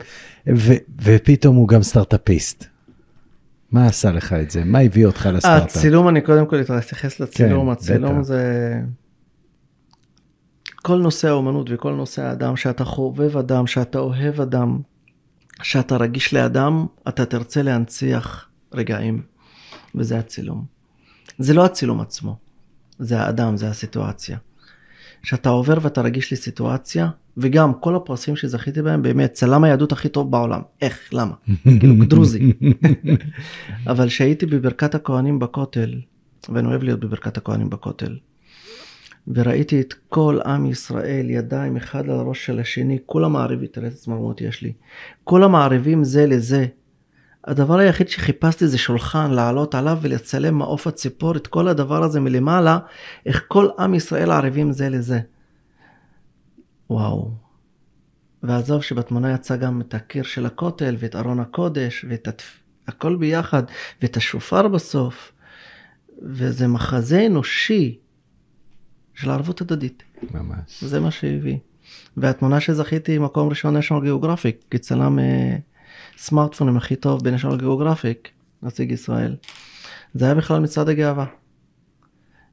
ו- 0.57 0.73
ופתאום 1.03 1.57
הוא 1.57 1.69
גם 1.69 1.83
סטארט-אפיסט. 1.83 2.65
מה 3.73 3.87
עשה 3.87 4.13
לך 4.13 4.33
את 4.33 4.51
זה? 4.51 4.65
מה 4.65 4.79
הביא 4.79 5.07
אותך 5.07 5.29
לסטארט-אפ? 5.33 5.77
הצילום 5.77 6.09
אני 6.09 6.21
קודם 6.21 6.47
כל 6.47 6.61
אתייחס 6.61 7.21
לצילום, 7.21 7.67
כן, 7.67 7.73
הצילום 7.73 8.15
בטח. 8.15 8.23
זה 8.23 8.75
כל 10.83 10.97
נושא 10.99 11.29
האומנות 11.29 11.67
וכל 11.71 11.93
נושא 11.93 12.23
האדם 12.23 12.57
שאתה 12.57 12.85
חובב 12.85 13.37
אדם 13.37 13.67
שאתה 13.67 13.99
אוהב 13.99 14.41
אדם 14.41 14.79
שאתה 15.63 15.97
רגיש 15.97 16.35
לאדם 16.35 16.87
אתה 17.09 17.25
תרצה 17.25 17.63
להנציח 17.63 18.49
רגעים 18.73 19.23
וזה 19.95 20.19
הצילום. 20.19 20.65
זה 21.39 21.55
לא 21.55 21.65
הצילום 21.65 22.01
עצמו 22.01 22.37
זה 23.03 23.21
האדם 23.21 23.57
זה 23.57 23.69
הסיטואציה. 23.69 24.39
שאתה 25.23 25.49
עובר 25.49 25.79
ואתה 25.83 26.01
רגיש 26.01 26.33
לסיטואציה 26.33 27.09
וגם 27.37 27.75
כל 27.75 27.97
הפרסים 27.97 28.37
שזכיתי 28.37 28.83
בהם 28.83 29.03
באמת 29.03 29.33
צלם 29.33 29.65
היהדות 29.65 29.93
הכי 29.93 30.09
טוב 30.09 30.31
בעולם? 30.31 30.61
איך? 30.83 31.11
למה? 31.13 31.35
כאילו 31.81 32.05
דרוזי. 32.05 32.53
אבל 33.91 34.09
כשהייתי 34.09 34.47
בברכת 34.47 34.95
הכהנים 34.95 35.39
בכותל, 35.39 35.95
ואני 36.49 36.69
אוהב 36.69 36.83
להיות 36.83 37.01
בברכת 37.01 37.37
הכהנים 37.37 37.71
בכותל, 37.71 38.17
וראיתי 39.29 39.81
את 39.81 39.95
כל 40.09 40.39
עם 40.47 40.67
ישראל 40.67 41.31
ידיים 41.31 41.77
אחד 41.77 42.11
על 42.11 42.19
הראש 42.19 42.47
של 42.47 42.61
השני, 42.61 42.99
כולם 43.07 43.33
מערבים, 43.33 43.67
תראה 43.67 43.87
איזה 43.87 43.97
צמרמורת 43.97 44.41
יש 44.41 44.63
לי, 44.63 44.73
כולם 45.25 45.53
מערבים 45.53 46.05
זה 46.05 46.27
לזה. 46.27 46.67
הדבר 47.45 47.79
היחיד 47.79 48.09
שחיפשתי 48.09 48.69
זה 48.69 48.79
שולחן 48.79 49.31
לעלות 49.31 49.75
עליו 49.75 49.99
ולצלם 50.03 50.55
מעוף 50.55 50.87
הציפור 50.87 51.37
את 51.37 51.47
כל 51.47 51.69
הדבר 51.69 52.03
הזה 52.03 52.21
מלמעלה, 52.21 52.79
איך 53.27 53.45
כל 53.49 53.69
עם 53.79 53.95
ישראל 53.95 54.31
ערבים 54.31 54.73
זה 54.73 54.89
לזה. 54.89 55.21
וואו. 56.91 57.31
ועזוב 58.43 58.83
שבתמונה 58.83 59.33
יצא 59.33 59.57
גם 59.57 59.81
את 59.81 59.95
הקיר 59.95 60.23
של 60.23 60.47
הכותל 60.47 60.97
ואת 60.99 61.17
ארון 61.17 61.41
הקודש 61.41 62.05
ואת 62.09 62.29
התפ... 62.29 62.59
הכל 62.89 63.17
ביחד 63.17 63.63
ואת 64.03 64.17
השופר 64.17 64.69
בסוף. 64.69 65.33
וזה 66.23 66.69
מחזה 66.69 67.27
אנושי 67.27 67.99
של 69.15 69.31
ערבות 69.31 69.61
הדדית. 69.61 70.03
ממש. 70.35 70.85
זה 70.85 71.01
מה 71.01 71.11
שהביא. 71.11 71.59
והתמונה 72.17 72.61
שזכיתי 72.61 73.19
מקום 73.19 73.49
ראשון 73.49 73.77
national 73.77 74.05
geographic 74.05 74.65
כצלם 74.71 75.19
אה, 76.13 76.19
סמארטפונים 76.19 76.77
הכי 76.77 76.97
טוב 76.97 77.29
ב-national 77.29 77.61
geographic 77.61 78.29
נציג 78.63 78.93
ישראל. 78.93 79.37
זה 80.15 80.25
היה 80.25 80.35
בכלל 80.35 80.61
מצעד 80.61 80.89
הגאווה. 80.89 81.27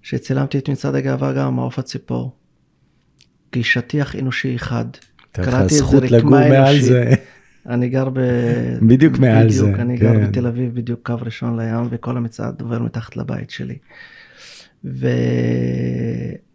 שצילמתי 0.01 0.57
את 0.57 0.69
מצעד 0.69 0.95
הגאווה 0.95 1.33
גם 1.33 1.55
מעוף 1.55 1.79
הציפור. 1.79 2.35
כשטיח 3.51 4.15
אנושי 4.15 4.55
אחד. 4.55 4.85
קראתי 5.31 5.79
את 5.79 5.87
זה 5.89 5.97
רקמה 5.97 6.69
אנושית. 6.69 6.91
אני 7.65 7.89
גר 7.89 8.09
ב... 8.09 8.19
בדיוק 8.89 9.17
מעל 9.17 9.47
בדיוק, 9.47 9.75
זה, 9.75 9.81
אני 9.81 9.97
גר 9.97 10.13
כן. 10.13 10.27
בתל 10.27 10.47
אביב 10.47 10.75
בדיוק 10.75 10.99
קו 11.03 11.15
ראשון 11.21 11.59
לים 11.59 11.87
וכל 11.89 12.17
המצעד 12.17 12.61
עובר 12.61 12.79
מתחת 12.79 13.17
לבית 13.17 13.49
שלי. 13.49 13.77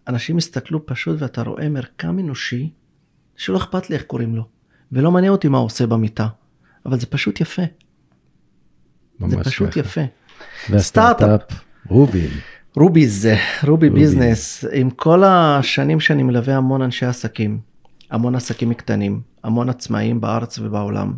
ואנשים 0.09 0.37
הסתכלו 0.37 0.87
פשוט 0.87 1.23
ואתה 1.23 1.43
רואה 1.43 1.69
מרקם 1.69 2.19
אנושי 2.19 2.71
שלא 3.37 3.57
אכפת 3.57 3.91
לי 3.91 3.97
איך 3.97 4.03
קוראים 4.05 4.37
לו 4.37 4.49
ולא 4.93 5.11
מעניין 5.11 5.33
אותי 5.33 5.49
מה 5.49 5.59
הוא 5.59 5.67
עושה 5.67 5.87
במיטה 5.87 6.29
אבל 6.87 7.01
זה 7.01 7.07
פשוט 7.07 7.41
יפה 7.41 7.63
זה 9.29 9.37
פשוט 9.45 9.71
ככה. 9.71 9.81
יפה. 9.81 10.01
והסטארט-אפ. 10.71 11.41
רוביז 11.89 13.29
רובי 13.67 13.89
רובי. 13.89 13.91
ביזנס 13.91 14.65
עם 14.73 14.91
כל 14.91 15.25
השנים 15.25 16.01
שאני 16.01 16.23
מלווה 16.23 16.57
המון 16.57 16.83
אנשי 16.83 17.07
עסקים 17.07 17.61
המון 18.11 18.35
עסקים 18.35 18.75
קטנים 18.75 19.21
המון 19.45 19.69
עצמאים 19.69 20.21
בארץ 20.21 20.59
ובעולם. 20.59 21.13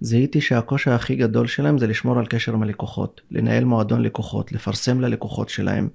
זיהיתי 0.00 0.40
שהקושי 0.40 0.90
הכי 0.90 1.16
גדול 1.16 1.46
שלהם 1.46 1.78
זה 1.78 1.86
לשמור 1.86 2.18
על 2.18 2.26
קשר 2.26 2.54
עם 2.54 2.62
הלקוחות 2.62 3.20
לנהל 3.30 3.64
מועדון 3.64 4.02
לקוחות 4.02 4.52
לפרסם 4.52 5.00
ללקוחות 5.00 5.48
שלהם 5.48 5.88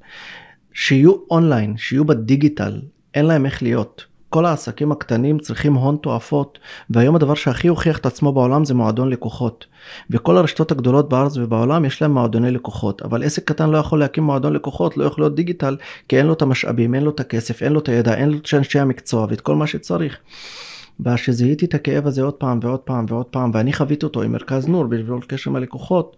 שיהיו 0.73 1.15
אונליין 1.31 1.77
שיהיו 1.77 2.05
בדיגיטל 2.05 2.81
אין 3.13 3.25
להם 3.25 3.45
איך 3.45 3.63
להיות. 3.63 4.05
כל 4.33 4.45
העסקים 4.45 4.91
הקטנים 4.91 5.39
צריכים 5.39 5.73
הון 5.73 5.97
תועפות, 6.01 6.59
והיום 6.89 7.15
הדבר 7.15 7.33
שהכי 7.33 7.67
הוכיח 7.67 7.97
את 7.97 8.05
עצמו 8.05 8.31
בעולם 8.31 8.65
זה 8.65 8.73
מועדון 8.73 9.09
לקוחות. 9.09 9.65
וכל 10.09 10.37
הרשתות 10.37 10.71
הגדולות 10.71 11.09
בארץ 11.09 11.37
ובעולם 11.37 11.85
יש 11.85 12.01
להם 12.01 12.11
מועדוני 12.13 12.51
לקוחות, 12.51 13.01
אבל 13.01 13.23
עסק 13.23 13.43
קטן 13.43 13.69
לא 13.69 13.77
יכול 13.77 13.99
להקים 13.99 14.23
מועדון 14.23 14.53
לקוחות, 14.53 14.97
לא 14.97 15.03
יכול 15.03 15.23
להיות 15.23 15.35
דיגיטל, 15.35 15.77
כי 16.07 16.17
אין 16.17 16.25
לו 16.25 16.33
את 16.33 16.41
המשאבים, 16.41 16.95
אין 16.95 17.03
לו 17.03 17.11
את 17.11 17.19
הכסף, 17.19 17.63
אין 17.63 17.73
לו 17.73 17.79
את 17.79 17.89
הידע, 17.89 18.13
אין 18.13 18.29
לו 18.29 18.37
את 18.37 18.53
אנשי 18.53 18.79
המקצוע 18.79 19.27
ואת 19.29 19.41
כל 19.41 19.55
מה 19.55 19.67
שצריך. 19.67 20.17
וכשזיהיתי 20.99 21.65
את 21.65 21.73
הכאב 21.73 22.07
הזה 22.07 22.21
עוד 22.21 22.33
פעם 22.33 22.59
ועוד 22.61 22.79
פעם 22.79 23.05
ועוד 23.09 23.25
פעם, 23.25 23.51
ואני 23.53 23.73
חוויתי 23.73 24.05
אותו 24.05 24.21
עם 24.21 24.31
מרכז 24.31 24.67
נור 24.67 24.87
בשביל 24.87 25.19
קשר 25.27 25.49
עם 25.49 25.55
הלקוחות, 25.55 26.15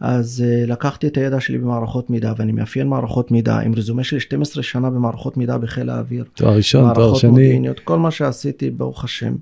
אז 0.00 0.44
uh, 0.46 0.70
לקחתי 0.70 1.06
את 1.06 1.16
הידע 1.16 1.40
שלי 1.40 1.58
במערכות 1.58 2.10
מידע 2.10 2.32
ואני 2.36 2.52
מאפיין 2.52 2.88
מערכות 2.88 3.30
מידע 3.30 3.58
עם 3.58 3.74
רזומה 3.74 4.04
של 4.04 4.18
12 4.18 4.62
שנה 4.62 4.90
במערכות 4.90 5.36
מידע 5.36 5.56
בחיל 5.56 5.90
האוויר. 5.90 6.24
תואר 6.34 6.56
ראשון, 6.56 6.94
תואר 6.94 7.14
שני. 7.14 7.30
מודיעיניות, 7.30 7.80
כל 7.80 7.98
מה 7.98 8.10
שעשיתי 8.10 8.70
ברוך 8.70 9.04
השם. 9.04 9.34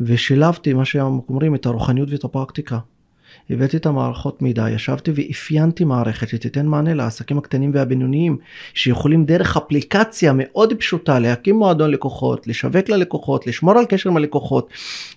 ושילבתי 0.00 0.72
מה 0.72 0.84
שאומרים 0.84 1.54
את 1.54 1.66
הרוחניות 1.66 2.10
ואת 2.10 2.24
הפרקטיקה. 2.24 2.78
הבאתי 3.50 3.76
את 3.76 3.86
המערכות 3.86 4.42
מידע, 4.42 4.70
ישבתי 4.70 5.10
ואפיינתי 5.14 5.84
מערכת 5.84 6.28
שתיתן 6.28 6.66
מענה 6.66 6.94
לעסקים 6.94 7.38
הקטנים 7.38 7.70
והבינוניים, 7.74 8.36
שיכולים 8.74 9.24
דרך 9.24 9.56
אפליקציה 9.56 10.32
מאוד 10.34 10.74
פשוטה 10.74 11.18
להקים 11.18 11.56
מועדון 11.56 11.90
לקוחות, 11.90 12.46
לשווק 12.46 12.88
ללקוחות, 12.88 13.46
לשמור 13.46 13.78
על 13.78 13.84
קשר 13.84 14.10
עם 14.10 14.16
הלקוחות, 14.16 14.68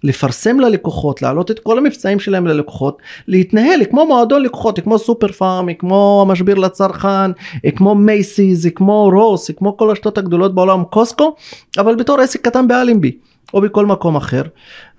לפרסם 0.04 0.60
ללקוחות, 0.60 1.22
להעלות 1.22 1.52
את 1.52 1.60
כל 1.60 1.78
המבצעים 1.78 2.20
שלהם 2.20 2.48
ללקוחות, 2.48 3.02
להתנהל 3.28 3.86
כמו 3.90 4.06
מועדון 4.06 4.44
לקוחות, 4.44 4.80
כמו 4.80 5.00
סופר 5.00 5.32
פארם, 5.32 5.74
כמו 5.74 6.26
המשביר 6.28 6.56
לצרכן, 6.56 7.32
כמו 7.76 7.96
מייסיס, 7.96 8.66
כמו 8.76 9.10
רוס, 9.14 9.52
כמו 9.52 9.78
כל 9.78 9.92
הרשתות 9.92 10.18
הגדולות 10.18 10.56
בעולם, 10.56 10.84
קוסטקו, 10.84 11.36
אבל 11.78 11.96
בתור 11.96 12.20
עסק 12.20 12.42
קטן 12.42 12.68
באלנבי. 12.68 13.18
או 13.54 13.62
בכל 13.62 13.86
מקום 13.86 14.16
אחר. 14.16 14.42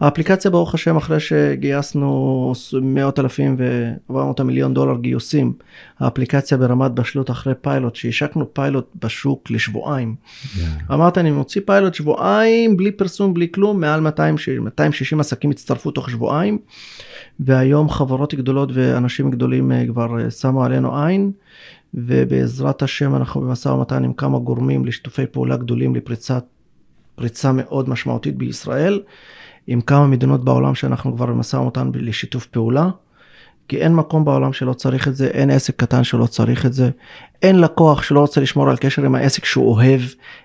האפליקציה 0.00 0.50
ברוך 0.50 0.74
השם 0.74 0.96
אחרי 0.96 1.20
שגייסנו 1.20 2.52
מאות 2.82 3.18
אלפים 3.18 3.56
ועברנו 3.58 4.32
את 4.32 4.40
המיליון 4.40 4.74
דולר 4.74 4.98
גיוסים, 5.00 5.52
האפליקציה 6.00 6.58
ברמת 6.58 6.90
בשלות 6.90 7.30
אחרי 7.30 7.54
פיילוט, 7.60 7.96
שהשקנו 7.96 8.54
פיילוט 8.54 8.90
בשוק 9.02 9.50
לשבועיים. 9.50 10.14
Yeah. 10.24 10.94
אמרתי 10.94 11.18
אני 11.18 11.30
מוציא 11.30 11.60
פיילוט 11.66 11.94
שבועיים 11.94 12.76
בלי 12.76 12.92
פרסום 12.92 13.34
בלי 13.34 13.48
כלום, 13.52 13.80
מעל 13.80 14.00
200, 14.00 14.36
260 14.60 15.20
עסקים 15.20 15.50
הצטרפו 15.50 15.90
תוך 15.90 16.10
שבועיים, 16.10 16.58
והיום 17.40 17.88
חברות 17.88 18.34
גדולות 18.34 18.70
ואנשים 18.72 19.30
גדולים 19.30 19.72
אה, 19.72 19.86
כבר 19.86 20.20
אה, 20.20 20.30
שמו 20.30 20.64
עלינו 20.64 21.04
עין. 21.04 21.32
ובעזרת 21.94 22.82
השם 22.82 23.14
אנחנו 23.14 23.40
במשא 23.40 23.68
ומתן 23.68 24.04
עם 24.04 24.12
כמה 24.12 24.38
גורמים 24.38 24.84
לשיתופי 24.84 25.26
פעולה 25.26 25.56
גדולים 25.56 25.94
לפריצת 25.94 26.44
פריצה 27.14 27.52
מאוד 27.52 27.88
משמעותית 27.88 28.36
בישראל, 28.36 29.00
עם 29.66 29.80
כמה 29.80 30.06
מדינות 30.06 30.44
בעולם 30.44 30.74
שאנחנו 30.74 31.16
כבר 31.16 31.26
במשא 31.26 31.56
ומתן 31.56 31.90
לשיתוף 31.94 32.46
פעולה. 32.46 32.90
כי 33.68 33.76
אין 33.76 33.94
מקום 33.94 34.24
בעולם 34.24 34.52
שלא 34.52 34.72
צריך 34.72 35.08
את 35.08 35.16
זה, 35.16 35.26
אין 35.26 35.50
עסק 35.50 35.76
קטן 35.76 36.04
שלא 36.04 36.26
צריך 36.26 36.66
את 36.66 36.72
זה, 36.72 36.90
אין 37.42 37.60
לקוח 37.60 38.02
שלא 38.02 38.20
רוצה 38.20 38.40
לשמור 38.40 38.70
על 38.70 38.76
קשר 38.76 39.04
עם 39.04 39.14
העסק 39.14 39.44
שהוא 39.44 39.70
אוהב, 39.70 40.00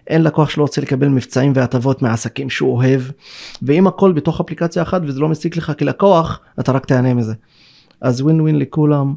אין 0.07 0.23
לקוח 0.23 0.49
שלא 0.49 0.63
רוצה 0.63 0.81
לקבל 0.81 1.07
מבצעים 1.07 1.51
והטבות 1.55 2.01
מעסקים 2.01 2.49
שהוא 2.49 2.75
אוהב, 2.75 3.01
ואם 3.61 3.87
הכל 3.87 4.11
בתוך 4.11 4.41
אפליקציה 4.41 4.81
אחת 4.83 5.01
וזה 5.03 5.19
לא 5.19 5.29
מסיק 5.29 5.57
לך 5.57 5.71
כלקוח, 5.79 6.39
אתה 6.59 6.71
רק 6.71 6.85
תהנה 6.85 7.13
מזה. 7.13 7.33
אז 8.01 8.21
ווין 8.21 8.41
ווין 8.41 8.59
לכולם, 8.59 9.13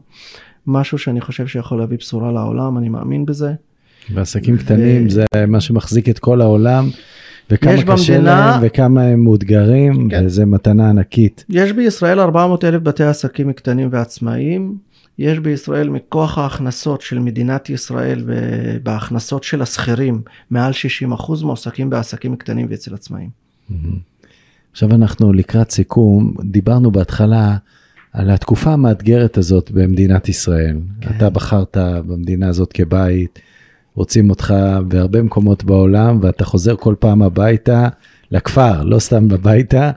משהו 0.67 0.99
שאני 0.99 1.21
חושב 1.21 1.47
שיכול 1.47 1.79
להביא 1.79 1.99
בשורה 1.99 2.33
לעולם, 2.33 2.79
אני 2.79 2.89
מאמין 2.89 3.27
בזה. 3.27 3.53
ועסקים 4.15 4.57
קטנים 4.57 5.07
ו... 5.07 5.11
זה 5.11 5.25
מה 5.49 5.61
שמחזיק 5.61 6.09
את 6.09 6.19
כל 6.19 6.41
העולם. 6.41 6.89
וכמה 7.51 7.73
קשה 7.73 8.13
במדינה, 8.13 8.21
להם 8.21 8.61
וכמה 8.63 9.03
הם 9.03 9.25
מאותגרים, 9.25 10.09
כן. 10.11 10.23
וזה 10.27 10.47
מתנה 10.47 10.91
ענקית. 10.91 11.45
יש 11.49 11.73
בישראל 11.73 12.21
400 12.21 12.65
אלף 12.65 12.83
בתי 12.83 13.05
עסקים 13.05 13.53
קטנים 13.53 13.89
ועצמאיים. 13.93 14.77
יש 15.19 15.39
בישראל 15.39 15.89
מכוח 15.89 16.39
ההכנסות 16.39 17.01
של 17.01 17.19
מדינת 17.19 17.71
ישראל 17.71 18.23
ובהכנסות 18.27 19.45
של 19.45 19.63
השכירים, 19.63 20.23
מעל 20.51 20.73
60 20.73 21.13
אחוז 21.13 21.43
מועסקים 21.43 21.91
בעסקים 21.91 22.37
קטנים 22.37 22.67
ואצל 22.71 22.95
עצמאים. 22.95 23.29
עכשיו 24.73 24.95
אנחנו 24.95 25.33
לקראת 25.33 25.71
סיכום, 25.71 26.35
דיברנו 26.45 26.91
בהתחלה 26.91 27.57
על 28.13 28.31
התקופה 28.31 28.73
המאתגרת 28.73 29.39
הזאת 29.39 29.71
במדינת 29.71 30.29
ישראל. 30.29 30.77
כן. 31.01 31.11
אתה 31.17 31.31
בחרת 31.31 31.77
במדינה 32.07 32.49
הזאת 32.49 32.73
כבית. 32.73 33.39
רוצים 33.95 34.31
אותך 34.31 34.55
בהרבה 34.89 35.23
מקומות 35.23 35.65
בעולם, 35.65 36.19
ואתה 36.23 36.45
חוזר 36.45 36.77
כל 36.77 36.95
פעם 36.99 37.23
הביתה 37.23 37.89
לכפר, 38.31 38.83
לא 38.83 38.99
סתם 38.99 39.29
הביתה, 39.33 39.91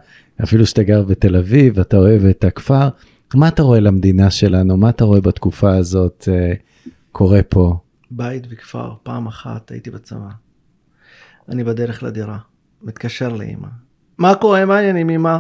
אפילו 0.44 0.66
שאתה 0.66 0.84
גר 0.84 1.04
בתל 1.04 1.36
אביב, 1.36 1.80
אתה 1.80 1.98
אוהב 1.98 2.26
את 2.26 2.44
הכפר. 2.44 2.90
מה 3.36 3.48
אתה 3.48 3.64
רואה 3.64 3.80
למדינה 3.80 4.32
שלנו? 4.32 4.78
מה 4.78 4.90
אתה 4.90 5.04
רואה 5.04 5.22
בתקופה 5.22 5.76
הזאת 5.76 6.28
אה, 6.32 6.54
קורה 7.12 7.44
פה? 7.50 7.76
בית 8.12 8.48
וכפר, 8.50 8.94
פעם 9.04 9.28
אחת 9.28 9.72
הייתי 9.72 9.92
בצבא. 9.92 10.30
אני 11.50 11.64
בדרך 11.64 12.04
לדירה, 12.04 12.38
מתקשר 12.82 13.30
לאמא. 13.30 13.68
מה 14.18 14.36
קורה, 14.36 14.66
מה 14.66 14.78
העניינים 14.78 15.10
אמא? 15.10 15.38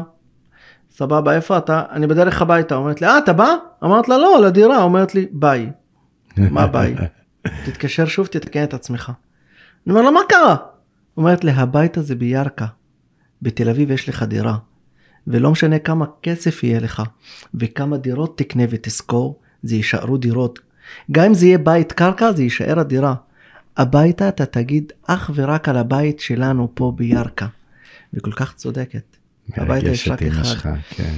סבבה, 0.91 1.35
איפה 1.35 1.57
אתה? 1.57 1.83
אני 1.91 2.07
בדרך 2.07 2.41
הביתה. 2.41 2.75
אומרת 2.75 3.01
לי, 3.01 3.07
אה, 3.07 3.17
אתה 3.17 3.33
בא? 3.33 3.55
אמרת 3.83 4.09
לה, 4.09 4.17
לא, 4.17 4.41
לדירה. 4.41 4.83
אומרת 4.83 5.15
לי, 5.15 5.25
ביי. 5.31 5.71
מה 6.37 6.67
ביי? 6.67 6.95
תתקשר 7.65 8.05
שוב, 8.05 8.27
תתקן 8.27 8.63
את 8.63 8.73
עצמך. 8.73 9.11
אני 9.87 9.93
אומר 9.93 10.05
לה, 10.05 10.11
מה 10.11 10.19
קרה? 10.29 10.55
אומרת 11.17 11.43
לי, 11.43 11.51
הבית 11.51 11.97
הזה 11.97 12.15
בירכא, 12.15 12.65
בתל 13.41 13.69
אביב 13.69 13.91
יש 13.91 14.09
לך 14.09 14.23
דירה, 14.23 14.57
ולא 15.27 15.51
משנה 15.51 15.79
כמה 15.79 16.05
כסף 16.21 16.63
יהיה 16.63 16.79
לך, 16.79 17.03
וכמה 17.55 17.97
דירות 17.97 18.37
תקנה 18.37 18.63
ותשכור, 18.69 19.39
זה 19.63 19.75
יישארו 19.75 20.17
דירות. 20.17 20.59
גם 21.11 21.25
אם 21.25 21.33
זה 21.33 21.45
יהיה 21.45 21.57
בית 21.57 21.91
קרקע, 21.91 22.31
זה 22.31 22.43
יישאר 22.43 22.79
הדירה. 22.79 23.15
הביתה 23.77 24.29
אתה 24.29 24.45
תגיד 24.45 24.91
אך 25.07 25.31
ורק 25.35 25.69
על 25.69 25.77
הבית 25.77 26.19
שלנו 26.19 26.71
פה 26.73 26.93
בירכא. 26.95 27.45
וכל 28.13 28.31
כך 28.31 28.53
צודקת. 28.53 29.17
הביתה 29.53 29.89
יש 29.89 30.07
רק 30.07 30.23
אחד. 30.23 30.75
כן. 30.89 31.13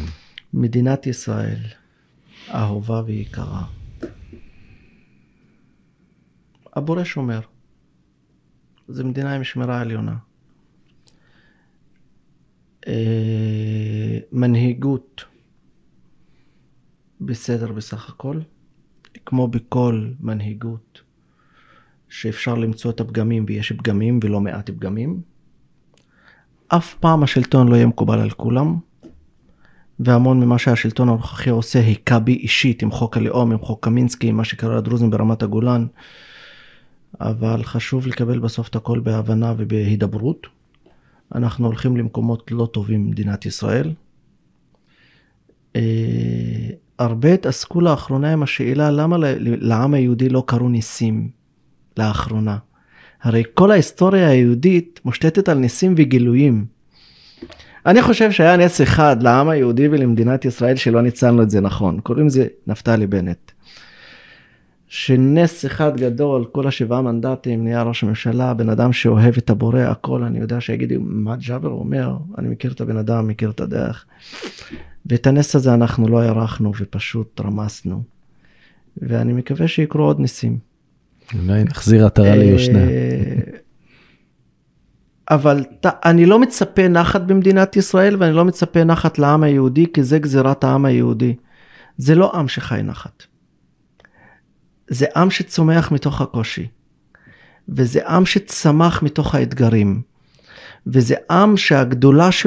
מדינת 0.53 1.07
ישראל, 1.07 1.59
אהובה 2.53 3.01
ויקרה. 3.05 3.61
הבורא 6.75 7.03
שומר. 7.03 7.39
זו 8.87 9.05
מדינה 9.05 9.35
עם 9.35 9.43
שמירה 9.43 9.81
עליונה. 9.81 10.15
אה, 12.87 14.19
מנהיגות 14.31 15.25
בסדר 17.21 17.71
בסך 17.71 18.09
הכל, 18.09 18.39
כמו 19.25 19.47
בכל 19.47 20.09
מנהיגות 20.19 21.01
שאפשר 22.09 22.55
למצוא 22.55 22.91
את 22.91 22.99
הפגמים 22.99 23.45
ויש 23.47 23.71
פגמים 23.71 24.19
ולא 24.23 24.41
מעט 24.41 24.69
פגמים. 24.69 25.21
אף 26.67 26.95
פעם 26.95 27.23
השלטון 27.23 27.67
לא 27.67 27.75
יהיה 27.75 27.85
מקובל 27.85 28.19
על 28.19 28.29
כולם, 28.29 28.79
והמון 29.99 30.39
ממה 30.39 30.57
שהשלטון 30.57 31.09
הנוכחי 31.09 31.49
עושה 31.49 31.79
היכה 31.79 32.19
בי 32.19 32.33
אישית 32.33 32.81
עם 32.81 32.91
חוק 32.91 33.17
הלאום, 33.17 33.51
עם 33.51 33.59
חוק 33.59 33.85
קמינסקי, 33.85 34.27
עם 34.27 34.37
מה 34.37 34.43
שקרה 34.43 34.77
לדרוזים 34.77 35.09
ברמת 35.09 35.43
הגולן. 35.43 35.85
אבל 37.21 37.63
חשוב 37.63 38.07
לקבל 38.07 38.39
בסוף 38.39 38.67
את 38.67 38.75
הכל 38.75 38.99
בהבנה 38.99 39.53
ובהידברות. 39.57 40.47
אנחנו 41.35 41.65
הולכים 41.65 41.97
למקומות 41.97 42.51
לא 42.51 42.65
טובים 42.73 43.05
במדינת 43.05 43.45
ישראל. 43.45 43.93
Uh, 45.73 45.77
הרבה 46.99 47.33
התעסקו 47.33 47.81
לאחרונה 47.81 48.33
עם 48.33 48.43
השאלה 48.43 48.91
למה 48.91 49.17
לעם 49.39 49.93
היהודי 49.93 50.29
לא 50.29 50.43
קרו 50.47 50.69
ניסים 50.69 51.29
לאחרונה. 51.97 52.57
הרי 53.21 53.43
כל 53.53 53.71
ההיסטוריה 53.71 54.29
היהודית 54.29 54.99
מושתתת 55.05 55.49
על 55.49 55.57
ניסים 55.57 55.93
וגילויים. 55.97 56.65
אני 57.85 58.01
חושב 58.01 58.31
שהיה 58.31 58.57
נס 58.57 58.81
אחד 58.81 59.23
לעם 59.23 59.49
היהודי 59.49 59.87
ולמדינת 59.87 60.45
ישראל 60.45 60.75
שלא 60.75 61.01
ניצלנו 61.01 61.43
את 61.43 61.49
זה 61.49 61.61
נכון, 61.61 61.99
קוראים 61.99 62.27
לזה 62.27 62.47
נפתלי 62.67 63.07
בנט. 63.07 63.51
שנס 64.95 65.65
אחד 65.65 65.97
גדול, 65.97 66.45
כל 66.51 66.67
השבעה 66.67 67.01
מנדטים, 67.01 67.63
נהיה 67.63 67.83
ראש 67.83 68.03
הממשלה, 68.03 68.53
בן 68.53 68.69
אדם 68.69 68.93
שאוהב 68.93 69.33
את 69.37 69.49
הבורא, 69.49 69.79
הכל, 69.79 70.23
אני 70.23 70.39
יודע 70.39 70.61
שיגידו, 70.61 70.95
מה 70.99 71.35
ג'אבר 71.35 71.69
אומר? 71.69 72.17
אני 72.37 72.49
מכיר 72.49 72.71
את 72.71 72.81
הבן 72.81 72.97
אדם, 72.97 73.27
מכיר 73.27 73.49
את 73.49 73.61
הדרך. 73.61 74.05
ואת 75.05 75.27
הנס 75.27 75.55
הזה 75.55 75.73
אנחנו 75.73 76.07
לא 76.07 76.21
הערכנו 76.21 76.71
ופשוט 76.79 77.41
רמסנו. 77.41 78.03
ואני 78.97 79.33
מקווה 79.33 79.67
שיקרו 79.67 80.03
עוד 80.03 80.19
ניסים. 80.19 80.57
אולי 81.33 81.63
נחזיר 81.63 82.05
עטרה 82.05 82.27
אה, 82.27 82.35
ליושנה. 82.35 82.79
אבל 85.29 85.63
אני 85.85 86.25
לא 86.25 86.39
מצפה 86.39 86.87
נחת 86.87 87.21
במדינת 87.21 87.75
ישראל 87.75 88.15
ואני 88.19 88.35
לא 88.35 88.45
מצפה 88.45 88.83
נחת 88.83 89.19
לעם 89.19 89.43
היהודי, 89.43 89.85
כי 89.93 90.03
זה 90.03 90.19
גזירת 90.19 90.63
העם 90.63 90.85
היהודי. 90.85 91.35
זה 91.97 92.15
לא 92.15 92.31
עם 92.35 92.47
שחי 92.47 92.81
נחת. 92.83 93.34
זה 94.87 95.05
עם 95.15 95.31
שצומח 95.31 95.91
מתוך 95.91 96.21
הקושי. 96.21 96.67
וזה 97.69 98.07
עם 98.07 98.25
שצמח 98.25 99.03
מתוך 99.03 99.35
האתגרים. 99.35 100.01
וזה 100.87 101.15
עם 101.31 101.57
שהגדולה 101.57 102.31
שלו 102.31 102.43